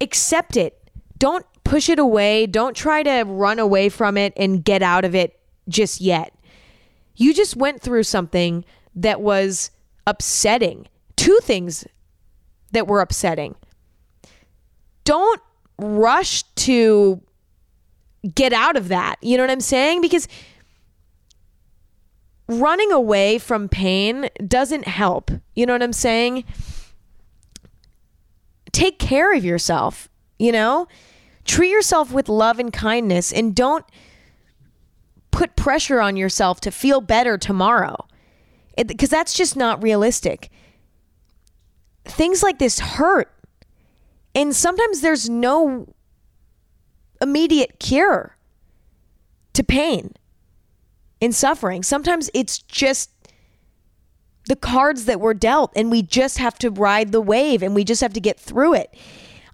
Accept 0.00 0.56
it. 0.56 0.78
Don't 1.18 1.46
push 1.64 1.88
it 1.88 1.98
away. 1.98 2.46
Don't 2.46 2.76
try 2.76 3.02
to 3.02 3.22
run 3.22 3.58
away 3.58 3.88
from 3.88 4.16
it 4.16 4.32
and 4.36 4.64
get 4.64 4.82
out 4.82 5.04
of 5.04 5.14
it 5.14 5.38
just 5.68 6.00
yet. 6.00 6.34
You 7.16 7.32
just 7.32 7.56
went 7.56 7.80
through 7.80 8.02
something 8.02 8.64
that 8.94 9.20
was 9.20 9.70
upsetting. 10.06 10.88
Two 11.16 11.38
things 11.42 11.86
that 12.72 12.86
were 12.86 13.00
upsetting. 13.00 13.54
Don't 15.04 15.40
rush 15.78 16.42
to 16.42 17.20
get 18.34 18.52
out 18.52 18.76
of 18.76 18.88
that. 18.88 19.16
You 19.20 19.36
know 19.36 19.42
what 19.42 19.50
I'm 19.50 19.60
saying? 19.60 20.00
Because 20.00 20.28
running 22.48 22.92
away 22.92 23.38
from 23.38 23.68
pain 23.68 24.28
doesn't 24.46 24.86
help. 24.86 25.30
You 25.54 25.66
know 25.66 25.72
what 25.72 25.82
I'm 25.82 25.92
saying? 25.92 26.44
Take 28.72 28.98
care 28.98 29.34
of 29.34 29.44
yourself, 29.44 30.08
you 30.38 30.52
know? 30.52 30.88
Treat 31.44 31.70
yourself 31.70 32.12
with 32.12 32.28
love 32.28 32.58
and 32.58 32.72
kindness 32.72 33.32
and 33.32 33.54
don't 33.54 33.84
put 35.30 35.56
pressure 35.56 36.00
on 36.00 36.16
yourself 36.16 36.60
to 36.60 36.70
feel 36.70 37.00
better 37.00 37.36
tomorrow 37.36 38.06
because 38.86 39.08
that's 39.08 39.34
just 39.34 39.56
not 39.56 39.82
realistic. 39.82 40.50
Things 42.04 42.42
like 42.42 42.58
this 42.58 42.78
hurt. 42.78 43.32
And 44.34 44.54
sometimes 44.56 45.00
there's 45.00 45.28
no 45.28 45.94
immediate 47.20 47.78
cure 47.78 48.36
to 49.52 49.62
pain 49.62 50.14
and 51.20 51.34
suffering. 51.34 51.82
Sometimes 51.82 52.30
it's 52.34 52.58
just 52.58 53.10
the 54.48 54.56
cards 54.56 55.04
that 55.04 55.20
we're 55.20 55.34
dealt, 55.34 55.70
and 55.76 55.90
we 55.90 56.02
just 56.02 56.38
have 56.38 56.58
to 56.58 56.70
ride 56.70 57.12
the 57.12 57.20
wave 57.20 57.62
and 57.62 57.74
we 57.74 57.84
just 57.84 58.00
have 58.00 58.12
to 58.14 58.20
get 58.20 58.40
through 58.40 58.74
it. 58.74 58.94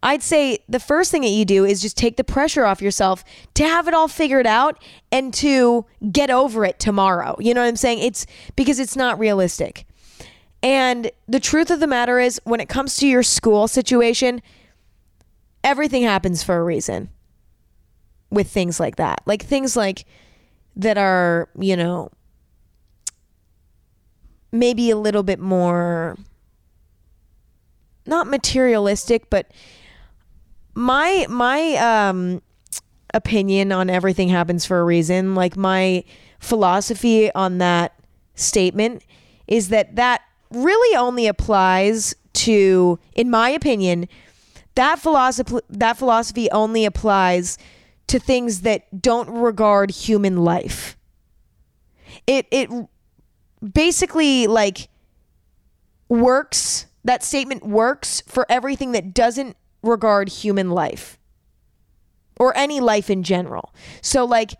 I'd 0.02 0.22
say 0.22 0.60
the 0.68 0.80
first 0.80 1.10
thing 1.10 1.22
that 1.22 1.28
you 1.28 1.44
do 1.44 1.64
is 1.64 1.82
just 1.82 1.96
take 1.96 2.16
the 2.16 2.24
pressure 2.24 2.64
off 2.64 2.80
yourself 2.80 3.24
to 3.54 3.64
have 3.64 3.88
it 3.88 3.94
all 3.94 4.08
figured 4.08 4.46
out 4.46 4.82
and 5.10 5.34
to 5.34 5.84
get 6.12 6.30
over 6.30 6.64
it 6.64 6.78
tomorrow. 6.78 7.36
You 7.40 7.52
know 7.52 7.62
what 7.62 7.68
I'm 7.68 7.76
saying? 7.76 7.98
It's 7.98 8.24
because 8.54 8.78
it's 8.78 8.96
not 8.96 9.18
realistic. 9.18 9.86
And 10.62 11.10
the 11.26 11.40
truth 11.40 11.70
of 11.70 11.80
the 11.80 11.86
matter 11.86 12.18
is, 12.18 12.40
when 12.44 12.60
it 12.60 12.68
comes 12.68 12.96
to 12.98 13.06
your 13.06 13.22
school 13.22 13.68
situation, 13.68 14.40
everything 15.64 16.02
happens 16.02 16.42
for 16.42 16.56
a 16.56 16.64
reason 16.64 17.11
with 18.30 18.48
things 18.48 18.78
like 18.78 18.96
that. 18.96 19.22
Like 19.26 19.42
things 19.42 19.76
like 19.76 20.04
that 20.76 20.98
are, 20.98 21.48
you 21.59 21.76
know, 21.76 22.11
maybe 24.52 24.90
a 24.90 24.96
little 24.96 25.22
bit 25.22 25.38
more 25.38 26.16
not 28.06 28.26
materialistic, 28.26 29.28
but 29.28 29.50
my 30.74 31.26
my 31.28 31.74
um 31.74 32.42
opinion 33.14 33.72
on 33.72 33.90
everything 33.90 34.28
happens 34.28 34.64
for 34.64 34.80
a 34.80 34.84
reason, 34.84 35.34
like 35.34 35.56
my 35.56 36.04
philosophy 36.40 37.32
on 37.34 37.59
that 37.59 37.94
statement 38.34 39.04
is 39.46 39.68
that 39.70 39.96
that 39.96 40.22
really 40.50 40.96
only 40.96 41.26
applies 41.26 42.14
to 42.32 42.98
in 43.14 43.28
my 43.28 43.50
opinion 43.50 44.09
that 44.78 45.00
philosophy 45.00 45.58
that 45.68 45.96
philosophy 45.96 46.48
only 46.52 46.84
applies 46.84 47.58
to 48.06 48.20
things 48.20 48.60
that 48.60 49.02
don't 49.02 49.28
regard 49.28 49.90
human 49.90 50.36
life. 50.36 50.96
It 52.28 52.46
it 52.52 52.70
basically 53.72 54.46
like 54.46 54.88
works 56.08 56.86
that 57.04 57.24
statement 57.24 57.66
works 57.66 58.22
for 58.28 58.46
everything 58.48 58.92
that 58.92 59.12
doesn't 59.12 59.56
regard 59.82 60.28
human 60.28 60.70
life 60.70 61.18
or 62.38 62.56
any 62.56 62.78
life 62.78 63.10
in 63.10 63.24
general. 63.24 63.74
So 64.00 64.24
like 64.24 64.52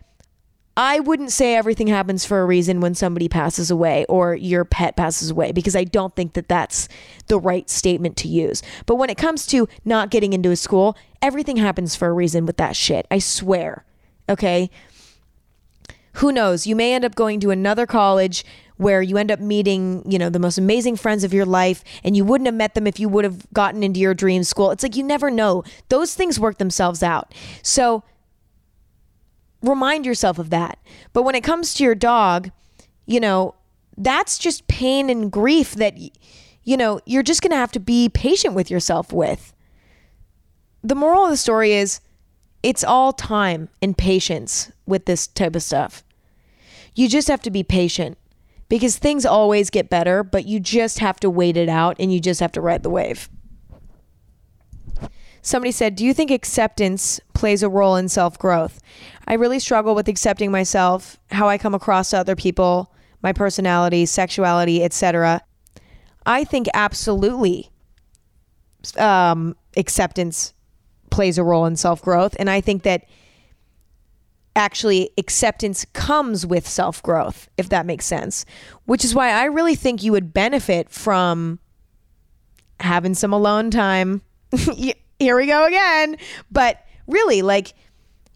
I 0.79 1.01
wouldn't 1.01 1.33
say 1.33 1.55
everything 1.55 1.87
happens 1.87 2.23
for 2.23 2.39
a 2.39 2.45
reason 2.45 2.79
when 2.79 2.95
somebody 2.95 3.27
passes 3.27 3.69
away 3.69 4.05
or 4.07 4.33
your 4.33 4.63
pet 4.63 4.95
passes 4.95 5.29
away 5.29 5.51
because 5.51 5.75
I 5.75 5.83
don't 5.83 6.15
think 6.15 6.35
that 6.35 6.47
that's 6.47 6.87
the 7.27 7.37
right 7.37 7.69
statement 7.69 8.15
to 8.17 8.29
use. 8.29 8.63
But 8.85 8.95
when 8.95 9.09
it 9.09 9.17
comes 9.17 9.45
to 9.47 9.67
not 9.83 10.09
getting 10.09 10.31
into 10.31 10.51
a 10.51 10.55
school, 10.55 10.95
everything 11.21 11.57
happens 11.57 11.97
for 11.97 12.07
a 12.07 12.13
reason 12.13 12.45
with 12.45 12.55
that 12.57 12.77
shit. 12.77 13.05
I 13.11 13.19
swear. 13.19 13.83
Okay? 14.29 14.69
Who 16.13 16.31
knows? 16.31 16.65
You 16.65 16.77
may 16.77 16.93
end 16.93 17.03
up 17.03 17.13
going 17.13 17.41
to 17.41 17.51
another 17.51 17.85
college 17.85 18.45
where 18.77 19.01
you 19.01 19.17
end 19.17 19.31
up 19.31 19.41
meeting, 19.41 20.09
you 20.09 20.17
know, 20.17 20.29
the 20.29 20.39
most 20.39 20.57
amazing 20.57 20.95
friends 20.95 21.25
of 21.25 21.33
your 21.33 21.45
life 21.45 21.83
and 22.05 22.15
you 22.15 22.23
wouldn't 22.23 22.47
have 22.47 22.55
met 22.55 22.75
them 22.75 22.87
if 22.87 23.01
you 23.01 23.09
would 23.09 23.25
have 23.25 23.51
gotten 23.51 23.83
into 23.83 23.99
your 23.99 24.13
dream 24.13 24.45
school. 24.45 24.71
It's 24.71 24.83
like 24.83 24.95
you 24.95 25.03
never 25.03 25.29
know. 25.29 25.65
Those 25.89 26.15
things 26.15 26.39
work 26.39 26.57
themselves 26.57 27.03
out. 27.03 27.33
So 27.63 28.05
remind 29.61 30.05
yourself 30.05 30.39
of 30.39 30.49
that. 30.49 30.79
But 31.13 31.23
when 31.23 31.35
it 31.35 31.43
comes 31.43 31.73
to 31.75 31.83
your 31.83 31.95
dog, 31.95 32.51
you 33.05 33.19
know, 33.19 33.55
that's 33.97 34.37
just 34.37 34.67
pain 34.67 35.09
and 35.09 35.31
grief 35.31 35.75
that 35.75 35.97
you 36.63 36.77
know, 36.77 36.99
you're 37.05 37.23
just 37.23 37.41
going 37.41 37.51
to 37.51 37.57
have 37.57 37.71
to 37.71 37.79
be 37.79 38.09
patient 38.09 38.53
with 38.53 38.69
yourself 38.69 39.11
with. 39.11 39.53
The 40.83 40.95
moral 40.95 41.25
of 41.25 41.31
the 41.31 41.37
story 41.37 41.73
is 41.73 41.99
it's 42.61 42.83
all 42.83 43.11
time 43.11 43.69
and 43.81 43.97
patience 43.97 44.71
with 44.85 45.05
this 45.05 45.27
type 45.27 45.55
of 45.55 45.63
stuff. 45.63 46.03
You 46.93 47.07
just 47.07 47.27
have 47.27 47.41
to 47.41 47.51
be 47.51 47.63
patient 47.63 48.17
because 48.67 48.97
things 48.97 49.25
always 49.25 49.69
get 49.69 49.89
better, 49.89 50.23
but 50.23 50.45
you 50.45 50.59
just 50.59 50.99
have 50.99 51.19
to 51.21 51.29
wait 51.29 51.57
it 51.57 51.69
out 51.69 51.95
and 51.99 52.13
you 52.13 52.19
just 52.19 52.39
have 52.39 52.51
to 52.53 52.61
ride 52.61 52.83
the 52.83 52.89
wave. 52.89 53.29
Somebody 55.41 55.71
said, 55.71 55.95
Do 55.95 56.05
you 56.05 56.13
think 56.13 56.31
acceptance 56.31 57.19
plays 57.39 57.63
a 57.63 57.69
role 57.69 57.95
in 57.95 58.09
self 58.09 58.37
growth? 58.37 58.81
I 59.27 59.33
really 59.33 59.59
struggle 59.59 59.95
with 59.95 60.07
accepting 60.07 60.51
myself, 60.51 61.17
how 61.31 61.47
I 61.47 61.57
come 61.57 61.73
across 61.73 62.11
to 62.11 62.17
other 62.17 62.35
people, 62.35 62.93
my 63.23 63.33
personality, 63.33 64.05
sexuality, 64.05 64.83
etc. 64.83 65.41
I 66.25 66.43
think 66.43 66.67
absolutely 66.73 67.71
um, 68.97 69.55
acceptance 69.75 70.53
plays 71.09 71.37
a 71.37 71.43
role 71.43 71.65
in 71.65 71.75
self 71.75 72.01
growth. 72.01 72.35
And 72.37 72.49
I 72.49 72.61
think 72.61 72.83
that 72.83 73.05
actually 74.55 75.09
acceptance 75.17 75.85
comes 75.93 76.45
with 76.45 76.67
self 76.67 77.01
growth, 77.01 77.49
if 77.57 77.69
that 77.69 77.85
makes 77.85 78.05
sense, 78.05 78.45
which 78.85 79.05
is 79.05 79.15
why 79.15 79.31
I 79.31 79.45
really 79.45 79.75
think 79.75 80.03
you 80.03 80.11
would 80.11 80.33
benefit 80.33 80.89
from 80.89 81.59
having 82.79 83.13
some 83.13 83.33
alone 83.33 83.71
time. 83.71 84.21
Here 85.19 85.35
we 85.35 85.47
go 85.47 85.65
again. 85.65 86.17
But 86.51 86.85
really, 87.09 87.41
like, 87.41 87.73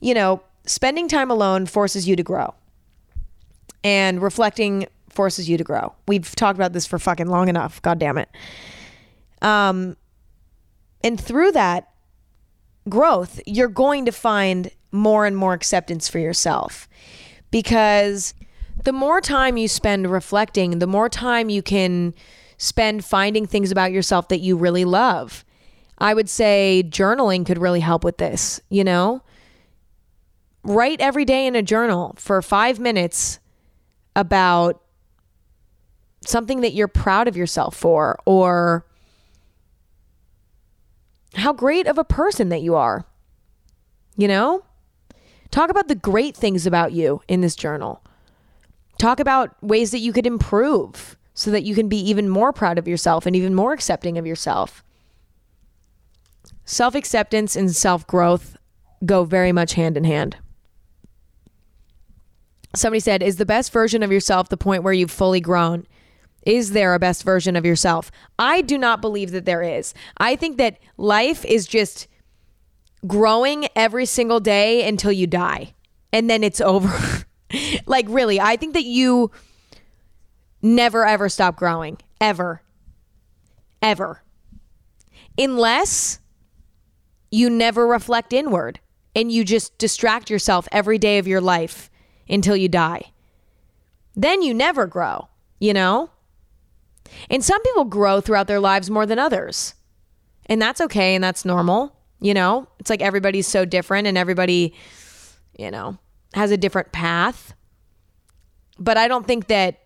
you 0.02 0.14
know, 0.14 0.42
spending 0.66 1.08
time 1.08 1.32
alone 1.32 1.66
forces 1.66 2.08
you 2.08 2.16
to 2.16 2.24
grow, 2.24 2.54
and 3.84 4.22
reflecting 4.22 4.88
forces 5.10 5.48
you 5.48 5.58
to 5.58 5.64
grow. 5.64 5.94
We've 6.08 6.36
talked 6.36 6.58
about 6.58 6.74
this 6.74 6.86
for 6.86 7.00
fucking 7.00 7.28
long 7.28 7.48
enough. 7.48 7.82
God 7.82 8.00
damn 8.00 8.18
it. 8.18 8.30
Um, 9.42 9.96
and 11.04 11.20
through 11.20 11.52
that 11.52 11.90
growth, 12.90 13.40
you're 13.46 13.68
going 13.68 14.06
to 14.06 14.12
find 14.12 14.72
more 14.92 15.26
and 15.26 15.36
more 15.36 15.54
acceptance 15.54 16.08
for 16.08 16.20
yourself 16.20 16.88
because 17.52 18.34
the 18.84 18.94
more 18.94 19.22
time 19.22 19.58
you 19.58 19.68
spend 19.68 20.10
reflecting, 20.10 20.80
the 20.80 20.88
more 20.88 21.10
time 21.10 21.50
you 21.50 21.62
can 21.62 22.14
spend 22.58 23.04
finding 23.04 23.46
things 23.46 23.72
about 23.72 23.92
yourself 23.92 24.30
that 24.30 24.40
you 24.40 24.56
really 24.56 24.86
love. 24.86 25.44
I 26.04 26.14
would 26.14 26.30
say 26.30 26.84
journaling 26.86 27.46
could 27.46 27.58
really 27.58 27.80
help 27.80 28.04
with 28.04 28.18
this, 28.18 28.60
you 28.68 28.84
know? 28.84 29.24
Write 30.62 31.00
every 31.00 31.24
day 31.24 31.48
in 31.48 31.56
a 31.56 31.62
journal 31.62 32.14
for 32.18 32.42
five 32.42 32.78
minutes 32.78 33.40
about 34.14 34.82
something 36.26 36.60
that 36.60 36.74
you're 36.74 36.90
proud 36.90 37.30
of 37.30 37.38
yourself 37.38 37.74
for 37.74 38.20
or 38.26 38.86
how 41.36 41.54
great 41.54 41.88
of 41.88 41.98
a 41.98 42.04
person 42.04 42.50
that 42.50 42.62
you 42.62 42.76
are. 42.76 43.06
You 44.18 44.28
know? 44.28 44.66
Talk 45.52 45.70
about 45.70 45.88
the 45.88 45.96
great 45.96 46.36
things 46.36 46.68
about 46.68 46.92
you 46.92 47.22
in 47.30 47.40
this 47.40 47.56
journal. 47.56 48.04
Talk 48.98 49.22
about 49.22 49.56
ways 49.64 49.92
that 49.92 50.00
you 50.00 50.12
could 50.12 50.28
improve 50.28 51.16
so 51.34 51.50
that 51.52 51.64
you 51.64 51.74
can 51.74 51.88
be 51.88 51.98
even 51.98 52.28
more 52.28 52.52
proud 52.52 52.78
of 52.78 52.90
yourself 52.90 53.26
and 53.26 53.38
even 53.38 53.56
more 53.56 53.72
accepting 53.72 54.18
of 54.18 54.28
yourself. 54.28 54.84
Self 56.66 56.96
acceptance 56.96 57.56
and 57.56 57.76
self 57.76 58.08
growth 58.08 58.56
go 59.06 59.26
very 59.26 59.52
much 59.52 59.74
hand 59.74 59.98
in 59.98 60.04
hand. 60.04 60.38
Somebody 62.76 63.00
said, 63.00 63.22
Is 63.22 63.36
the 63.36 63.46
best 63.46 63.72
version 63.72 64.02
of 64.04 64.12
yourself 64.12 64.50
the 64.50 64.58
point 64.58 64.84
where 64.84 64.94
you've 64.94 65.12
fully 65.12 65.42
grown? 65.42 65.86
Is 66.46 66.72
there 66.72 66.94
a 66.94 67.00
best 67.00 67.24
version 67.24 67.56
of 67.56 67.66
yourself? 67.66 68.12
I 68.38 68.62
do 68.62 68.78
not 68.78 69.02
believe 69.02 69.32
that 69.32 69.46
there 69.46 69.62
is. 69.62 69.94
I 70.18 70.36
think 70.36 70.58
that 70.58 70.80
life 70.98 71.46
is 71.46 71.66
just 71.68 72.08
growing 73.08 73.68
every 73.76 74.06
single 74.06 74.40
day 74.40 74.88
until 74.88 75.12
you 75.12 75.28
die 75.28 75.74
and 76.12 76.30
then 76.30 76.44
it's 76.44 76.62
over. 76.62 77.26
like, 77.86 78.06
really, 78.08 78.40
I 78.40 78.56
think 78.56 78.74
that 78.74 78.86
you 78.86 79.32
never 80.62 81.06
ever 81.06 81.28
stop 81.30 81.56
growing. 81.56 81.98
Ever. 82.22 82.62
Ever. 83.82 84.24
Unless 85.38 86.20
you 87.34 87.50
never 87.50 87.88
reflect 87.88 88.32
inward 88.32 88.80
and 89.16 89.32
you 89.32 89.44
just 89.44 89.76
distract 89.80 90.30
yourself 90.30 90.68
every 90.72 91.00
day 91.00 91.18
of 91.18 91.28
your 91.28 91.42
life 91.42 91.90
until 92.30 92.56
you 92.56 92.70
die. 92.70 93.12
Then 94.16 94.44
you 94.44 94.54
never 94.54 94.86
grow, 94.86 95.30
you 95.60 95.74
know? 95.74 96.12
And 97.32 97.44
some 97.44 97.60
people 97.64 97.86
grow 97.86 98.22
throughout 98.22 98.46
their 98.46 98.60
lives 98.60 98.92
more 98.92 99.08
than 99.08 99.18
others. 99.18 99.74
And 100.46 100.62
that's 100.62 100.80
okay 100.82 101.16
and 101.16 101.24
that's 101.24 101.44
normal. 101.44 101.96
You 102.22 102.36
know, 102.36 102.68
it's 102.80 102.92
like 102.92 103.02
everybody's 103.02 103.48
so 103.48 103.66
different 103.66 104.06
and 104.06 104.16
everybody, 104.16 104.76
you 105.58 105.72
know, 105.72 105.98
has 106.36 106.52
a 106.52 106.58
different 106.58 106.92
path. 106.92 107.56
But 108.78 108.98
I 108.98 109.08
don't 109.08 109.26
think 109.26 109.48
that 109.48 109.80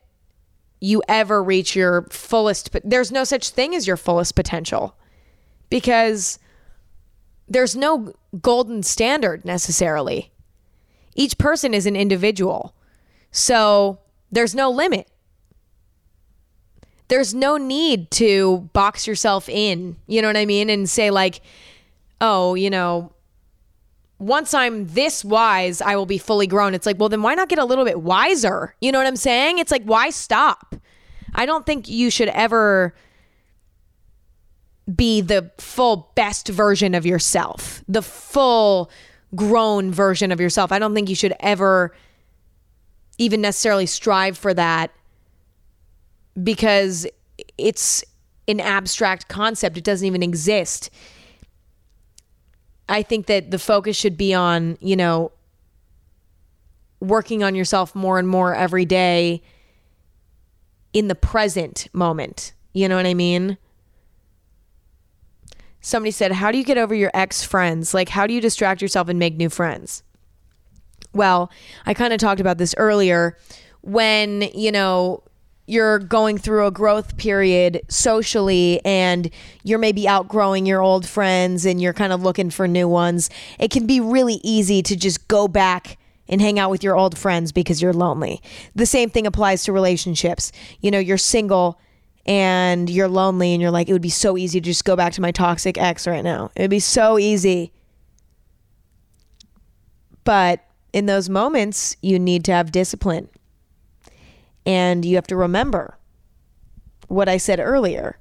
you 0.81 1.01
ever 1.07 1.41
reach 1.41 1.77
your 1.77 2.07
fullest 2.09 2.75
there's 2.83 3.11
no 3.11 3.23
such 3.23 3.49
thing 3.51 3.73
as 3.73 3.87
your 3.87 3.97
fullest 3.97 4.35
potential 4.35 4.97
because 5.69 6.39
there's 7.47 7.75
no 7.75 8.13
golden 8.41 8.83
standard 8.83 9.45
necessarily. 9.45 10.31
Each 11.15 11.37
person 11.37 11.73
is 11.73 11.85
an 11.85 11.95
individual. 11.95 12.75
So 13.31 13.99
there's 14.31 14.53
no 14.53 14.69
limit. 14.69 15.07
There's 17.07 17.33
no 17.33 17.57
need 17.57 18.11
to 18.11 18.69
box 18.73 19.07
yourself 19.07 19.47
in, 19.47 19.95
you 20.07 20.21
know 20.21 20.27
what 20.27 20.37
I 20.37 20.45
mean? 20.45 20.69
And 20.69 20.89
say, 20.89 21.09
like, 21.09 21.41
oh, 22.19 22.55
you 22.55 22.69
know, 22.69 23.13
once 24.19 24.53
I'm 24.53 24.87
this 24.87 25.23
wise, 25.23 25.79
I 25.81 25.95
will 25.95 26.05
be 26.05 26.17
fully 26.17 26.47
grown. 26.47 26.73
It's 26.73 26.85
like, 26.85 26.99
well, 26.99 27.07
then 27.07 27.21
why 27.21 27.35
not 27.35 27.49
get 27.49 27.59
a 27.59 27.65
little 27.65 27.85
bit 27.85 28.01
wiser? 28.01 28.75
You 28.81 28.91
know 28.91 28.97
what 28.97 29.07
I'm 29.07 29.15
saying? 29.15 29.59
It's 29.59 29.71
like, 29.71 29.83
why 29.83 30.09
stop? 30.09 30.75
I 31.33 31.45
don't 31.45 31.65
think 31.65 31.87
you 31.87 32.09
should 32.09 32.29
ever 32.29 32.93
be 34.93 35.21
the 35.21 35.51
full 35.57 36.11
best 36.15 36.47
version 36.47 36.95
of 36.95 37.05
yourself, 37.05 37.83
the 37.87 38.01
full 38.01 38.89
grown 39.35 39.91
version 39.91 40.31
of 40.31 40.39
yourself. 40.39 40.71
I 40.71 40.79
don't 40.79 40.93
think 40.93 41.09
you 41.09 41.15
should 41.15 41.33
ever 41.39 41.93
even 43.17 43.41
necessarily 43.41 43.85
strive 43.85 44.37
for 44.37 44.53
that 44.53 44.91
because 46.41 47.07
it's 47.57 48.03
an 48.47 48.59
abstract 48.59 49.27
concept. 49.27 49.77
It 49.77 49.83
doesn't 49.83 50.05
even 50.05 50.23
exist. 50.23 50.89
I 52.87 53.01
think 53.03 53.25
that 53.25 53.51
the 53.51 53.59
focus 53.59 53.97
should 53.97 54.17
be 54.17 54.33
on, 54.33 54.77
you 54.79 54.95
know, 54.95 55.31
working 56.99 57.43
on 57.43 57.55
yourself 57.55 57.93
more 57.93 58.17
and 58.17 58.27
more 58.27 58.55
every 58.55 58.85
day 58.85 59.41
in 60.93 61.07
the 61.09 61.15
present 61.15 61.87
moment. 61.91 62.53
You 62.73 62.87
know 62.87 62.95
what 62.95 63.05
I 63.05 63.13
mean? 63.13 63.57
Somebody 65.87 66.11
said, 66.11 66.33
How 66.33 66.51
do 66.51 66.57
you 66.57 66.65
get 66.65 66.77
over 66.77 66.93
your 66.93 67.11
ex 67.13 67.43
friends? 67.43 67.93
Like, 67.93 68.09
how 68.09 68.27
do 68.27 68.33
you 68.33 68.41
distract 68.41 68.81
yourself 68.81 69.07
and 69.07 69.17
make 69.17 69.37
new 69.37 69.49
friends? 69.49 70.03
Well, 71.13 71.49
I 71.85 71.93
kind 71.93 72.11
of 72.11 72.19
talked 72.19 72.41
about 72.41 72.57
this 72.57 72.75
earlier. 72.77 73.37
When, 73.83 74.41
you 74.53 74.69
know, 74.69 75.23
you're 75.65 75.99
going 75.99 76.39
through 76.39 76.67
a 76.67 76.71
growth 76.71 77.15
period 77.15 77.83
socially 77.87 78.81
and 78.83 79.29
you're 79.63 79.79
maybe 79.79 80.09
outgrowing 80.09 80.65
your 80.65 80.81
old 80.81 81.07
friends 81.07 81.65
and 81.65 81.81
you're 81.81 81.93
kind 81.93 82.11
of 82.11 82.21
looking 82.21 82.49
for 82.49 82.67
new 82.67 82.89
ones, 82.89 83.29
it 83.57 83.71
can 83.71 83.87
be 83.87 84.01
really 84.01 84.41
easy 84.43 84.81
to 84.81 84.95
just 84.97 85.29
go 85.29 85.47
back 85.47 85.97
and 86.27 86.41
hang 86.41 86.59
out 86.59 86.69
with 86.69 86.83
your 86.83 86.97
old 86.97 87.17
friends 87.17 87.53
because 87.53 87.81
you're 87.81 87.93
lonely. 87.93 88.41
The 88.75 88.85
same 88.85 89.09
thing 89.09 89.25
applies 89.25 89.63
to 89.63 89.71
relationships. 89.71 90.51
You 90.81 90.91
know, 90.91 90.99
you're 90.99 91.17
single 91.17 91.79
and 92.27 92.89
you're 92.89 93.07
lonely 93.07 93.53
and 93.53 93.61
you're 93.61 93.71
like, 93.71 93.87
it 93.87 93.93
would 93.93 94.01
be 94.01 94.09
so 94.09 94.37
easy 94.37 94.59
to 94.59 94.65
just 94.65 94.85
go 94.85 94.95
back 94.95 95.13
to 95.13 95.21
my 95.21 95.31
toxic 95.31 95.77
ex 95.77 96.05
right 96.05 96.23
now. 96.23 96.51
It 96.55 96.63
would 96.63 96.69
be 96.69 96.79
so 96.79 97.17
easy. 97.17 97.71
But 100.23 100.65
in 100.91 101.05
those 101.05 101.29
moments, 101.29 101.95
you 102.01 102.19
need 102.19 102.43
to 102.45 102.51
have 102.51 102.71
discipline 102.71 103.29
and 104.65 105.05
you 105.05 105.15
have 105.15 105.27
to 105.27 105.37
remember 105.37 105.97
what 107.07 107.29
I 107.29 107.37
said 107.37 107.61
earlier 107.61 108.19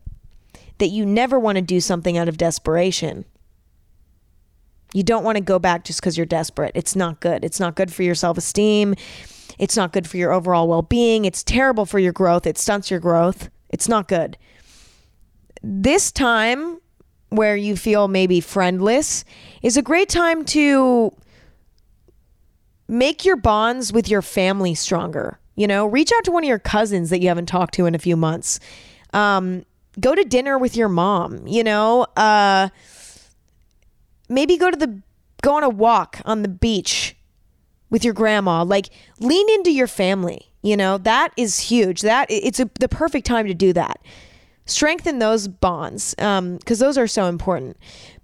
that 0.78 0.88
you 0.88 1.04
never 1.04 1.38
want 1.38 1.56
to 1.56 1.62
do 1.62 1.80
something 1.80 2.16
out 2.16 2.28
of 2.28 2.38
desperation. 2.38 3.24
You 4.94 5.02
don't 5.02 5.24
want 5.24 5.36
to 5.36 5.42
go 5.42 5.58
back 5.58 5.84
just 5.84 6.00
because 6.00 6.16
you're 6.16 6.26
desperate. 6.26 6.72
It's 6.74 6.94
not 6.94 7.18
good. 7.18 7.44
It's 7.44 7.58
not 7.58 7.74
good 7.74 7.92
for 7.92 8.04
your 8.04 8.14
self 8.14 8.38
esteem. 8.38 8.94
It's 9.58 9.76
not 9.76 9.92
good 9.92 10.06
for 10.06 10.16
your 10.16 10.32
overall 10.32 10.68
well 10.68 10.82
being. 10.82 11.24
It's 11.24 11.42
terrible 11.42 11.86
for 11.86 11.98
your 11.98 12.12
growth. 12.12 12.46
It 12.46 12.58
stunts 12.58 12.90
your 12.90 13.00
growth. 13.00 13.48
It's 13.76 13.90
not 13.90 14.08
good. 14.08 14.38
This 15.62 16.10
time 16.10 16.78
where 17.28 17.54
you 17.54 17.76
feel 17.76 18.08
maybe 18.08 18.40
friendless 18.40 19.22
is 19.60 19.76
a 19.76 19.82
great 19.82 20.08
time 20.08 20.46
to 20.46 21.12
make 22.88 23.26
your 23.26 23.36
bonds 23.36 23.92
with 23.92 24.08
your 24.08 24.22
family 24.22 24.74
stronger. 24.74 25.38
You 25.56 25.66
know, 25.66 25.84
reach 25.84 26.10
out 26.10 26.24
to 26.24 26.30
one 26.30 26.42
of 26.42 26.48
your 26.48 26.58
cousins 26.58 27.10
that 27.10 27.20
you 27.20 27.28
haven't 27.28 27.50
talked 27.50 27.74
to 27.74 27.84
in 27.84 27.94
a 27.94 27.98
few 27.98 28.16
months. 28.16 28.60
Um, 29.12 29.66
go 30.00 30.14
to 30.14 30.24
dinner 30.24 30.56
with 30.56 30.74
your 30.74 30.88
mom. 30.88 31.46
You 31.46 31.62
know, 31.62 32.06
uh, 32.16 32.70
maybe 34.30 34.56
go 34.56 34.70
to 34.70 34.76
the 34.76 35.02
go 35.42 35.54
on 35.54 35.64
a 35.64 35.68
walk 35.68 36.22
on 36.24 36.40
the 36.40 36.48
beach 36.48 37.14
with 37.90 38.06
your 38.06 38.14
grandma. 38.14 38.62
Like 38.62 38.88
lean 39.20 39.50
into 39.50 39.70
your 39.70 39.86
family. 39.86 40.50
You 40.66 40.76
know, 40.76 40.98
that 40.98 41.32
is 41.36 41.60
huge. 41.60 42.00
That 42.00 42.26
it's 42.28 42.58
a, 42.58 42.68
the 42.80 42.88
perfect 42.88 43.24
time 43.24 43.46
to 43.46 43.54
do 43.54 43.72
that. 43.74 44.00
Strengthen 44.64 45.20
those 45.20 45.46
bonds 45.46 46.12
because 46.16 46.40
um, 46.40 46.58
those 46.66 46.98
are 46.98 47.06
so 47.06 47.26
important. 47.26 47.76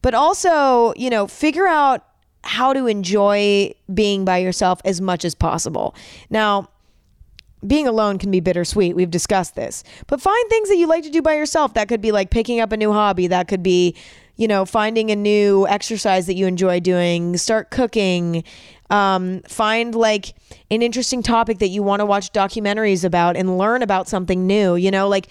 But 0.03 0.15
also, 0.15 0.93
you 0.97 1.09
know, 1.09 1.29
figure 1.29 1.69
out 1.69 2.05
how 2.43 2.73
to 2.73 2.87
enjoy 2.87 3.73
being 3.95 4.25
by 4.25 4.39
yourself 4.39 4.81
as 4.85 5.01
much 5.01 5.25
as 5.25 5.37
possible. 5.37 5.95
Now, 6.31 6.69
being 7.65 7.87
alone 7.87 8.19
can 8.19 8.33
be 8.33 8.41
bittersweet. 8.41 8.97
We've 8.97 9.09
discussed 9.09 9.55
this. 9.55 9.85
But 10.09 10.21
find 10.21 10.51
things 10.51 10.69
that 10.69 10.77
you 10.77 10.89
like 10.89 11.05
to 11.05 11.11
do 11.11 11.23
by 11.23 11.35
yourself. 11.35 11.75
That 11.75 11.87
could 11.87 12.01
be 12.01 12.11
like 12.11 12.31
picking 12.31 12.59
up 12.59 12.73
a 12.73 12.77
new 12.77 12.93
hobby. 12.93 13.29
That 13.29 13.47
could 13.47 13.63
be, 13.63 13.95
you 14.35 14.49
know, 14.49 14.65
finding 14.65 15.13
a 15.13 15.17
new 15.17 15.69
exercise 15.69 16.27
that 16.27 16.35
you 16.35 16.49
enjoy 16.49 16.81
doing. 16.81 17.37
Start 17.37 17.71
cooking. 17.71 18.43
Um, 18.93 19.41
find 19.49 19.95
like 19.95 20.35
an 20.71 20.83
interesting 20.83 21.23
topic 21.23 21.61
that 21.61 21.69
you 21.69 21.83
want 21.83 22.01
to 22.01 22.07
watch 22.07 22.31
documentaries 22.31 23.05
about 23.05 23.39
and 23.39 23.57
learn 23.57 23.83
about 23.83 24.07
something 24.07 24.47
new. 24.47 24.77
You 24.77 24.91
know, 24.91 25.09
like 25.09 25.29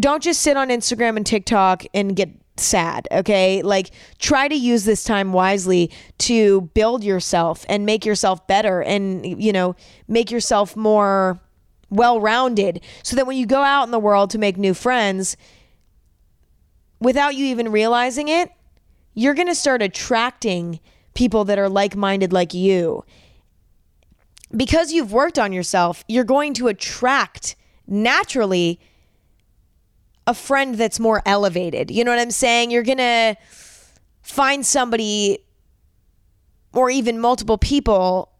don't 0.00 0.22
just 0.22 0.40
sit 0.40 0.56
on 0.56 0.68
Instagram 0.68 1.16
and 1.18 1.26
TikTok 1.26 1.84
and 1.92 2.16
get 2.16 2.30
sad, 2.56 3.06
okay? 3.12 3.60
Like 3.60 3.90
try 4.18 4.48
to 4.48 4.54
use 4.54 4.84
this 4.84 5.04
time 5.04 5.34
wisely 5.34 5.90
to 6.18 6.62
build 6.72 7.04
yourself 7.04 7.66
and 7.68 7.84
make 7.84 8.06
yourself 8.06 8.46
better 8.46 8.82
and 8.82 9.42
you 9.42 9.52
know, 9.52 9.76
make 10.08 10.30
yourself 10.30 10.74
more 10.74 11.38
well-rounded 11.90 12.80
so 13.02 13.14
that 13.16 13.26
when 13.26 13.36
you 13.36 13.46
go 13.46 13.62
out 13.62 13.84
in 13.84 13.90
the 13.90 13.98
world 13.98 14.30
to 14.30 14.38
make 14.38 14.56
new 14.56 14.74
friends 14.74 15.36
without 16.98 17.34
you 17.34 17.44
even 17.46 17.70
realizing 17.70 18.28
it, 18.28 18.50
you're 19.14 19.34
going 19.34 19.48
to 19.48 19.54
start 19.54 19.82
attracting 19.82 20.80
people 21.16 21.44
that 21.46 21.58
are 21.58 21.68
like-minded 21.68 22.32
like 22.32 22.54
you. 22.54 23.04
Because 24.56 24.92
you've 24.92 25.12
worked 25.12 25.38
on 25.38 25.52
yourself, 25.52 26.04
you're 26.06 26.22
going 26.22 26.54
to 26.54 26.68
attract 26.68 27.56
naturally 27.88 28.78
a 30.28 30.34
friend 30.34 30.76
that's 30.76 31.00
more 31.00 31.22
elevated. 31.26 31.90
You 31.90 32.04
know 32.04 32.12
what 32.12 32.20
I'm 32.20 32.30
saying? 32.30 32.70
You're 32.70 32.84
going 32.84 32.98
to 32.98 33.36
find 34.22 34.64
somebody 34.64 35.38
or 36.72 36.90
even 36.90 37.18
multiple 37.18 37.58
people 37.58 38.30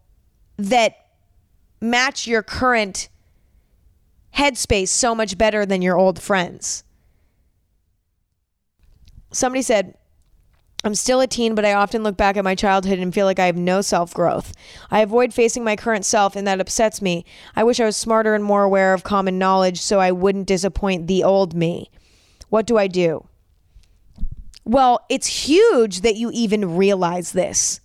that 0.57 0.95
match 1.81 2.27
your 2.27 2.43
current 2.43 3.09
headspace 4.35 4.89
so 4.89 5.15
much 5.15 5.37
better 5.37 5.65
than 5.65 5.81
your 5.81 5.97
old 5.97 6.21
friends. 6.21 6.83
Somebody 9.31 9.61
said, 9.61 9.96
I'm 10.87 10.95
still 10.95 11.19
a 11.19 11.27
teen, 11.27 11.53
but 11.53 11.65
I 11.65 11.73
often 11.73 12.01
look 12.01 12.15
back 12.15 12.37
at 12.37 12.45
my 12.45 12.55
childhood 12.55 12.97
and 12.97 13.13
feel 13.13 13.25
like 13.25 13.39
I 13.39 13.45
have 13.47 13.57
no 13.57 13.81
self 13.81 14.13
growth. 14.13 14.53
I 14.89 15.01
avoid 15.01 15.33
facing 15.33 15.65
my 15.65 15.75
current 15.75 16.05
self, 16.05 16.33
and 16.33 16.47
that 16.47 16.61
upsets 16.61 17.01
me. 17.01 17.25
I 17.57 17.65
wish 17.65 17.81
I 17.81 17.85
was 17.85 17.97
smarter 17.97 18.33
and 18.33 18.43
more 18.43 18.63
aware 18.63 18.93
of 18.93 19.03
common 19.03 19.37
knowledge 19.37 19.81
so 19.81 19.99
I 19.99 20.13
wouldn't 20.13 20.47
disappoint 20.47 21.07
the 21.07 21.25
old 21.25 21.53
me. 21.53 21.91
What 22.47 22.65
do 22.65 22.77
I 22.77 22.87
do? 22.87 23.27
Well, 24.63 25.05
it's 25.09 25.45
huge 25.45 26.01
that 26.01 26.15
you 26.15 26.31
even 26.33 26.77
realize 26.77 27.33
this. 27.33 27.81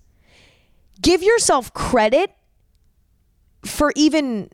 Give 1.01 1.25
yourself 1.25 1.75
credit 1.75 2.31
for 3.65 3.93
even 3.97 4.49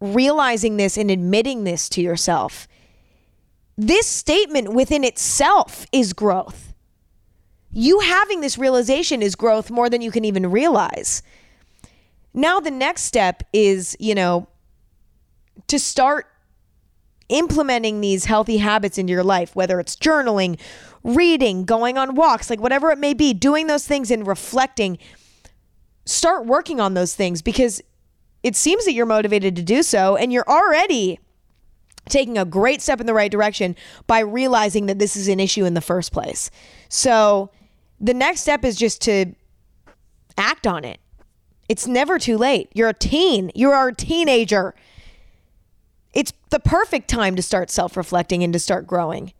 realizing 0.00 0.78
this 0.78 0.96
and 0.96 1.10
admitting 1.10 1.64
this 1.64 1.90
to 1.90 2.00
yourself. 2.00 2.66
This 3.76 4.06
statement 4.06 4.72
within 4.72 5.04
itself 5.04 5.84
is 5.92 6.14
growth 6.14 6.69
you 7.72 8.00
having 8.00 8.40
this 8.40 8.58
realization 8.58 9.22
is 9.22 9.34
growth 9.34 9.70
more 9.70 9.88
than 9.88 10.00
you 10.00 10.10
can 10.10 10.24
even 10.24 10.50
realize. 10.50 11.22
Now, 12.34 12.60
the 12.60 12.70
next 12.70 13.02
step 13.02 13.42
is, 13.52 13.96
you 14.00 14.14
know, 14.14 14.48
to 15.68 15.78
start 15.78 16.26
implementing 17.28 18.00
these 18.00 18.24
healthy 18.24 18.58
habits 18.58 18.98
into 18.98 19.12
your 19.12 19.24
life, 19.24 19.54
whether 19.54 19.78
it's 19.78 19.96
journaling, 19.96 20.58
reading, 21.04 21.64
going 21.64 21.96
on 21.96 22.14
walks, 22.14 22.50
like 22.50 22.60
whatever 22.60 22.90
it 22.90 22.98
may 22.98 23.14
be, 23.14 23.32
doing 23.32 23.66
those 23.66 23.86
things 23.86 24.10
and 24.10 24.26
reflecting. 24.26 24.98
Start 26.06 26.46
working 26.46 26.80
on 26.80 26.94
those 26.94 27.14
things 27.14 27.40
because 27.40 27.80
it 28.42 28.56
seems 28.56 28.84
that 28.84 28.94
you're 28.94 29.06
motivated 29.06 29.54
to 29.56 29.62
do 29.62 29.82
so 29.82 30.16
and 30.16 30.32
you're 30.32 30.48
already 30.48 31.20
taking 32.08 32.36
a 32.36 32.44
great 32.44 32.82
step 32.82 33.00
in 33.00 33.06
the 33.06 33.14
right 33.14 33.30
direction 33.30 33.76
by 34.06 34.20
realizing 34.20 34.86
that 34.86 34.98
this 34.98 35.14
is 35.14 35.28
an 35.28 35.38
issue 35.38 35.64
in 35.64 35.74
the 35.74 35.80
first 35.80 36.12
place. 36.12 36.50
So, 36.88 37.50
the 38.00 38.14
next 38.14 38.40
step 38.40 38.64
is 38.64 38.76
just 38.76 39.02
to 39.02 39.34
act 40.38 40.66
on 40.66 40.84
it. 40.84 41.00
It's 41.68 41.86
never 41.86 42.18
too 42.18 42.36
late. 42.36 42.70
You're 42.74 42.88
a 42.88 42.94
teen, 42.94 43.52
you 43.54 43.70
are 43.70 43.88
a 43.88 43.94
teenager. 43.94 44.74
It's 46.12 46.32
the 46.50 46.58
perfect 46.58 47.08
time 47.08 47.36
to 47.36 47.42
start 47.42 47.70
self 47.70 47.96
reflecting 47.96 48.42
and 48.42 48.52
to 48.52 48.58
start 48.58 48.86
growing. 48.86 49.32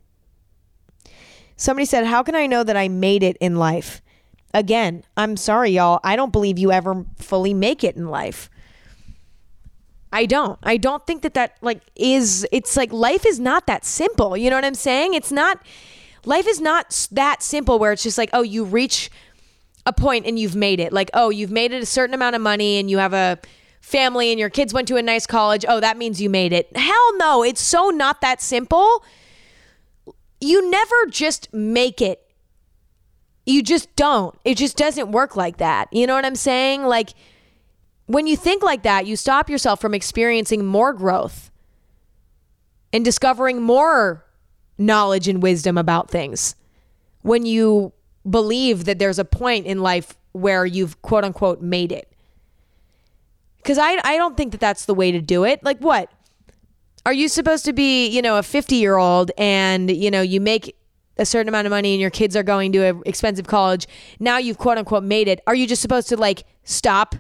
Somebody 1.57 1.85
said, 1.85 2.07
How 2.07 2.23
can 2.23 2.35
I 2.35 2.47
know 2.47 2.63
that 2.63 2.77
I 2.77 2.89
made 2.89 3.23
it 3.23 3.37
in 3.41 3.57
life? 3.57 4.01
Again, 4.55 5.05
I'm 5.17 5.37
sorry, 5.37 5.71
y'all. 5.71 6.01
I 6.03 6.17
don't 6.17 6.33
believe 6.33 6.59
you 6.59 6.73
ever 6.73 7.05
fully 7.17 7.55
make 7.55 7.83
it 7.85 7.97
in 7.97 8.09
life. 8.09 8.51
I 10.13 10.27
don't. 10.27 10.59
I 10.63 10.77
don't 10.77 11.07
think 11.07 11.23
that 11.23 11.35
that 11.35 11.57
like 11.61 11.83
is 11.95 12.47
it's 12.51 12.77
like 12.77 12.93
life 12.93 13.25
is 13.25 13.39
not 13.39 13.67
that 13.67 13.85
simple. 13.85 14.37
You 14.37 14.51
know 14.51 14.57
what 14.57 14.65
I'm 14.65 14.75
saying? 14.75 15.15
It's 15.15 15.31
not 15.31 15.61
life 16.25 16.47
is 16.47 16.61
not 16.61 17.09
that 17.13 17.43
simple 17.43 17.79
where 17.79 17.93
it's 17.93 18.03
just 18.03 18.19
like, 18.19 18.31
oh, 18.33 18.43
you 18.43 18.65
reach 18.65 19.11
a 19.87 19.93
point 19.93 20.27
and 20.27 20.39
you've 20.39 20.57
made 20.57 20.81
it. 20.81 20.93
Like, 20.93 21.11
oh, 21.15 21.31
you've 21.31 21.51
made 21.51 21.73
it 21.73 21.83
a 21.83 21.87
certain 21.87 22.15
amount 22.15 22.37
of 22.37 22.43
money 22.43 22.79
and 22.79 22.91
you 22.91 22.99
have 22.99 23.13
a 23.13 23.39
family 23.81 24.31
and 24.31 24.39
your 24.39 24.51
kids 24.51 24.75
went 24.75 24.89
to 24.89 24.97
a 24.97 25.03
nice 25.03 25.27
college. 25.27 25.65
Oh, 25.69 25.81
that 25.81 25.97
means 25.97 26.21
you 26.21 26.31
made 26.31 26.53
it. 26.53 26.75
Hell 26.77 27.17
no, 27.17 27.43
it's 27.43 27.61
so 27.61 27.89
not 27.89 28.21
that 28.21 28.41
simple. 28.41 29.05
You 30.41 30.71
never 30.71 31.07
just 31.09 31.53
make 31.53 32.01
it. 32.01 32.23
You 33.47 33.63
just 33.63 33.95
don't. 33.97 34.39
It 34.45 34.57
just 34.57 34.77
doesn't 34.77 35.11
work 35.13 35.35
like 35.35 35.57
that. 35.57 35.93
You 35.93 36.07
know 36.07 36.15
what 36.15 36.25
I'm 36.25 36.37
saying? 36.37 36.85
Like 36.85 37.11
when 38.07 38.27
you 38.27 38.37
think 38.37 38.63
like 38.63 38.83
that, 38.83 39.07
you 39.07 39.17
stop 39.17 39.49
yourself 39.49 39.81
from 39.81 39.95
experiencing 39.95 40.65
more 40.65 40.93
growth 40.93 41.51
and 42.93 43.05
discovering 43.05 43.63
more 43.63 44.25
knowledge 44.81 45.29
and 45.29 45.43
wisdom 45.43 45.79
about 45.79 46.11
things. 46.11 46.57
When 47.23 47.47
you 47.47 47.93
believe 48.29 48.87
that 48.87 48.99
there's 48.99 49.19
a 49.19 49.25
point 49.25 49.67
in 49.67 49.81
life 49.81 50.17
where 50.33 50.67
you've 50.67 51.01
quote 51.03 51.25
unquote 51.25 51.61
made 51.61 51.93
it. 51.93 52.11
Because 53.59 53.79
I, 53.79 54.01
I 54.05 54.17
don't 54.17 54.37
think 54.37 54.53
that 54.53 54.61
that's 54.61 54.87
the 54.87 54.95
way 54.95 55.13
to 55.13 55.21
do 55.21 55.45
it. 55.45 55.63
Like, 55.63 55.79
what? 55.79 56.11
Are 57.05 57.13
you 57.13 57.29
supposed 57.29 57.65
to 57.67 57.73
be, 57.73 58.09
you 58.09 58.23
know, 58.23 58.39
a 58.39 58.43
50 58.43 58.77
year 58.77 58.97
old 58.97 59.31
and, 59.39 59.91
you 59.91 60.11
know, 60.11 60.23
you 60.23 60.41
make 60.41 60.77
a 61.19 61.27
certain 61.27 61.49
amount 61.49 61.67
of 61.67 61.71
money 61.71 61.93
and 61.93 62.01
your 62.01 62.11
kids 62.11 62.37
are 62.37 62.43
going 62.43 62.73
to 62.73 62.85
an 62.85 63.03
expensive 63.05 63.47
college? 63.47 63.87
Now 64.19 64.39
you've 64.39 64.59
quote 64.59 64.79
unquote 64.79 65.05
made 65.05 65.29
it. 65.29 65.41
Are 65.47 65.55
you 65.55 65.67
just 65.67 65.83
supposed 65.83 66.09
to 66.09 66.17
like 66.17 66.45
stop 66.65 67.15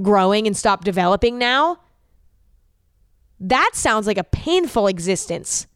growing 0.00 0.46
and 0.46 0.56
stop 0.56 0.84
developing 0.84 1.38
now? 1.38 1.78
That 3.38 3.70
sounds 3.74 4.06
like 4.06 4.18
a 4.18 4.24
painful 4.24 4.86
existence. 4.86 5.66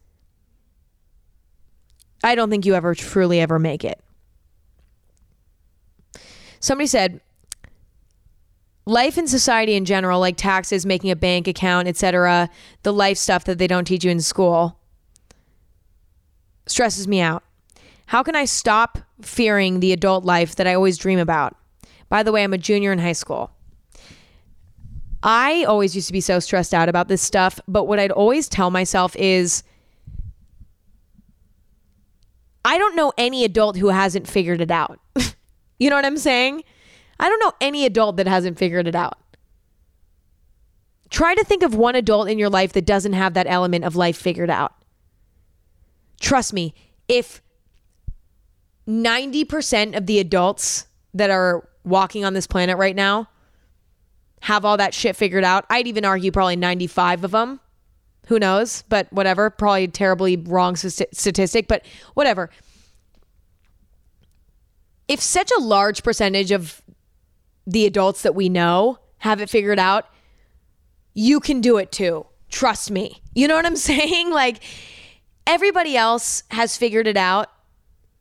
I 2.23 2.35
don't 2.35 2.49
think 2.49 2.65
you 2.65 2.75
ever 2.75 2.95
truly 2.95 3.39
ever 3.39 3.59
make 3.59 3.83
it. 3.83 4.01
Somebody 6.59 6.87
said, 6.87 7.21
life 8.85 9.17
in 9.17 9.27
society 9.27 9.75
in 9.75 9.85
general, 9.85 10.19
like 10.19 10.37
taxes, 10.37 10.85
making 10.85 11.11
a 11.11 11.15
bank 11.15 11.47
account, 11.47 11.87
etc., 11.87 12.49
the 12.83 12.93
life 12.93 13.17
stuff 13.17 13.43
that 13.45 13.57
they 13.57 13.67
don't 13.67 13.85
teach 13.85 14.03
you 14.03 14.11
in 14.11 14.21
school, 14.21 14.79
stresses 16.65 17.07
me 17.07 17.21
out. 17.21 17.43
How 18.07 18.23
can 18.23 18.35
I 18.35 18.45
stop 18.45 18.99
fearing 19.21 19.79
the 19.79 19.91
adult 19.91 20.25
life 20.25 20.55
that 20.55 20.67
I 20.67 20.73
always 20.73 20.97
dream 20.97 21.19
about? 21.19 21.55
By 22.09 22.23
the 22.23 22.31
way, 22.31 22.43
I'm 22.43 22.53
a 22.53 22.57
junior 22.57 22.91
in 22.91 22.99
high 22.99 23.13
school. 23.13 23.51
I 25.23 25.63
always 25.63 25.95
used 25.95 26.07
to 26.07 26.13
be 26.13 26.21
so 26.21 26.39
stressed 26.39 26.73
out 26.73 26.87
about 26.87 27.07
this 27.07 27.21
stuff, 27.21 27.59
but 27.67 27.85
what 27.85 27.99
I'd 27.99 28.11
always 28.11 28.47
tell 28.47 28.69
myself 28.69 29.15
is 29.15 29.63
I 32.65 32.79
don't 32.79 32.95
know 32.95 33.13
any 33.15 33.45
adult 33.45 33.77
who 33.77 33.89
hasn't 33.89 34.27
figured 34.27 34.59
it 34.59 34.71
out. 34.71 34.99
you 35.79 35.89
know 35.89 35.95
what 35.95 36.03
I'm 36.03 36.17
saying? 36.17 36.63
I 37.19 37.29
don't 37.29 37.39
know 37.39 37.53
any 37.61 37.85
adult 37.85 38.17
that 38.17 38.27
hasn't 38.27 38.57
figured 38.57 38.87
it 38.87 38.95
out. 38.95 39.19
Try 41.11 41.35
to 41.35 41.43
think 41.43 41.61
of 41.61 41.75
one 41.75 41.95
adult 41.95 42.27
in 42.27 42.39
your 42.39 42.49
life 42.49 42.73
that 42.73 42.85
doesn't 42.85 43.13
have 43.13 43.35
that 43.35 43.45
element 43.47 43.85
of 43.85 43.95
life 43.95 44.17
figured 44.17 44.49
out. 44.49 44.73
Trust 46.19 46.53
me, 46.53 46.73
if 47.07 47.39
90% 48.87 49.95
of 49.95 50.07
the 50.07 50.17
adults 50.17 50.87
that 51.13 51.29
are 51.29 51.69
walking 51.83 52.25
on 52.25 52.33
this 52.33 52.47
planet 52.47 52.77
right 52.77 52.95
now 52.95 53.29
have 54.41 54.65
all 54.65 54.77
that 54.77 54.95
shit 54.95 55.15
figured 55.15 55.43
out, 55.43 55.65
I'd 55.69 55.87
even 55.87 56.03
argue 56.03 56.31
probably 56.31 56.55
95 56.55 57.25
of 57.25 57.31
them. 57.31 57.59
Who 58.27 58.39
knows? 58.39 58.83
But 58.89 59.11
whatever. 59.11 59.49
Probably 59.49 59.87
terribly 59.87 60.37
wrong 60.37 60.75
statistic, 60.75 61.67
but 61.67 61.85
whatever. 62.13 62.49
If 65.07 65.21
such 65.21 65.51
a 65.57 65.61
large 65.61 66.03
percentage 66.03 66.51
of 66.51 66.81
the 67.67 67.85
adults 67.85 68.23
that 68.23 68.35
we 68.35 68.49
know 68.49 68.99
have 69.19 69.41
it 69.41 69.49
figured 69.49 69.79
out, 69.79 70.07
you 71.13 71.39
can 71.39 71.61
do 71.61 71.77
it 71.77 71.91
too. 71.91 72.25
Trust 72.49 72.91
me. 72.91 73.21
You 73.33 73.47
know 73.47 73.55
what 73.55 73.65
I'm 73.65 73.75
saying? 73.75 74.31
Like 74.31 74.63
everybody 75.47 75.95
else 75.95 76.43
has 76.51 76.77
figured 76.77 77.07
it 77.07 77.17
out. 77.17 77.49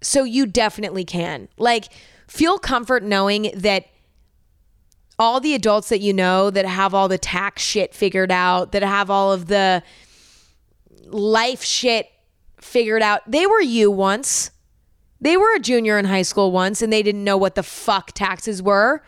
So 0.00 0.24
you 0.24 0.46
definitely 0.46 1.05
can. 1.05 1.48
Like 1.57 1.86
feel 2.28 2.59
comfort 2.59 3.02
knowing 3.02 3.50
that 3.55 3.86
all 5.18 5.40
the 5.40 5.54
adults 5.54 5.88
that 5.88 6.00
you 6.00 6.12
know 6.12 6.50
that 6.50 6.66
have 6.66 6.94
all 6.94 7.08
the 7.08 7.18
tax 7.18 7.62
shit 7.62 7.94
figured 7.94 8.32
out, 8.32 8.72
that 8.72 8.82
have 8.82 9.10
all 9.10 9.32
of 9.32 9.46
the 9.46 9.82
life 11.06 11.62
shit 11.62 12.10
figured 12.60 13.02
out, 13.02 13.22
they 13.30 13.46
were 13.46 13.60
you 13.60 13.90
once. 13.90 14.50
They 15.20 15.36
were 15.36 15.54
a 15.54 15.60
junior 15.60 15.98
in 15.98 16.04
high 16.04 16.22
school 16.22 16.50
once 16.52 16.82
and 16.82 16.92
they 16.92 17.02
didn't 17.02 17.24
know 17.24 17.36
what 17.36 17.54
the 17.54 17.62
fuck 17.62 18.12
taxes 18.12 18.62
were. 18.62 19.02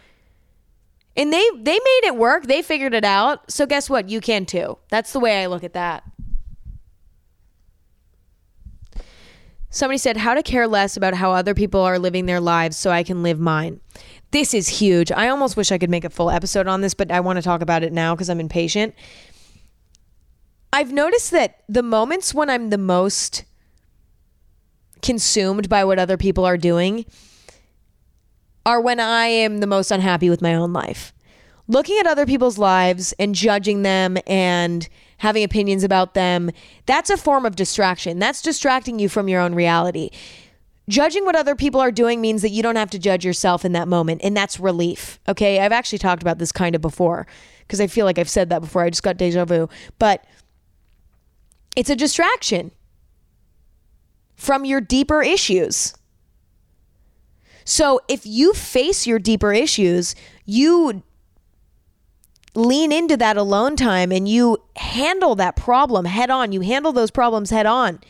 And 1.16 1.32
they 1.32 1.44
they 1.56 1.72
made 1.72 2.00
it 2.04 2.16
work. 2.16 2.46
They 2.46 2.62
figured 2.62 2.94
it 2.94 3.04
out. 3.04 3.50
So 3.50 3.66
guess 3.66 3.90
what? 3.90 4.08
You 4.08 4.20
can 4.20 4.46
too. 4.46 4.78
That's 4.90 5.12
the 5.12 5.20
way 5.20 5.42
I 5.42 5.46
look 5.46 5.64
at 5.64 5.72
that. 5.72 6.04
Somebody 9.70 9.98
said 9.98 10.16
how 10.16 10.34
to 10.34 10.42
care 10.42 10.66
less 10.66 10.96
about 10.96 11.14
how 11.14 11.32
other 11.32 11.52
people 11.54 11.80
are 11.80 11.98
living 11.98 12.24
their 12.24 12.40
lives 12.40 12.78
so 12.78 12.90
I 12.90 13.02
can 13.02 13.22
live 13.22 13.38
mine. 13.38 13.80
This 14.36 14.52
is 14.52 14.68
huge. 14.68 15.10
I 15.10 15.28
almost 15.28 15.56
wish 15.56 15.72
I 15.72 15.78
could 15.78 15.88
make 15.88 16.04
a 16.04 16.10
full 16.10 16.28
episode 16.28 16.66
on 16.66 16.82
this, 16.82 16.92
but 16.92 17.10
I 17.10 17.20
want 17.20 17.38
to 17.38 17.42
talk 17.42 17.62
about 17.62 17.82
it 17.82 17.90
now 17.90 18.14
because 18.14 18.28
I'm 18.28 18.38
impatient. 18.38 18.94
I've 20.74 20.92
noticed 20.92 21.30
that 21.30 21.62
the 21.70 21.82
moments 21.82 22.34
when 22.34 22.50
I'm 22.50 22.68
the 22.68 22.76
most 22.76 23.44
consumed 25.00 25.70
by 25.70 25.86
what 25.86 25.98
other 25.98 26.18
people 26.18 26.44
are 26.44 26.58
doing 26.58 27.06
are 28.66 28.78
when 28.78 29.00
I 29.00 29.24
am 29.24 29.60
the 29.60 29.66
most 29.66 29.90
unhappy 29.90 30.28
with 30.28 30.42
my 30.42 30.54
own 30.54 30.70
life. 30.70 31.14
Looking 31.66 31.96
at 31.98 32.06
other 32.06 32.26
people's 32.26 32.58
lives 32.58 33.14
and 33.18 33.34
judging 33.34 33.84
them 33.84 34.18
and 34.26 34.86
having 35.16 35.44
opinions 35.44 35.82
about 35.82 36.12
them, 36.12 36.50
that's 36.84 37.08
a 37.08 37.16
form 37.16 37.46
of 37.46 37.56
distraction. 37.56 38.18
That's 38.18 38.42
distracting 38.42 38.98
you 38.98 39.08
from 39.08 39.28
your 39.28 39.40
own 39.40 39.54
reality. 39.54 40.10
Judging 40.88 41.24
what 41.24 41.34
other 41.34 41.56
people 41.56 41.80
are 41.80 41.90
doing 41.90 42.20
means 42.20 42.42
that 42.42 42.50
you 42.50 42.62
don't 42.62 42.76
have 42.76 42.90
to 42.90 42.98
judge 42.98 43.24
yourself 43.24 43.64
in 43.64 43.72
that 43.72 43.88
moment, 43.88 44.20
and 44.22 44.36
that's 44.36 44.60
relief. 44.60 45.18
Okay. 45.28 45.60
I've 45.60 45.72
actually 45.72 45.98
talked 45.98 46.22
about 46.22 46.38
this 46.38 46.52
kind 46.52 46.74
of 46.74 46.80
before 46.80 47.26
because 47.60 47.80
I 47.80 47.88
feel 47.88 48.06
like 48.06 48.18
I've 48.18 48.28
said 48.28 48.50
that 48.50 48.60
before. 48.60 48.82
I 48.82 48.90
just 48.90 49.02
got 49.02 49.16
deja 49.16 49.44
vu. 49.44 49.68
But 49.98 50.24
it's 51.74 51.90
a 51.90 51.96
distraction 51.96 52.70
from 54.36 54.64
your 54.64 54.80
deeper 54.80 55.22
issues. 55.22 55.94
So 57.64 58.00
if 58.06 58.24
you 58.24 58.52
face 58.52 59.06
your 59.06 59.18
deeper 59.18 59.52
issues, 59.52 60.14
you 60.44 61.02
lean 62.54 62.92
into 62.92 63.16
that 63.16 63.36
alone 63.36 63.76
time 63.76 64.12
and 64.12 64.28
you 64.28 64.58
handle 64.76 65.34
that 65.34 65.56
problem 65.56 66.04
head 66.04 66.30
on. 66.30 66.52
You 66.52 66.60
handle 66.60 66.92
those 66.92 67.10
problems 67.10 67.50
head 67.50 67.66
on. 67.66 68.00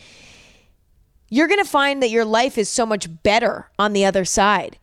You're 1.29 1.49
going 1.49 1.63
to 1.63 1.69
find 1.69 2.03
that 2.03 2.11
your 2.11 2.25
life 2.25 2.57
is 2.57 2.69
so 2.69 2.87
much 2.87 3.09
better 3.23 3.71
on 3.79 3.93
the 3.93 4.05
other 4.05 4.25
side. 4.25 4.79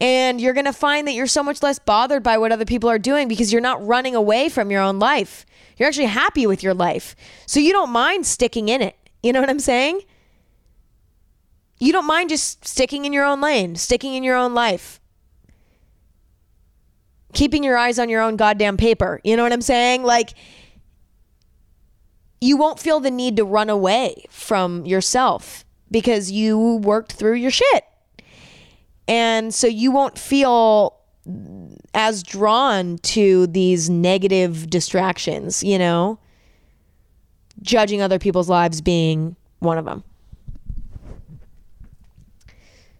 And 0.00 0.40
you're 0.40 0.54
going 0.54 0.64
to 0.64 0.72
find 0.72 1.06
that 1.06 1.12
you're 1.12 1.26
so 1.26 1.42
much 1.42 1.62
less 1.62 1.78
bothered 1.78 2.22
by 2.22 2.38
what 2.38 2.52
other 2.52 2.64
people 2.64 2.88
are 2.88 2.98
doing 2.98 3.26
because 3.26 3.52
you're 3.52 3.60
not 3.60 3.84
running 3.84 4.14
away 4.14 4.48
from 4.48 4.70
your 4.70 4.80
own 4.80 4.98
life. 4.98 5.44
You're 5.76 5.88
actually 5.88 6.06
happy 6.06 6.46
with 6.46 6.62
your 6.62 6.74
life. 6.74 7.16
So 7.46 7.58
you 7.60 7.72
don't 7.72 7.90
mind 7.90 8.24
sticking 8.24 8.68
in 8.68 8.80
it. 8.80 8.96
You 9.22 9.32
know 9.32 9.40
what 9.40 9.50
I'm 9.50 9.58
saying? 9.58 10.02
You 11.80 11.92
don't 11.92 12.06
mind 12.06 12.30
just 12.30 12.66
sticking 12.66 13.04
in 13.04 13.12
your 13.12 13.24
own 13.24 13.40
lane, 13.40 13.76
sticking 13.76 14.14
in 14.14 14.22
your 14.22 14.36
own 14.36 14.54
life, 14.54 15.00
keeping 17.32 17.62
your 17.62 17.76
eyes 17.76 17.98
on 17.98 18.08
your 18.08 18.20
own 18.20 18.36
goddamn 18.36 18.76
paper. 18.76 19.20
You 19.24 19.36
know 19.36 19.42
what 19.42 19.52
I'm 19.52 19.62
saying? 19.62 20.02
Like, 20.02 20.34
you 22.40 22.56
won't 22.56 22.78
feel 22.78 23.00
the 23.00 23.10
need 23.10 23.36
to 23.36 23.44
run 23.44 23.70
away 23.70 24.24
from 24.30 24.86
yourself 24.86 25.64
because 25.90 26.30
you 26.30 26.76
worked 26.76 27.12
through 27.12 27.34
your 27.34 27.50
shit. 27.50 27.84
And 29.06 29.54
so 29.54 29.66
you 29.66 29.90
won't 29.90 30.18
feel 30.18 30.94
as 31.94 32.22
drawn 32.22 32.98
to 32.98 33.46
these 33.48 33.90
negative 33.90 34.70
distractions, 34.70 35.62
you 35.62 35.78
know, 35.78 36.18
judging 37.62 38.02
other 38.02 38.18
people's 38.18 38.48
lives 38.48 38.80
being 38.80 39.36
one 39.58 39.78
of 39.78 39.84
them. 39.84 40.04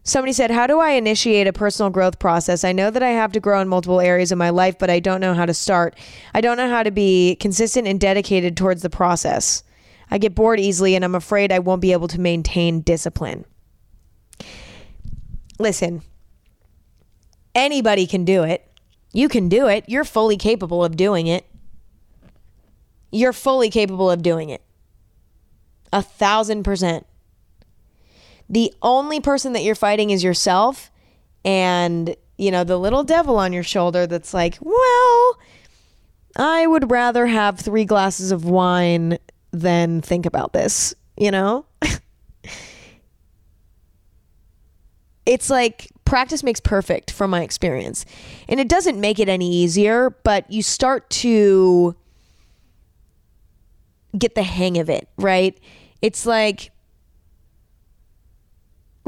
Somebody 0.09 0.33
said, 0.33 0.51
How 0.51 0.67
do 0.67 0.81
I 0.81 0.93
initiate 0.93 1.47
a 1.47 1.53
personal 1.53 1.91
growth 1.91 2.19
process? 2.19 2.65
I 2.65 2.73
know 2.73 2.91
that 2.91 3.03
I 3.03 3.11
have 3.11 3.31
to 3.33 3.41
grow 3.41 3.61
in 3.61 3.69
multiple 3.69 4.01
areas 4.01 4.33
of 4.33 4.39
my 4.39 4.49
life, 4.49 4.79
but 4.79 4.89
I 4.89 5.01
don't 5.01 5.21
know 5.21 5.35
how 5.35 5.45
to 5.45 5.53
start. 5.53 5.99
I 6.33 6.41
don't 6.41 6.57
know 6.57 6.71
how 6.71 6.83
to 6.83 6.91
be 6.91 7.37
consistent 7.37 7.87
and 7.87 8.01
dedicated 8.01 8.57
towards 8.57 8.81
the 8.81 8.89
process. 8.89 9.63
I 10.11 10.17
get 10.17 10.35
bored 10.35 10.61
easily, 10.61 10.95
and 10.95 11.05
I'm 11.05 11.15
afraid 11.15 11.53
I 11.53 11.59
won't 11.59 11.83
be 11.83 11.93
able 11.93 12.09
to 12.09 12.19
maintain 12.19 12.81
discipline. 12.81 13.45
Listen, 15.59 16.01
anybody 17.55 18.07
can 18.07 18.25
do 18.25 18.45
it. 18.45 18.67
You 19.13 19.29
can 19.29 19.51
do 19.51 19.67
it. 19.67 19.85
You're 19.89 20.05
fully 20.05 20.39
capable 20.39 20.83
of 20.83 20.97
doing 20.97 21.27
it. 21.27 21.45
You're 23.13 23.35
fully 23.35 23.69
capable 23.69 24.11
of 24.11 24.23
doing 24.23 24.49
it. 24.49 24.63
A 25.93 26.01
thousand 26.01 26.63
percent. 26.63 27.07
The 28.49 28.73
only 28.83 29.21
person 29.21 29.53
that 29.53 29.63
you're 29.63 29.75
fighting 29.75 30.11
is 30.11 30.25
yourself 30.25 30.91
and, 31.45 32.17
you 32.37 32.51
know, 32.51 32.65
the 32.65 32.79
little 32.79 33.05
devil 33.05 33.37
on 33.37 33.53
your 33.53 33.63
shoulder 33.63 34.07
that's 34.07 34.33
like, 34.33 34.59
well, 34.61 35.39
I 36.37 36.67
would 36.67 36.91
rather 36.91 37.27
have 37.27 37.59
three 37.59 37.85
glasses 37.85 38.33
of 38.33 38.45
wine 38.45 39.19
than 39.51 40.01
think 40.01 40.25
about 40.27 40.53
this, 40.53 40.95
you 41.17 41.31
know? 41.31 41.67
it's 45.27 45.51
like 45.51 45.91
practice 46.05 46.43
makes 46.43 46.61
perfect 46.61 47.11
from 47.11 47.31
my 47.31 47.43
experience. 47.43 48.07
And 48.49 48.59
it 48.59 48.69
doesn't 48.69 48.99
make 48.99 49.19
it 49.19 49.29
any 49.29 49.53
easier, 49.53 50.11
but 50.23 50.51
you 50.51 50.63
start 50.63 51.11
to 51.11 51.95
get 54.17 54.35
the 54.35 54.43
hang 54.43 54.79
of 54.79 54.89
it, 54.89 55.09
right? 55.19 55.59
It's 56.01 56.25
like 56.25 56.71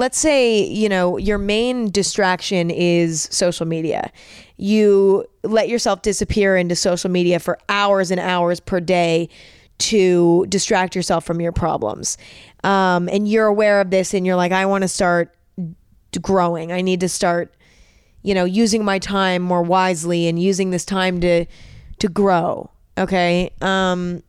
let's 0.00 0.18
say, 0.18 0.64
you 0.64 0.88
know, 0.88 1.18
your 1.18 1.36
main 1.36 1.90
distraction 1.90 2.70
is 2.70 3.28
social 3.30 3.66
media. 3.66 4.10
You 4.56 5.26
let 5.44 5.68
yourself 5.68 6.00
disappear 6.00 6.56
into 6.56 6.74
social 6.74 7.10
media 7.10 7.38
for 7.38 7.58
hours 7.68 8.10
and 8.10 8.18
hours 8.18 8.60
per 8.60 8.80
day 8.80 9.28
to 9.76 10.46
distract 10.48 10.96
yourself 10.96 11.26
from 11.26 11.38
your 11.38 11.52
problems. 11.52 12.16
Um, 12.64 13.10
and 13.10 13.28
you're 13.28 13.46
aware 13.46 13.82
of 13.82 13.90
this 13.90 14.14
and 14.14 14.24
you're 14.24 14.36
like, 14.36 14.52
I 14.52 14.64
want 14.64 14.82
to 14.82 14.88
start 14.88 15.36
growing. 16.22 16.72
I 16.72 16.80
need 16.80 17.00
to 17.00 17.08
start, 17.08 17.54
you 18.22 18.34
know, 18.34 18.46
using 18.46 18.82
my 18.82 18.98
time 18.98 19.42
more 19.42 19.62
wisely 19.62 20.28
and 20.28 20.40
using 20.40 20.70
this 20.70 20.86
time 20.86 21.20
to 21.20 21.44
to 21.98 22.08
grow. 22.08 22.70
Okay. 22.96 23.50
Um, 23.60 24.22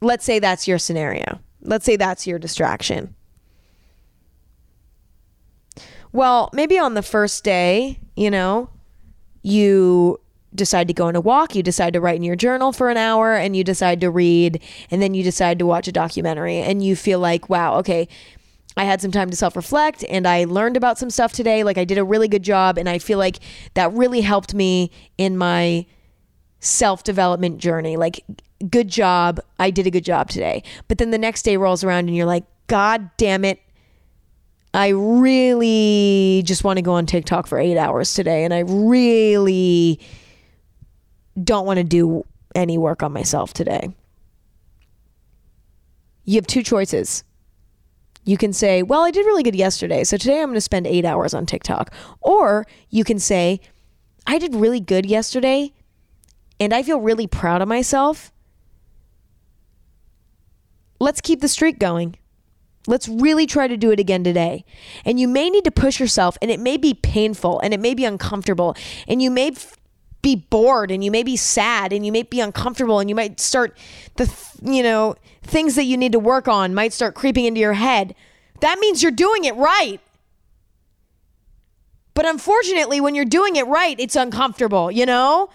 let's 0.00 0.24
say 0.24 0.38
that's 0.38 0.66
your 0.66 0.78
scenario. 0.78 1.40
Let's 1.60 1.84
say 1.84 1.96
that's 1.96 2.26
your 2.26 2.38
distraction. 2.38 3.15
Well, 6.16 6.48
maybe 6.54 6.78
on 6.78 6.94
the 6.94 7.02
first 7.02 7.44
day, 7.44 8.00
you 8.16 8.30
know, 8.30 8.70
you 9.42 10.18
decide 10.54 10.88
to 10.88 10.94
go 10.94 11.08
on 11.08 11.14
a 11.14 11.20
walk, 11.20 11.54
you 11.54 11.62
decide 11.62 11.92
to 11.92 12.00
write 12.00 12.16
in 12.16 12.22
your 12.22 12.36
journal 12.36 12.72
for 12.72 12.88
an 12.88 12.96
hour, 12.96 13.34
and 13.34 13.54
you 13.54 13.62
decide 13.62 14.00
to 14.00 14.10
read, 14.10 14.62
and 14.90 15.02
then 15.02 15.12
you 15.12 15.22
decide 15.22 15.58
to 15.58 15.66
watch 15.66 15.88
a 15.88 15.92
documentary, 15.92 16.56
and 16.56 16.82
you 16.82 16.96
feel 16.96 17.18
like, 17.18 17.50
wow, 17.50 17.76
okay, 17.80 18.08
I 18.78 18.84
had 18.84 19.02
some 19.02 19.10
time 19.10 19.28
to 19.28 19.36
self 19.36 19.56
reflect 19.56 20.06
and 20.08 20.26
I 20.26 20.44
learned 20.44 20.78
about 20.78 20.96
some 20.96 21.10
stuff 21.10 21.32
today. 21.34 21.64
Like 21.64 21.76
I 21.76 21.84
did 21.84 21.98
a 21.98 22.04
really 22.04 22.28
good 22.28 22.42
job, 22.42 22.78
and 22.78 22.88
I 22.88 22.98
feel 22.98 23.18
like 23.18 23.40
that 23.74 23.92
really 23.92 24.22
helped 24.22 24.54
me 24.54 24.90
in 25.18 25.36
my 25.36 25.84
self 26.60 27.04
development 27.04 27.58
journey. 27.58 27.98
Like, 27.98 28.24
good 28.70 28.88
job. 28.88 29.38
I 29.58 29.70
did 29.70 29.86
a 29.86 29.90
good 29.90 30.04
job 30.06 30.30
today. 30.30 30.62
But 30.88 30.96
then 30.96 31.10
the 31.10 31.18
next 31.18 31.42
day 31.42 31.58
rolls 31.58 31.84
around, 31.84 32.08
and 32.08 32.16
you're 32.16 32.24
like, 32.24 32.44
God 32.68 33.10
damn 33.18 33.44
it. 33.44 33.60
I 34.76 34.88
really 34.88 36.42
just 36.44 36.62
want 36.62 36.76
to 36.76 36.82
go 36.82 36.92
on 36.92 37.06
TikTok 37.06 37.46
for 37.46 37.58
eight 37.58 37.78
hours 37.78 38.12
today, 38.12 38.44
and 38.44 38.52
I 38.52 38.58
really 38.58 39.98
don't 41.42 41.64
want 41.64 41.78
to 41.78 41.84
do 41.84 42.26
any 42.54 42.76
work 42.76 43.02
on 43.02 43.10
myself 43.10 43.54
today. 43.54 43.88
You 46.26 46.34
have 46.34 46.46
two 46.46 46.62
choices. 46.62 47.24
You 48.26 48.36
can 48.36 48.52
say, 48.52 48.82
Well, 48.82 49.00
I 49.00 49.10
did 49.10 49.24
really 49.24 49.42
good 49.42 49.56
yesterday, 49.56 50.04
so 50.04 50.18
today 50.18 50.42
I'm 50.42 50.48
going 50.48 50.56
to 50.56 50.60
spend 50.60 50.86
eight 50.86 51.06
hours 51.06 51.32
on 51.32 51.46
TikTok. 51.46 51.94
Or 52.20 52.66
you 52.90 53.02
can 53.02 53.18
say, 53.18 53.60
I 54.26 54.36
did 54.36 54.54
really 54.54 54.80
good 54.80 55.06
yesterday, 55.06 55.72
and 56.60 56.74
I 56.74 56.82
feel 56.82 57.00
really 57.00 57.26
proud 57.26 57.62
of 57.62 57.68
myself. 57.68 58.30
Let's 61.00 61.22
keep 61.22 61.40
the 61.40 61.48
streak 61.48 61.78
going. 61.78 62.16
Let's 62.86 63.08
really 63.08 63.46
try 63.46 63.68
to 63.68 63.76
do 63.76 63.90
it 63.90 64.00
again 64.00 64.24
today. 64.24 64.64
And 65.04 65.18
you 65.18 65.28
may 65.28 65.50
need 65.50 65.64
to 65.64 65.70
push 65.70 65.98
yourself, 66.00 66.38
and 66.40 66.50
it 66.50 66.60
may 66.60 66.76
be 66.76 66.94
painful 66.94 67.60
and 67.60 67.74
it 67.74 67.80
may 67.80 67.94
be 67.94 68.04
uncomfortable, 68.04 68.76
and 69.08 69.20
you 69.20 69.30
may 69.30 69.48
f- 69.48 69.76
be 70.22 70.34
bored 70.34 70.90
and 70.90 71.04
you 71.04 71.10
may 71.12 71.22
be 71.22 71.36
sad 71.36 71.92
and 71.92 72.04
you 72.04 72.10
may 72.10 72.24
be 72.24 72.40
uncomfortable 72.40 72.98
and 72.98 73.08
you 73.08 73.14
might 73.14 73.38
start 73.38 73.78
the 74.16 74.26
th- 74.26 74.74
you 74.74 74.82
know 74.82 75.14
things 75.42 75.76
that 75.76 75.84
you 75.84 75.96
need 75.96 76.10
to 76.10 76.18
work 76.18 76.48
on 76.48 76.74
might 76.74 76.92
start 76.92 77.14
creeping 77.14 77.44
into 77.44 77.60
your 77.60 77.74
head. 77.74 78.12
That 78.60 78.80
means 78.80 79.04
you're 79.04 79.12
doing 79.12 79.44
it 79.44 79.54
right. 79.54 80.00
But 82.14 82.26
unfortunately 82.26 83.00
when 83.00 83.14
you're 83.14 83.24
doing 83.24 83.54
it 83.54 83.68
right 83.68 83.94
it's 84.00 84.16
uncomfortable 84.16 84.90
you 84.90 85.06
know? 85.06 85.48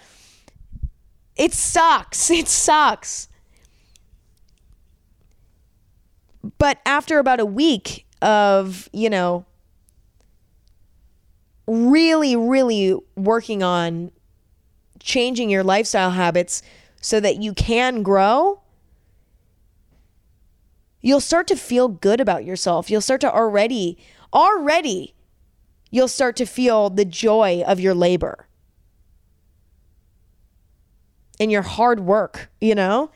It 1.35 1.53
sucks. 1.53 2.29
It 2.31 2.47
sucks 2.47 3.27
but 6.57 6.79
after 6.85 7.19
about 7.19 7.39
a 7.39 7.45
week 7.45 8.05
of 8.21 8.89
you 8.93 9.09
know 9.09 9.45
really 11.67 12.35
really 12.35 12.95
working 13.15 13.63
on 13.63 14.11
changing 15.01 15.49
your 15.49 15.63
lifestyle 15.63 16.11
habits 16.11 16.61
so 17.01 17.19
that 17.19 17.41
you 17.41 17.53
can 17.53 18.03
grow, 18.03 18.61
you'll 21.01 21.19
start 21.19 21.47
to 21.47 21.55
feel 21.55 21.87
good 21.87 22.21
about 22.21 22.45
yourself. 22.45 22.89
You'll 22.89 23.01
start 23.01 23.21
to 23.21 23.33
already, 23.33 23.97
already, 24.33 25.15
you'll 25.89 26.07
start 26.07 26.35
to 26.37 26.45
feel 26.45 26.89
the 26.89 27.05
joy 27.05 27.63
of 27.65 27.79
your 27.79 27.95
labor 27.95 28.47
and 31.39 31.51
your 31.51 31.63
hard 31.63 32.01
work, 32.01 32.51
you 32.61 32.75
know? 32.75 33.09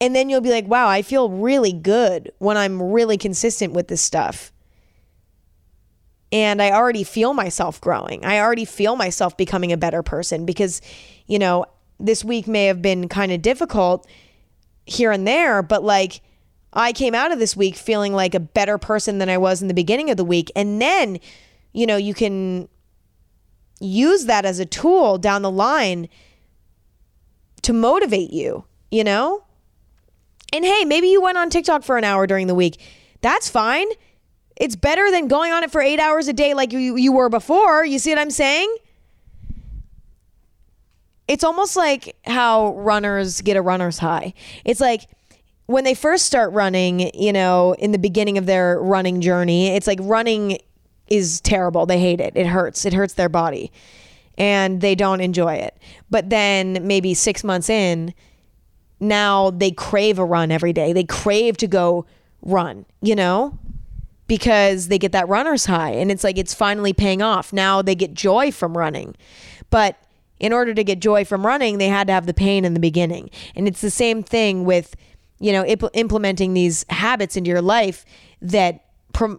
And 0.00 0.14
then 0.14 0.30
you'll 0.30 0.40
be 0.40 0.50
like, 0.50 0.66
wow, 0.66 0.88
I 0.88 1.02
feel 1.02 1.28
really 1.28 1.72
good 1.72 2.32
when 2.38 2.56
I'm 2.56 2.80
really 2.80 3.16
consistent 3.16 3.72
with 3.72 3.88
this 3.88 4.00
stuff 4.00 4.52
and 6.30 6.60
I 6.60 6.72
already 6.72 7.04
feel 7.04 7.32
myself 7.32 7.80
growing. 7.80 8.24
I 8.24 8.40
already 8.40 8.64
feel 8.64 8.96
myself 8.96 9.36
becoming 9.36 9.72
a 9.72 9.76
better 9.76 10.02
person 10.02 10.44
because, 10.44 10.82
you 11.26 11.38
know, 11.38 11.64
this 11.98 12.24
week 12.24 12.46
may 12.46 12.66
have 12.66 12.82
been 12.82 13.08
kind 13.08 13.32
of 13.32 13.42
difficult 13.42 14.06
here 14.84 15.10
and 15.10 15.26
there, 15.26 15.62
but 15.62 15.82
like 15.82 16.20
I 16.72 16.92
came 16.92 17.14
out 17.14 17.32
of 17.32 17.38
this 17.38 17.56
week 17.56 17.76
feeling 17.76 18.12
like 18.12 18.34
a 18.34 18.40
better 18.40 18.78
person 18.78 19.18
than 19.18 19.28
I 19.28 19.38
was 19.38 19.62
in 19.62 19.68
the 19.68 19.74
beginning 19.74 20.10
of 20.10 20.16
the 20.16 20.24
week. 20.24 20.52
And 20.54 20.80
then, 20.80 21.18
you 21.72 21.86
know, 21.86 21.96
you 21.96 22.14
can 22.14 22.68
use 23.80 24.26
that 24.26 24.44
as 24.44 24.58
a 24.58 24.66
tool 24.66 25.18
down 25.18 25.42
the 25.42 25.50
line 25.50 26.08
to 27.62 27.72
motivate 27.72 28.30
you, 28.30 28.64
you 28.90 29.02
know? 29.02 29.44
And 30.52 30.64
hey, 30.64 30.84
maybe 30.84 31.08
you 31.08 31.20
went 31.20 31.38
on 31.38 31.50
TikTok 31.50 31.82
for 31.82 31.98
an 31.98 32.04
hour 32.04 32.26
during 32.26 32.46
the 32.46 32.54
week. 32.54 32.80
That's 33.20 33.48
fine. 33.48 33.86
It's 34.56 34.76
better 34.76 35.10
than 35.10 35.28
going 35.28 35.52
on 35.52 35.62
it 35.62 35.70
for 35.70 35.80
eight 35.80 36.00
hours 36.00 36.26
a 36.28 36.32
day 36.32 36.54
like 36.54 36.72
you, 36.72 36.96
you 36.96 37.12
were 37.12 37.28
before. 37.28 37.84
You 37.84 37.98
see 37.98 38.10
what 38.10 38.18
I'm 38.18 38.30
saying? 38.30 38.74
It's 41.28 41.44
almost 41.44 41.76
like 41.76 42.16
how 42.24 42.74
runners 42.76 43.42
get 43.42 43.56
a 43.56 43.62
runner's 43.62 43.98
high. 43.98 44.32
It's 44.64 44.80
like 44.80 45.08
when 45.66 45.84
they 45.84 45.94
first 45.94 46.24
start 46.24 46.52
running, 46.52 47.14
you 47.14 47.32
know, 47.32 47.74
in 47.74 47.92
the 47.92 47.98
beginning 47.98 48.38
of 48.38 48.46
their 48.46 48.80
running 48.80 49.20
journey, 49.20 49.68
it's 49.68 49.86
like 49.86 49.98
running 50.02 50.58
is 51.08 51.40
terrible. 51.42 51.86
They 51.86 51.98
hate 51.98 52.20
it. 52.20 52.32
It 52.34 52.46
hurts. 52.46 52.84
It 52.86 52.94
hurts 52.94 53.14
their 53.14 53.28
body 53.28 53.70
and 54.38 54.80
they 54.80 54.94
don't 54.94 55.20
enjoy 55.20 55.54
it. 55.54 55.76
But 56.10 56.30
then 56.30 56.86
maybe 56.86 57.12
six 57.12 57.44
months 57.44 57.68
in, 57.68 58.14
now 59.00 59.50
they 59.50 59.70
crave 59.70 60.18
a 60.18 60.24
run 60.24 60.50
every 60.50 60.72
day. 60.72 60.92
They 60.92 61.04
crave 61.04 61.56
to 61.58 61.66
go 61.66 62.06
run, 62.42 62.86
you 63.00 63.14
know? 63.14 63.58
because 64.28 64.88
they 64.88 64.98
get 64.98 65.12
that 65.12 65.28
runner's 65.28 65.66
high 65.66 65.90
and 65.90 66.12
it's 66.12 66.22
like 66.22 66.38
it's 66.38 66.54
finally 66.54 66.92
paying 66.92 67.20
off. 67.20 67.52
Now 67.52 67.82
they 67.82 67.96
get 67.96 68.14
joy 68.14 68.52
from 68.52 68.76
running. 68.76 69.16
But 69.70 69.96
in 70.38 70.52
order 70.52 70.74
to 70.74 70.84
get 70.84 71.00
joy 71.00 71.24
from 71.24 71.44
running, 71.44 71.78
they 71.78 71.88
had 71.88 72.06
to 72.06 72.12
have 72.12 72.26
the 72.26 72.34
pain 72.34 72.64
in 72.64 72.74
the 72.74 72.80
beginning. 72.80 73.30
And 73.56 73.66
it's 73.66 73.80
the 73.80 73.90
same 73.90 74.22
thing 74.22 74.64
with, 74.64 74.94
you 75.40 75.50
know, 75.50 75.64
imp- 75.64 75.90
implementing 75.94 76.54
these 76.54 76.84
habits 76.90 77.36
into 77.36 77.50
your 77.50 77.62
life 77.62 78.04
that 78.40 78.84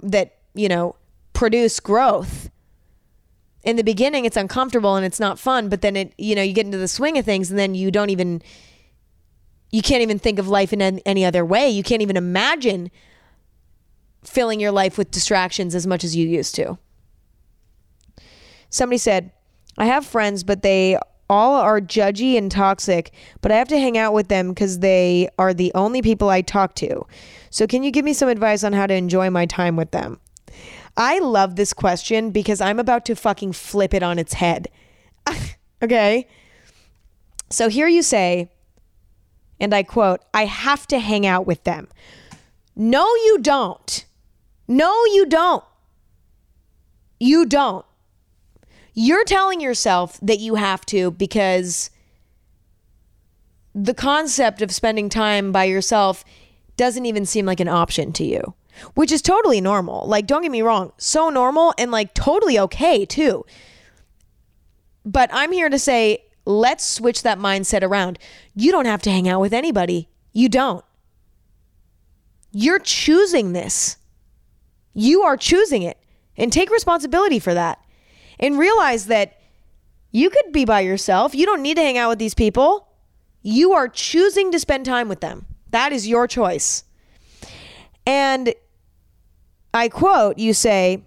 that, 0.03 0.35
you 0.55 0.67
know, 0.67 0.95
produce 1.31 1.79
growth. 1.79 2.49
In 3.63 3.75
the 3.75 3.83
beginning 3.83 4.25
it's 4.25 4.35
uncomfortable 4.35 4.95
and 4.95 5.05
it's 5.05 5.19
not 5.19 5.39
fun, 5.39 5.69
but 5.69 5.81
then 5.81 5.95
it, 5.95 6.13
you 6.17 6.35
know, 6.35 6.41
you 6.41 6.53
get 6.53 6.65
into 6.65 6.77
the 6.79 6.87
swing 6.87 7.17
of 7.17 7.25
things 7.25 7.49
and 7.49 7.59
then 7.59 7.75
you 7.75 7.91
don't 7.91 8.09
even 8.09 8.41
you 9.71 9.81
can't 9.81 10.01
even 10.01 10.19
think 10.19 10.39
of 10.39 10.47
life 10.47 10.73
in 10.73 10.81
any 10.81 11.25
other 11.25 11.45
way. 11.45 11.69
You 11.69 11.83
can't 11.83 12.01
even 12.01 12.17
imagine 12.17 12.89
filling 14.23 14.59
your 14.59 14.71
life 14.71 14.97
with 14.97 15.11
distractions 15.11 15.75
as 15.75 15.87
much 15.87 16.03
as 16.03 16.15
you 16.15 16.27
used 16.27 16.55
to. 16.55 16.77
Somebody 18.69 18.97
said, 18.97 19.31
I 19.77 19.85
have 19.85 20.05
friends, 20.05 20.43
but 20.43 20.61
they 20.61 20.97
all 21.29 21.55
are 21.55 21.79
judgy 21.79 22.37
and 22.37 22.51
toxic, 22.51 23.11
but 23.41 23.51
I 23.51 23.57
have 23.57 23.67
to 23.69 23.79
hang 23.79 23.97
out 23.97 24.13
with 24.13 24.27
them 24.27 24.49
because 24.49 24.79
they 24.79 25.29
are 25.37 25.53
the 25.53 25.71
only 25.75 26.01
people 26.01 26.29
I 26.29 26.41
talk 26.41 26.75
to. 26.75 27.05
So, 27.51 27.67
can 27.67 27.83
you 27.83 27.91
give 27.91 28.05
me 28.05 28.13
some 28.13 28.29
advice 28.29 28.63
on 28.63 28.73
how 28.73 28.87
to 28.87 28.93
enjoy 28.93 29.29
my 29.29 29.45
time 29.45 29.75
with 29.75 29.91
them? 29.91 30.19
I 30.97 31.19
love 31.19 31.55
this 31.55 31.71
question 31.71 32.31
because 32.31 32.61
I'm 32.61 32.79
about 32.79 33.05
to 33.05 33.15
fucking 33.15 33.53
flip 33.53 33.93
it 33.93 34.03
on 34.03 34.19
its 34.19 34.33
head. 34.33 34.67
okay? 35.81 36.27
So 37.49 37.69
here 37.69 37.87
you 37.87 38.03
say, 38.03 38.51
and 39.59 39.73
I 39.73 39.83
quote, 39.83 40.21
I 40.33 40.45
have 40.45 40.87
to 40.87 40.99
hang 40.99 41.25
out 41.25 41.45
with 41.45 41.63
them. 41.63 41.87
No, 42.75 43.03
you 43.03 43.39
don't. 43.41 44.05
No, 44.67 45.05
you 45.05 45.25
don't. 45.25 45.63
You 47.19 47.45
don't. 47.45 47.85
You're 48.93 49.25
telling 49.25 49.61
yourself 49.61 50.19
that 50.21 50.39
you 50.39 50.55
have 50.55 50.85
to 50.87 51.11
because 51.11 51.89
the 53.75 53.93
concept 53.93 54.61
of 54.61 54.71
spending 54.71 55.09
time 55.09 55.51
by 55.51 55.65
yourself 55.65 56.23
doesn't 56.77 57.05
even 57.05 57.25
seem 57.25 57.45
like 57.45 57.59
an 57.59 57.67
option 57.67 58.13
to 58.13 58.23
you, 58.23 58.53
which 58.93 59.11
is 59.11 59.21
totally 59.21 59.61
normal. 59.61 60.07
Like, 60.07 60.27
don't 60.27 60.41
get 60.41 60.51
me 60.51 60.61
wrong, 60.61 60.91
so 60.97 61.29
normal 61.29 61.73
and 61.77 61.91
like 61.91 62.13
totally 62.13 62.57
okay 62.59 63.05
too. 63.05 63.45
But 65.05 65.29
I'm 65.33 65.51
here 65.51 65.69
to 65.69 65.79
say, 65.79 66.23
let's 66.49 66.83
switch 66.83 67.21
that 67.21 67.37
mindset 67.37 67.83
around. 67.83 68.17
You 68.55 68.71
don't 68.71 68.85
have 68.85 69.03
to 69.03 69.11
hang 69.11 69.29
out 69.29 69.39
with 69.39 69.53
anybody. 69.53 70.09
You 70.33 70.49
don't. 70.49 70.83
You're 72.51 72.79
choosing 72.79 73.53
this. 73.53 73.97
You 74.93 75.21
are 75.21 75.37
choosing 75.37 75.83
it 75.83 75.97
and 76.35 76.51
take 76.51 76.71
responsibility 76.71 77.37
for 77.37 77.53
that 77.53 77.79
and 78.39 78.57
realize 78.57 79.05
that 79.05 79.39
you 80.11 80.31
could 80.31 80.51
be 80.51 80.65
by 80.65 80.79
yourself. 80.79 81.35
You 81.35 81.45
don't 81.45 81.61
need 81.61 81.75
to 81.75 81.83
hang 81.83 81.99
out 81.99 82.09
with 82.09 82.19
these 82.19 82.33
people. 82.33 82.87
You 83.43 83.73
are 83.73 83.87
choosing 83.87 84.51
to 84.51 84.59
spend 84.59 84.85
time 84.85 85.07
with 85.07 85.21
them. 85.21 85.45
That 85.69 85.93
is 85.93 86.07
your 86.07 86.27
choice. 86.27 86.83
And 88.07 88.55
I 89.71 89.87
quote, 89.87 90.39
you 90.39 90.55
say, 90.55 91.03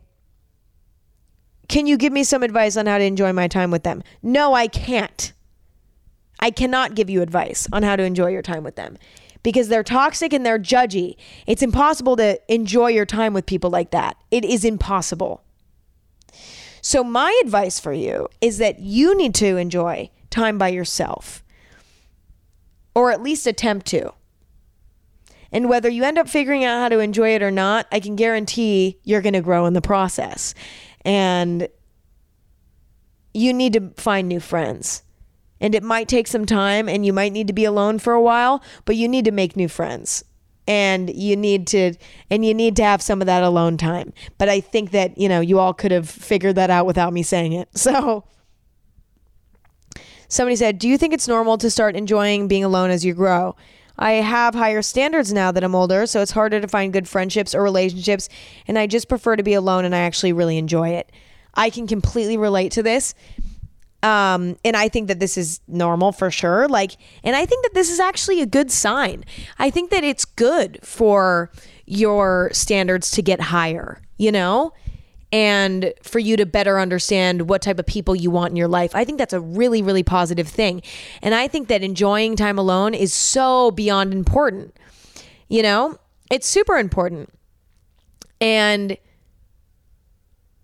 Can 1.72 1.86
you 1.86 1.96
give 1.96 2.12
me 2.12 2.22
some 2.22 2.42
advice 2.42 2.76
on 2.76 2.84
how 2.84 2.98
to 2.98 3.04
enjoy 3.04 3.32
my 3.32 3.48
time 3.48 3.70
with 3.70 3.82
them? 3.82 4.02
No, 4.22 4.52
I 4.52 4.66
can't. 4.66 5.32
I 6.38 6.50
cannot 6.50 6.94
give 6.94 7.08
you 7.08 7.22
advice 7.22 7.66
on 7.72 7.82
how 7.82 7.96
to 7.96 8.02
enjoy 8.02 8.26
your 8.26 8.42
time 8.42 8.62
with 8.62 8.76
them 8.76 8.98
because 9.42 9.68
they're 9.68 9.82
toxic 9.82 10.34
and 10.34 10.44
they're 10.44 10.58
judgy. 10.58 11.16
It's 11.46 11.62
impossible 11.62 12.16
to 12.16 12.38
enjoy 12.52 12.88
your 12.88 13.06
time 13.06 13.32
with 13.32 13.46
people 13.46 13.70
like 13.70 13.90
that. 13.92 14.18
It 14.30 14.44
is 14.44 14.66
impossible. 14.66 15.42
So, 16.82 17.02
my 17.02 17.40
advice 17.42 17.80
for 17.80 17.94
you 17.94 18.28
is 18.42 18.58
that 18.58 18.80
you 18.80 19.16
need 19.16 19.34
to 19.36 19.56
enjoy 19.56 20.10
time 20.28 20.58
by 20.58 20.68
yourself, 20.68 21.42
or 22.94 23.10
at 23.10 23.22
least 23.22 23.46
attempt 23.46 23.86
to. 23.86 24.12
And 25.52 25.68
whether 25.68 25.88
you 25.88 26.02
end 26.02 26.18
up 26.18 26.28
figuring 26.28 26.64
out 26.64 26.80
how 26.80 26.88
to 26.88 26.98
enjoy 26.98 27.34
it 27.34 27.42
or 27.42 27.50
not, 27.50 27.86
I 27.92 28.00
can 28.00 28.16
guarantee 28.16 28.98
you're 29.04 29.20
going 29.20 29.34
to 29.34 29.42
grow 29.42 29.66
in 29.66 29.74
the 29.74 29.82
process. 29.82 30.54
And 31.04 31.68
you 33.34 33.52
need 33.52 33.72
to 33.74 33.90
find 33.96 34.28
new 34.28 34.40
friends. 34.40 35.02
And 35.60 35.74
it 35.74 35.82
might 35.82 36.08
take 36.08 36.26
some 36.26 36.44
time 36.44 36.88
and 36.88 37.06
you 37.06 37.12
might 37.12 37.32
need 37.32 37.46
to 37.46 37.52
be 37.52 37.64
alone 37.64 37.98
for 37.98 38.12
a 38.12 38.20
while, 38.20 38.62
but 38.84 38.96
you 38.96 39.08
need 39.08 39.24
to 39.26 39.30
make 39.30 39.56
new 39.56 39.68
friends. 39.68 40.24
And 40.66 41.12
you 41.14 41.36
need 41.36 41.66
to 41.68 41.94
and 42.30 42.44
you 42.44 42.54
need 42.54 42.76
to 42.76 42.84
have 42.84 43.02
some 43.02 43.20
of 43.20 43.26
that 43.26 43.42
alone 43.42 43.76
time. 43.76 44.12
But 44.38 44.48
i 44.48 44.60
think 44.60 44.92
that 44.92 45.18
you 45.18 45.28
know 45.28 45.40
you 45.40 45.58
all 45.58 45.74
could 45.74 45.90
have 45.90 46.08
figured 46.08 46.54
that 46.54 46.70
out 46.70 46.86
without 46.86 47.12
me 47.12 47.22
saying 47.22 47.52
it. 47.52 47.68
So 47.76 48.24
somebody 50.28 50.56
said 50.56 50.78
do 50.78 50.88
you 50.88 50.96
think 50.96 51.12
it's 51.12 51.28
normal 51.28 51.58
to 51.58 51.68
start 51.68 51.94
enjoying 51.96 52.48
being 52.48 52.64
alone 52.64 52.90
as 52.90 53.04
you 53.04 53.12
grow 53.12 53.54
i 53.98 54.12
have 54.12 54.54
higher 54.54 54.82
standards 54.82 55.32
now 55.32 55.52
that 55.52 55.64
i'm 55.64 55.74
older 55.74 56.06
so 56.06 56.20
it's 56.20 56.32
harder 56.32 56.60
to 56.60 56.68
find 56.68 56.92
good 56.92 57.08
friendships 57.08 57.54
or 57.54 57.62
relationships 57.62 58.28
and 58.66 58.78
i 58.78 58.86
just 58.86 59.08
prefer 59.08 59.36
to 59.36 59.42
be 59.42 59.54
alone 59.54 59.84
and 59.84 59.94
i 59.94 59.98
actually 59.98 60.32
really 60.32 60.58
enjoy 60.58 60.88
it 60.88 61.10
i 61.54 61.70
can 61.70 61.86
completely 61.86 62.36
relate 62.36 62.72
to 62.72 62.82
this 62.82 63.14
um, 64.02 64.56
and 64.64 64.76
I 64.76 64.88
think 64.88 65.08
that 65.08 65.20
this 65.20 65.38
is 65.38 65.60
normal 65.68 66.10
for 66.10 66.30
sure. 66.30 66.66
Like, 66.68 66.96
and 67.22 67.36
I 67.36 67.46
think 67.46 67.62
that 67.64 67.74
this 67.74 67.88
is 67.88 68.00
actually 68.00 68.40
a 68.40 68.46
good 68.46 68.70
sign. 68.70 69.24
I 69.58 69.70
think 69.70 69.90
that 69.90 70.02
it's 70.02 70.24
good 70.24 70.80
for 70.82 71.52
your 71.86 72.50
standards 72.52 73.12
to 73.12 73.22
get 73.22 73.40
higher, 73.40 74.00
you 74.16 74.32
know? 74.32 74.72
And 75.32 75.94
for 76.02 76.18
you 76.18 76.36
to 76.36 76.44
better 76.44 76.78
understand 76.78 77.48
what 77.48 77.62
type 77.62 77.78
of 77.78 77.86
people 77.86 78.14
you 78.14 78.30
want 78.30 78.50
in 78.50 78.56
your 78.56 78.68
life. 78.68 78.94
I 78.94 79.04
think 79.06 79.16
that's 79.16 79.32
a 79.32 79.40
really, 79.40 79.80
really 79.80 80.02
positive 80.02 80.46
thing. 80.46 80.82
And 81.22 81.34
I 81.34 81.48
think 81.48 81.68
that 81.68 81.82
enjoying 81.82 82.36
time 82.36 82.58
alone 82.58 82.92
is 82.92 83.14
so 83.14 83.70
beyond 83.70 84.12
important. 84.12 84.76
You 85.48 85.62
know, 85.62 85.98
it's 86.30 86.46
super 86.46 86.76
important. 86.76 87.30
And 88.42 88.98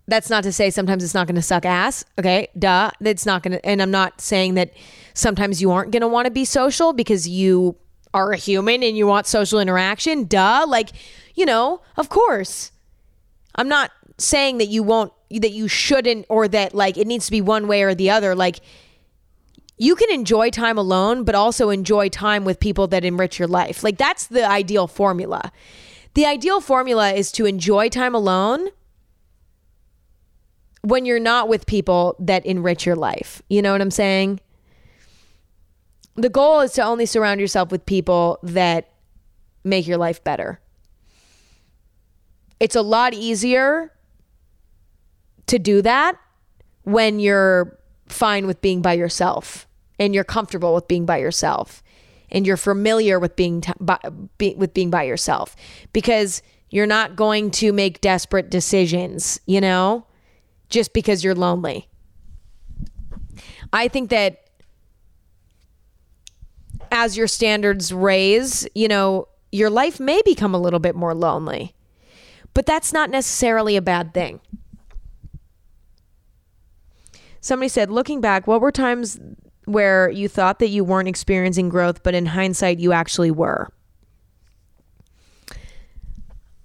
that's 0.07 0.29
not 0.29 0.43
to 0.45 0.53
say 0.53 0.69
sometimes 0.69 1.03
it's 1.03 1.15
not 1.15 1.27
going 1.27 1.37
to 1.37 1.43
suck 1.43 1.65
ass. 1.65 2.05
Okay. 2.19 2.49
Duh. 2.59 2.91
It's 3.01 3.25
not 3.25 3.43
going 3.43 3.53
to, 3.53 3.65
and 3.65 3.81
I'm 3.81 3.91
not 3.91 4.21
saying 4.21 4.55
that 4.55 4.75
sometimes 5.15 5.63
you 5.63 5.71
aren't 5.71 5.93
going 5.93 6.03
to 6.03 6.09
want 6.09 6.27
to 6.27 6.31
be 6.31 6.45
social 6.45 6.93
because 6.93 7.27
you 7.27 7.77
are 8.13 8.33
a 8.33 8.37
human 8.37 8.83
and 8.83 8.99
you 8.99 9.07
want 9.07 9.27
social 9.27 9.61
interaction. 9.61 10.25
Duh. 10.25 10.67
Like, 10.69 10.91
you 11.35 11.47
know, 11.47 11.81
of 11.97 12.11
course. 12.11 12.73
I'm 13.55 13.69
not 13.69 13.91
saying 14.19 14.59
that 14.59 14.67
you 14.67 14.83
won't, 14.83 15.13
that 15.31 15.53
you 15.53 15.69
shouldn't, 15.69 16.27
or 16.29 16.49
that 16.49 16.75
like 16.75 16.97
it 16.97 17.07
needs 17.07 17.27
to 17.27 17.31
be 17.31 17.41
one 17.41 17.69
way 17.69 17.83
or 17.83 17.95
the 17.95 18.11
other. 18.11 18.35
Like, 18.35 18.61
you 19.79 19.95
can 19.95 20.11
enjoy 20.11 20.51
time 20.51 20.77
alone, 20.77 21.23
but 21.23 21.35
also 21.35 21.71
enjoy 21.71 22.09
time 22.09 22.45
with 22.45 22.59
people 22.59 22.89
that 22.89 23.05
enrich 23.05 23.39
your 23.39 23.49
life. 23.49 23.85
Like, 23.85 23.97
that's 23.97 24.27
the 24.27 24.49
ideal 24.49 24.89
formula. 24.89 25.53
The 26.15 26.27
ideal 26.27 26.61
formula 26.61 27.13
is 27.13 27.31
to 27.33 27.47
enjoy 27.47 27.89
time 27.89 28.15
alone 28.15 28.71
when 30.83 31.05
you're 31.05 31.21
not 31.21 31.49
with 31.49 31.67
people 31.67 32.17
that 32.19 32.45
enrich 32.45 32.87
your 32.87 32.97
life. 32.97 33.41
You 33.49 33.63
know 33.63 33.73
what 33.73 33.81
I'm 33.81 33.91
saying? 33.91 34.41
The 36.17 36.29
goal 36.29 36.61
is 36.61 36.73
to 36.73 36.83
only 36.83 37.07
surround 37.07 37.41
yourself 37.41 37.71
with 37.71 37.87
people 37.87 38.41
that 38.43 38.91
make 39.63 39.87
your 39.87 39.99
life 39.99 40.25
better. 40.25 40.61
It's 42.59 42.75
a 42.75 42.83
lot 42.83 43.15
easier 43.15 43.93
to 45.49 45.59
do 45.59 45.83
that 45.83 46.19
when 46.85 47.21
you're 47.21 47.79
fine 48.07 48.47
with 48.47 48.61
being 48.61 48.81
by 48.81 48.95
yourself 48.95 49.67
and 49.99 50.15
you're 50.15 50.25
comfortable 50.25 50.75
with 50.75 50.89
being 50.89 51.05
by 51.05 51.19
yourself 51.19 51.83
and 52.31 52.47
you're 52.47 52.57
familiar 52.57 53.19
with 53.19 53.37
being 53.37 53.61
t- 53.61 53.73
by, 53.81 53.99
be, 54.39 54.55
with 54.55 54.73
being 54.73 54.91
by 54.91 55.03
yourself 55.03 55.57
because 55.93 56.43
you're 56.71 56.87
not 56.87 57.17
going 57.17 57.51
to 57.51 57.73
make 57.73 58.01
desperate 58.01 58.51
decisions, 58.51 59.41
you 59.47 59.61
know? 59.61 60.07
just 60.69 60.93
because 60.93 61.25
you're 61.25 61.35
lonely. 61.35 61.89
I 63.73 63.89
think 63.89 64.11
that 64.11 64.45
as 66.91 67.17
your 67.17 67.27
standards 67.27 67.93
raise, 67.93 68.67
you 68.75 68.89
know, 68.89 69.29
your 69.53 69.71
life 69.71 70.01
may 70.01 70.21
become 70.25 70.55
a 70.55 70.59
little 70.59 70.81
bit 70.81 70.95
more 70.95 71.15
lonely. 71.15 71.75
But 72.55 72.67
that's 72.67 72.93
not 72.93 73.11
necessarily 73.11 73.77
a 73.77 73.83
bad 73.83 74.15
thing. 74.15 74.41
Somebody 77.49 77.71
said, 77.71 77.91
looking 77.91 78.21
back, 78.21 78.47
what 78.47 78.61
were 78.61 78.71
times 78.71 79.19
where 79.65 80.11
you 80.11 80.29
thought 80.29 80.59
that 80.59 80.69
you 80.69 80.85
weren't 80.85 81.09
experiencing 81.09 81.71
growth, 81.71 82.03
but 82.03 82.15
in 82.15 82.27
hindsight, 82.27 82.79
you 82.79 82.93
actually 82.93 83.31
were? 83.31 83.73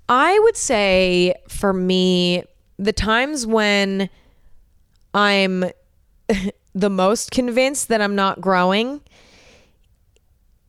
I 0.10 0.38
would 0.40 0.58
say 0.58 1.36
for 1.48 1.72
me, 1.72 2.44
the 2.78 2.92
times 2.92 3.48
when 3.48 4.10
I'm 5.14 5.64
the 6.76 6.90
most 6.90 7.32
convinced 7.32 7.88
that 7.88 8.02
I'm 8.02 8.16
not 8.16 8.42
growing 8.42 9.00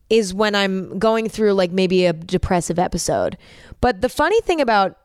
is 0.09 0.33
when 0.33 0.55
I'm 0.55 0.97
going 0.97 1.27
through 1.27 1.55
like 1.55 1.73
maybe 1.73 2.05
a 2.05 2.13
depressive 2.13 2.79
episode. 2.79 3.37
But 3.81 3.99
the 3.99 4.07
funny 4.07 4.39
thing 4.43 4.61
about 4.61 4.97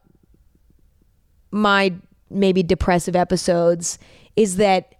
my 1.51 1.95
maybe 2.31 2.63
depressive 2.63 3.17
episodes 3.17 3.99
is 4.37 4.55
that 4.55 4.95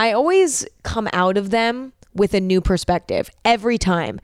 I 0.00 0.12
always 0.12 0.66
come 0.82 1.10
out 1.12 1.36
of 1.36 1.50
them 1.50 1.92
with 2.14 2.32
a 2.32 2.40
new 2.40 2.62
perspective 2.62 3.28
every 3.44 3.76
time. 3.76 4.18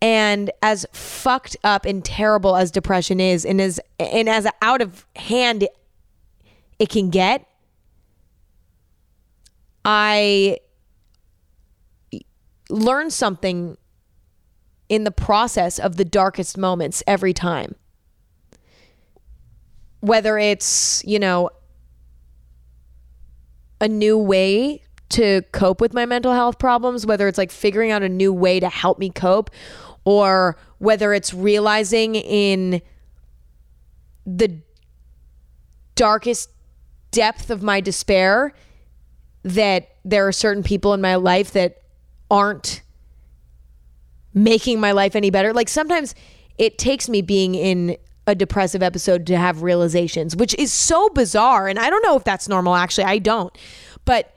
And 0.00 0.52
as 0.62 0.86
fucked 0.92 1.56
up 1.64 1.84
and 1.84 2.04
terrible 2.04 2.54
as 2.54 2.70
depression 2.70 3.18
is 3.18 3.44
and 3.44 3.60
as 3.60 3.80
and 3.98 4.28
as 4.28 4.46
out 4.62 4.80
of 4.80 5.04
hand 5.16 5.66
it 6.78 6.88
can 6.88 7.10
get, 7.10 7.48
I 9.84 10.58
learn 12.70 13.10
something 13.10 13.76
in 14.88 15.02
the 15.02 15.10
process 15.10 15.80
of 15.80 15.96
the 15.96 16.04
darkest 16.04 16.56
moments 16.56 17.02
every 17.08 17.32
time. 17.32 17.74
Whether 19.98 20.38
it's, 20.38 21.02
you 21.04 21.18
know, 21.18 21.50
a 23.80 23.88
new 23.88 24.16
way 24.16 24.84
to 25.10 25.42
cope 25.52 25.80
with 25.80 25.94
my 25.94 26.06
mental 26.06 26.32
health 26.32 26.58
problems, 26.58 27.06
whether 27.06 27.28
it's 27.28 27.38
like 27.38 27.50
figuring 27.50 27.90
out 27.90 28.02
a 28.02 28.08
new 28.08 28.32
way 28.32 28.60
to 28.60 28.68
help 28.68 28.98
me 28.98 29.10
cope, 29.10 29.50
or 30.04 30.56
whether 30.78 31.12
it's 31.12 31.32
realizing 31.32 32.14
in 32.14 32.82
the 34.26 34.60
darkest 35.94 36.50
depth 37.10 37.50
of 37.50 37.62
my 37.62 37.80
despair 37.80 38.52
that 39.42 39.88
there 40.04 40.26
are 40.26 40.32
certain 40.32 40.62
people 40.62 40.92
in 40.94 41.00
my 41.00 41.14
life 41.14 41.52
that 41.52 41.82
aren't 42.30 42.82
making 44.34 44.78
my 44.78 44.92
life 44.92 45.16
any 45.16 45.30
better. 45.30 45.52
Like 45.52 45.68
sometimes 45.68 46.14
it 46.58 46.78
takes 46.78 47.08
me 47.08 47.22
being 47.22 47.54
in 47.54 47.96
a 48.26 48.34
depressive 48.34 48.82
episode 48.82 49.26
to 49.26 49.36
have 49.36 49.62
realizations, 49.62 50.36
which 50.36 50.54
is 50.54 50.72
so 50.72 51.08
bizarre. 51.08 51.66
And 51.66 51.78
I 51.78 51.88
don't 51.88 52.02
know 52.02 52.16
if 52.16 52.24
that's 52.24 52.48
normal, 52.48 52.74
actually. 52.74 53.04
I 53.04 53.18
don't. 53.18 53.56
But 54.04 54.34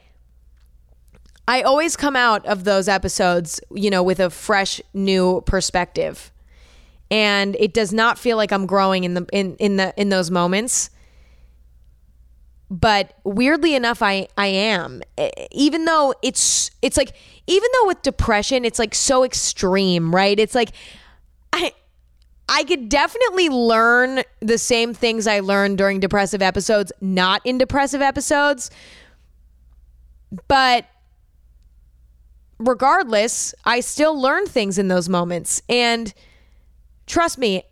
I 1.51 1.63
always 1.63 1.97
come 1.97 2.15
out 2.15 2.45
of 2.45 2.63
those 2.63 2.87
episodes, 2.87 3.59
you 3.71 3.89
know, 3.89 4.03
with 4.03 4.21
a 4.21 4.29
fresh 4.29 4.79
new 4.93 5.41
perspective. 5.41 6.31
And 7.11 7.57
it 7.59 7.73
does 7.73 7.91
not 7.91 8.17
feel 8.17 8.37
like 8.37 8.53
I'm 8.53 8.65
growing 8.65 9.03
in 9.03 9.15
the 9.15 9.25
in 9.33 9.57
in 9.57 9.75
the 9.75 9.93
in 9.97 10.07
those 10.07 10.31
moments. 10.31 10.91
But 12.69 13.17
weirdly 13.25 13.75
enough 13.75 14.01
I 14.01 14.29
I 14.37 14.47
am. 14.47 15.01
Even 15.51 15.83
though 15.83 16.13
it's 16.21 16.71
it's 16.81 16.95
like 16.95 17.11
even 17.47 17.69
though 17.73 17.87
with 17.87 18.01
depression 18.01 18.63
it's 18.63 18.79
like 18.79 18.95
so 18.95 19.25
extreme, 19.25 20.15
right? 20.15 20.39
It's 20.39 20.55
like 20.55 20.69
I 21.51 21.73
I 22.47 22.63
could 22.63 22.87
definitely 22.87 23.49
learn 23.49 24.23
the 24.39 24.57
same 24.57 24.93
things 24.93 25.27
I 25.27 25.41
learned 25.41 25.77
during 25.77 25.99
depressive 25.99 26.41
episodes, 26.41 26.93
not 27.01 27.41
in 27.43 27.57
depressive 27.57 28.01
episodes. 28.01 28.71
But 30.47 30.85
regardless, 32.61 33.53
I 33.65 33.79
still 33.79 34.19
learn 34.19 34.45
things 34.45 34.77
in 34.77 34.87
those 34.87 35.09
moments. 35.09 35.61
And 35.67 36.13
trust 37.07 37.37
me, 37.37 37.63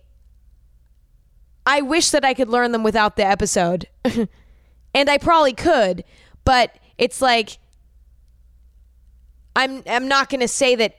I 1.65 1.81
wish 1.81 2.11
that 2.11 2.25
I 2.25 2.33
could 2.33 2.49
learn 2.49 2.71
them 2.71 2.83
without 2.83 3.15
the 3.15 3.25
episode. 3.25 3.87
and 4.93 5.09
I 5.09 5.17
probably 5.17 5.53
could, 5.53 6.03
but 6.43 6.75
it's 6.97 7.21
like 7.21 7.57
I'm 9.55 9.83
I'm 9.87 10.07
not 10.07 10.29
going 10.29 10.41
to 10.41 10.47
say 10.47 10.75
that 10.75 10.95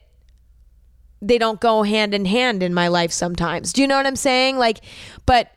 they 1.23 1.39
don't 1.39 1.61
go 1.61 1.83
hand 1.83 2.15
in 2.15 2.25
hand 2.25 2.63
in 2.63 2.73
my 2.73 2.89
life 2.89 3.13
sometimes. 3.13 3.73
Do 3.73 3.83
you 3.83 3.89
know 3.89 3.97
what 3.97 4.07
I'm 4.07 4.17
saying? 4.17 4.59
Like 4.59 4.81
but 5.27 5.51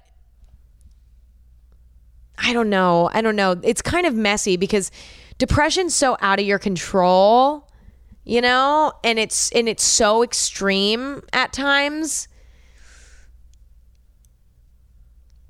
I 2.37 2.51
don't 2.51 2.69
know. 2.69 3.09
I 3.13 3.21
don't 3.21 3.35
know. 3.35 3.55
It's 3.63 3.81
kind 3.81 4.05
of 4.05 4.15
messy 4.15 4.57
because 4.57 4.91
depression's 5.37 5.93
so 5.93 6.17
out 6.21 6.39
of 6.39 6.45
your 6.45 6.59
control 6.59 7.69
you 8.23 8.41
know? 8.41 8.93
And 9.03 9.19
it's 9.19 9.51
and 9.51 9.67
it's 9.67 9.83
so 9.83 10.23
extreme 10.23 11.21
at 11.33 11.53
times 11.53 12.27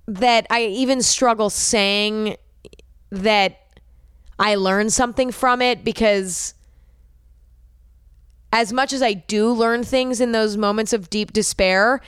that 0.07 0.45
i 0.49 0.63
even 0.65 1.01
struggle 1.01 1.49
saying 1.49 2.35
that 3.09 3.59
i 4.39 4.55
learned 4.55 4.91
something 4.91 5.31
from 5.31 5.61
it 5.61 5.83
because 5.83 6.53
as 8.51 8.73
much 8.73 8.91
as 8.91 9.01
i 9.01 9.13
do 9.13 9.51
learn 9.51 9.83
things 9.83 10.19
in 10.19 10.31
those 10.31 10.57
moments 10.57 10.93
of 10.93 11.09
deep 11.09 11.31
despair 11.31 12.01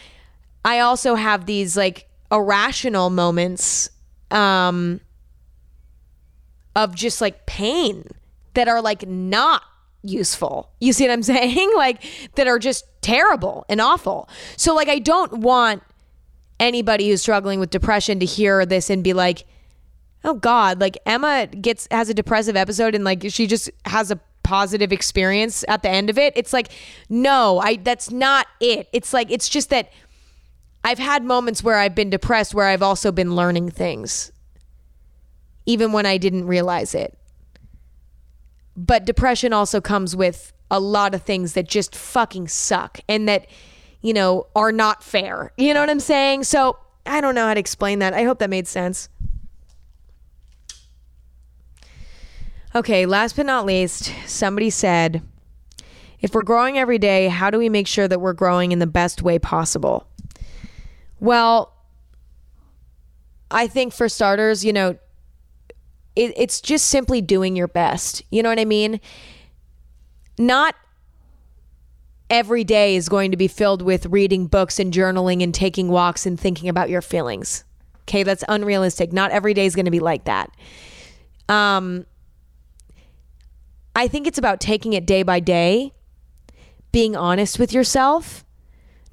i 0.66 0.80
also 0.80 1.16
have 1.16 1.46
these 1.46 1.78
like 1.78 2.10
irrational 2.32 3.10
moments 3.10 3.90
um 4.32 5.00
of 6.76 6.94
just 6.94 7.22
like 7.22 7.46
pain 7.46 8.06
that 8.56 8.68
are 8.68 8.82
like 8.82 9.08
not 9.08 9.64
useful. 10.10 10.72
You 10.80 10.94
see 10.94 11.08
what 11.08 11.14
I'm 11.14 11.24
saying? 11.36 11.72
Like 11.76 12.04
that 12.36 12.48
are 12.48 12.60
just 12.60 12.86
terrible 13.02 13.66
and 13.70 13.82
awful. 13.82 14.30
So 14.58 14.74
like 14.76 14.88
I 14.88 15.00
don't 15.00 15.40
want 15.40 15.84
anybody 16.60 17.10
who's 17.10 17.22
struggling 17.22 17.60
with 17.60 17.70
depression 17.70 18.20
to 18.20 18.26
hear 18.26 18.66
this 18.66 18.90
and 18.90 19.04
be 19.04 19.14
like, 19.14 19.46
"Oh 20.24 20.36
god, 20.36 20.80
like 20.80 20.98
Emma 21.06 21.48
gets 21.48 21.88
has 21.92 22.10
a 22.10 22.14
depressive 22.14 22.56
episode 22.56 22.96
and 22.96 23.04
like 23.04 23.26
she 23.30 23.48
just 23.48 23.70
has 23.86 24.12
a 24.12 24.20
positive 24.44 24.92
experience 24.94 25.66
at 25.68 25.82
the 25.84 25.90
end 25.90 26.10
of 26.10 26.18
it." 26.18 26.34
It's 26.36 26.54
like, 26.54 26.70
"No, 27.10 27.60
I 27.60 27.78
that's 27.78 28.12
not 28.12 28.48
it." 28.60 28.88
It's 28.94 29.14
like 29.14 29.32
it's 29.32 29.50
just 29.50 29.70
that 29.70 29.92
I've 30.84 31.00
had 31.00 31.24
moments 31.24 31.64
where 31.64 31.78
I've 31.78 31.96
been 31.96 32.10
depressed 32.10 32.54
where 32.54 32.68
I've 32.68 32.84
also 32.84 33.12
been 33.12 33.36
learning 33.36 33.72
things 33.72 34.32
even 35.66 35.92
when 35.92 36.06
I 36.06 36.18
didn't 36.18 36.48
realize 36.48 36.94
it. 36.94 37.18
But 38.76 39.06
depression 39.06 39.54
also 39.54 39.80
comes 39.80 40.16
with 40.16 40.52
a 40.70 40.80
lot 40.80 41.14
of 41.14 41.22
things 41.22 41.54
that 41.54 41.68
just 41.68 41.96
fucking 41.96 42.48
suck 42.48 43.00
and 43.08 43.28
that, 43.30 43.48
you 44.02 44.14
know, 44.14 44.48
are 44.56 44.72
not 44.72 45.04
fair. 45.04 45.54
You 45.58 45.74
know 45.74 45.80
what 45.80 45.90
I'm 45.90 46.00
saying? 46.00 46.44
So 46.44 46.78
I 47.06 47.22
don't 47.22 47.36
know 47.36 47.46
how 47.46 47.54
to 47.54 47.60
explain 47.60 48.00
that. 48.00 48.14
I 48.14 48.24
hope 48.24 48.40
that 48.40 48.50
made 48.50 48.68
sense. 48.68 49.10
Okay, 52.74 53.06
last 53.06 53.38
but 53.38 53.46
not 53.46 53.66
least, 53.66 54.12
somebody 54.26 54.70
said, 54.70 55.22
if 56.20 56.34
we're 56.34 56.44
growing 56.44 56.78
every 56.78 56.98
day, 56.98 57.30
how 57.30 57.50
do 57.50 57.58
we 57.58 57.70
make 57.70 57.88
sure 57.88 58.08
that 58.08 58.20
we're 58.20 58.34
growing 58.34 58.74
in 58.74 58.80
the 58.80 58.88
best 58.88 59.22
way 59.22 59.40
possible? 59.40 60.08
Well, 61.22 61.72
I 63.50 63.68
think 63.68 63.94
for 63.94 64.10
starters, 64.10 64.66
you 64.66 64.74
know, 64.74 64.98
it, 66.16 66.34
it's 66.38 66.62
just 66.62 66.88
simply 66.88 67.22
doing 67.22 67.56
your 67.56 67.68
best. 67.68 68.24
You 68.30 68.44
know 68.44 68.50
what 68.50 68.60
I 68.60 68.66
mean? 68.66 69.00
Not 70.38 70.76
every 72.30 72.64
day 72.64 72.96
is 72.96 73.10
going 73.10 73.32
to 73.32 73.38
be 73.38 73.48
filled 73.48 73.82
with 73.82 74.06
reading 74.08 74.48
books 74.48 74.80
and 74.80 74.94
journaling 74.94 75.44
and 75.44 75.54
taking 75.54 75.90
walks 75.90 76.26
and 76.26 76.40
thinking 76.40 76.70
about 76.70 76.90
your 76.90 77.02
feelings. 77.02 77.64
Okay, 78.04 78.24
that's 78.24 78.44
unrealistic. 78.48 79.12
Not 79.14 79.32
every 79.32 79.54
day 79.54 79.66
is 79.66 79.76
going 79.76 79.86
to 79.86 79.92
be 79.92 80.00
like 80.00 80.26
that. 80.26 80.52
Um, 81.50 82.06
I 83.96 84.08
think 84.08 84.28
it's 84.28 84.38
about 84.38 84.60
taking 84.60 84.94
it 84.94 85.06
day 85.06 85.24
by 85.24 85.40
day, 85.40 85.94
being 86.92 87.16
honest 87.16 87.60
with 87.60 87.74
yourself, 87.74 88.44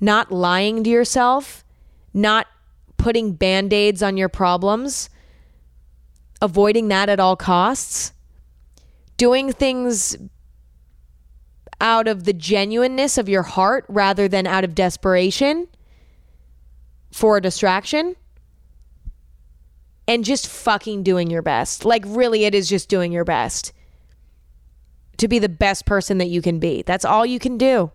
not 0.01 0.33
lying 0.33 0.83
to 0.85 0.91
yourself, 0.91 1.65
not 2.13 2.47
putting 2.97 3.33
band 3.33 3.73
aids 3.73 4.03
on 4.03 4.17
your 4.17 4.29
problems, 4.29 5.09
avoiding 6.43 6.89
that 6.89 7.09
at 7.09 7.21
all 7.21 7.37
costs, 7.37 8.13
doing 9.17 9.53
things 9.53 10.17
out 11.81 12.07
of 12.07 12.25
the 12.25 12.33
genuineness 12.33 13.17
of 13.17 13.29
your 13.29 13.43
heart 13.43 13.87
rather 13.89 14.29
than 14.29 14.47
out 14.47 14.65
of 14.65 14.75
desperation 14.75 15.69
for 17.11 17.39
a 17.39 17.41
distraction. 17.41 18.17
And 20.09 20.25
just 20.25 20.49
fucking 20.49 21.05
doing 21.05 21.31
your 21.31 21.43
best. 21.43 21.85
Like, 21.85 22.03
really, 22.05 22.45
it 22.45 22.57
is 22.57 22.69
just 22.69 22.89
doing 22.89 23.13
your 23.13 23.25
best 23.25 23.73
to 25.19 25.29
be 25.29 25.39
the 25.39 25.49
best 25.49 25.87
person 25.87 26.19
that 26.19 26.27
you 26.27 26.43
can 26.43 26.59
be. 26.59 26.83
That's 26.83 27.05
all 27.05 27.25
you 27.25 27.39
can 27.39 27.57
do. 27.57 27.93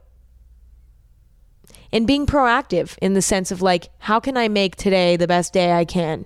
And 1.91 2.07
being 2.07 2.25
proactive 2.25 2.97
in 3.01 3.13
the 3.13 3.21
sense 3.21 3.51
of, 3.51 3.61
like, 3.61 3.89
how 3.99 4.21
can 4.21 4.37
I 4.37 4.47
make 4.47 4.77
today 4.77 5.17
the 5.17 5.27
best 5.27 5.51
day 5.51 5.73
I 5.73 5.83
can? 5.83 6.25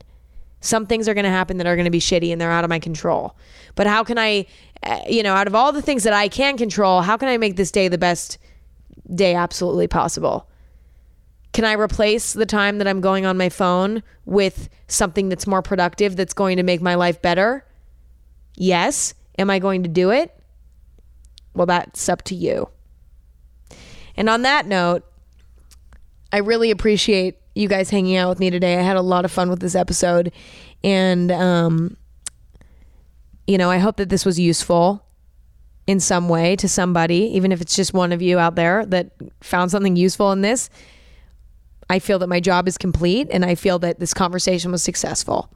Some 0.62 0.86
things 0.86 1.10
are 1.10 1.14
going 1.14 1.26
to 1.26 1.32
happen 1.32 1.58
that 1.58 1.68
are 1.68 1.76
going 1.76 1.86
to 1.86 1.92
be 1.92 2.00
shitty 2.00 2.32
and 2.32 2.40
they're 2.40 2.52
out 2.52 2.64
of 2.64 2.70
my 2.70 2.80
control. 2.80 3.36
But 3.76 3.88
how 3.88 4.04
can 4.04 4.18
I, 4.18 4.46
uh, 4.84 5.02
you 5.10 5.24
know, 5.24 5.34
out 5.34 5.48
of 5.48 5.56
all 5.56 5.72
the 5.72 5.82
things 5.82 6.04
that 6.04 6.14
I 6.14 6.28
can 6.28 6.56
control, 6.56 7.02
how 7.02 7.18
can 7.18 7.28
I 7.28 7.38
make 7.38 7.56
this 7.56 7.72
day 7.72 7.88
the 7.88 7.98
best 7.98 8.38
day 9.14 9.34
absolutely 9.34 9.88
possible? 9.88 10.48
Can 11.54 11.66
I 11.66 11.74
replace 11.74 12.34
the 12.34 12.46
time 12.46 12.78
that 12.78 12.88
I'm 12.88 13.02
going 13.02 13.26
on 13.26 13.38
my 13.38 13.50
phone 13.50 14.04
with 14.26 14.70
something 14.88 15.30
that's 15.30 15.48
more 15.48 15.62
productive 15.62 16.16
that's 16.16 16.34
going 16.34 16.58
to 16.58 16.64
make 16.64 16.82
my 16.82 16.96
life 16.96 17.22
better? 17.22 17.66
Yes. 18.56 19.14
Am 19.38 19.50
I 19.50 19.60
going 19.60 19.84
to 19.84 19.90
do 19.90 20.12
it? 20.12 20.34
Well, 21.54 21.66
that's 21.66 22.08
up 22.08 22.22
to 22.24 22.36
you. 22.36 22.70
And 24.16 24.30
on 24.30 24.44
that 24.44 24.68
note, 24.68 25.04
I 26.32 26.38
really 26.38 26.72
appreciate 26.72 27.38
you 27.56 27.68
guys 27.68 27.90
hanging 27.90 28.16
out 28.16 28.30
with 28.30 28.40
me 28.40 28.50
today. 28.50 28.78
I 28.78 28.82
had 28.82 28.98
a 28.98 29.02
lot 29.02 29.26
of 29.26 29.32
fun 29.32 29.50
with 29.50 29.60
this 29.60 29.76
episode. 29.76 30.32
And, 30.84 31.32
um, 31.32 31.98
you 33.48 33.58
know, 33.58 33.70
I 33.70 33.78
hope 33.78 33.98
that 33.98 34.10
this 34.10 34.26
was 34.26 34.40
useful 34.40 35.04
in 35.88 36.00
some 36.00 36.30
way 36.30 36.56
to 36.56 36.70
somebody, 36.70 37.32
even 37.36 37.52
if 37.52 37.62
it's 37.62 37.76
just 37.76 37.94
one 37.94 38.12
of 38.12 38.22
you 38.22 38.40
out 38.40 38.56
there 38.56 38.86
that 38.86 39.12
found 39.42 39.72
something 39.72 39.96
useful 39.96 40.32
in 40.32 40.42
this. 40.42 40.70
I 41.90 42.00
feel 42.00 42.20
that 42.20 42.28
my 42.28 42.40
job 42.40 42.70
is 42.70 42.78
complete 42.78 43.28
and 43.32 43.44
I 43.44 43.56
feel 43.56 43.78
that 43.80 44.00
this 44.00 44.14
conversation 44.14 44.72
was 44.72 44.82
successful. 44.82 45.50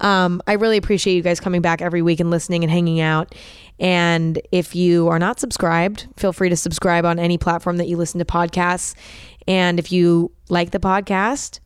Um, 0.00 0.42
I 0.46 0.54
really 0.54 0.76
appreciate 0.76 1.14
you 1.14 1.22
guys 1.22 1.40
coming 1.40 1.62
back 1.62 1.80
every 1.80 2.02
week 2.02 2.20
and 2.20 2.30
listening 2.30 2.62
and 2.62 2.70
hanging 2.70 3.00
out. 3.00 3.34
And 3.78 4.38
if 4.52 4.76
you 4.76 5.08
are 5.08 5.18
not 5.18 5.40
subscribed, 5.40 6.06
feel 6.18 6.34
free 6.34 6.50
to 6.50 6.56
subscribe 6.56 7.06
on 7.06 7.18
any 7.18 7.38
platform 7.38 7.78
that 7.78 7.88
you 7.88 7.96
listen 7.96 8.18
to 8.18 8.26
podcasts. 8.26 8.94
And 9.50 9.80
if 9.80 9.90
you 9.90 10.30
like 10.48 10.70
the 10.70 10.78
podcast, 10.78 11.58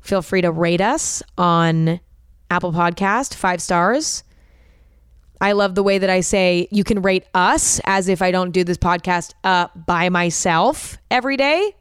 feel 0.00 0.20
free 0.20 0.40
to 0.40 0.50
rate 0.50 0.80
us 0.80 1.22
on 1.38 2.00
Apple 2.50 2.72
Podcast, 2.72 3.34
five 3.34 3.62
stars. 3.62 4.24
I 5.40 5.52
love 5.52 5.76
the 5.76 5.84
way 5.84 5.98
that 5.98 6.10
I 6.10 6.22
say 6.22 6.66
you 6.72 6.82
can 6.82 7.00
rate 7.00 7.24
us 7.34 7.80
as 7.84 8.08
if 8.08 8.20
I 8.20 8.32
don't 8.32 8.50
do 8.50 8.64
this 8.64 8.78
podcast 8.78 9.32
uh, 9.44 9.68
by 9.76 10.08
myself 10.08 10.98
every 11.08 11.36
day, 11.36 11.76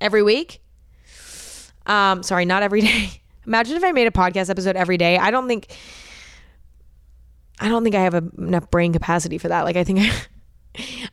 every 0.00 0.22
week. 0.22 0.62
Um, 1.84 2.22
sorry, 2.22 2.46
not 2.46 2.62
every 2.62 2.80
day. 2.90 3.10
Imagine 3.46 3.76
if 3.76 3.84
I 3.84 3.92
made 3.92 4.06
a 4.06 4.10
podcast 4.10 4.48
episode 4.48 4.74
every 4.74 4.96
day. 4.96 5.18
I 5.18 5.30
don't 5.30 5.48
think, 5.48 5.66
I 7.58 7.68
don't 7.68 7.82
think 7.82 7.94
I 7.94 8.00
have 8.00 8.14
a, 8.14 8.24
enough 8.38 8.70
brain 8.70 8.94
capacity 8.94 9.36
for 9.36 9.48
that. 9.48 9.66
Like 9.66 9.76
I 9.76 9.84
think, 9.84 9.98
I, 10.00 10.10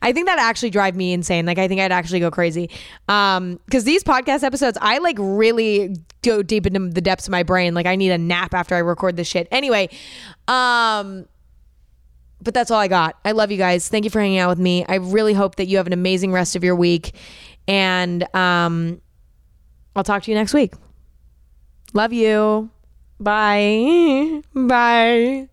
I 0.02 0.12
think 0.12 0.26
that 0.26 0.38
actually 0.38 0.70
drive 0.70 0.94
me 0.94 1.12
insane. 1.12 1.46
Like 1.46 1.58
I 1.58 1.68
think 1.68 1.80
I'd 1.80 1.92
actually 1.92 2.20
go 2.20 2.30
crazy. 2.30 2.70
Um, 3.08 3.58
because 3.64 3.84
these 3.84 4.04
podcast 4.04 4.42
episodes, 4.42 4.78
I 4.80 4.98
like 4.98 5.16
really 5.18 5.96
go 6.22 6.42
deep 6.42 6.66
into 6.66 6.88
the 6.88 7.00
depths 7.00 7.26
of 7.26 7.32
my 7.32 7.42
brain. 7.42 7.74
Like 7.74 7.86
I 7.86 7.96
need 7.96 8.10
a 8.10 8.18
nap 8.18 8.54
after 8.54 8.74
I 8.74 8.78
record 8.78 9.16
this 9.16 9.28
shit. 9.28 9.48
Anyway, 9.50 9.88
um, 10.46 11.26
but 12.40 12.54
that's 12.54 12.70
all 12.70 12.78
I 12.78 12.88
got. 12.88 13.18
I 13.24 13.32
love 13.32 13.50
you 13.50 13.58
guys. 13.58 13.88
Thank 13.88 14.04
you 14.04 14.10
for 14.10 14.20
hanging 14.20 14.38
out 14.38 14.48
with 14.48 14.60
me. 14.60 14.84
I 14.88 14.96
really 14.96 15.34
hope 15.34 15.56
that 15.56 15.66
you 15.66 15.76
have 15.78 15.86
an 15.86 15.92
amazing 15.92 16.32
rest 16.32 16.54
of 16.54 16.62
your 16.62 16.76
week. 16.76 17.14
And 17.66 18.22
um, 18.34 19.00
I'll 19.96 20.04
talk 20.04 20.22
to 20.22 20.30
you 20.30 20.36
next 20.36 20.54
week. 20.54 20.74
Love 21.92 22.12
you. 22.12 22.70
Bye. 23.18 24.42
Bye. 24.54 25.48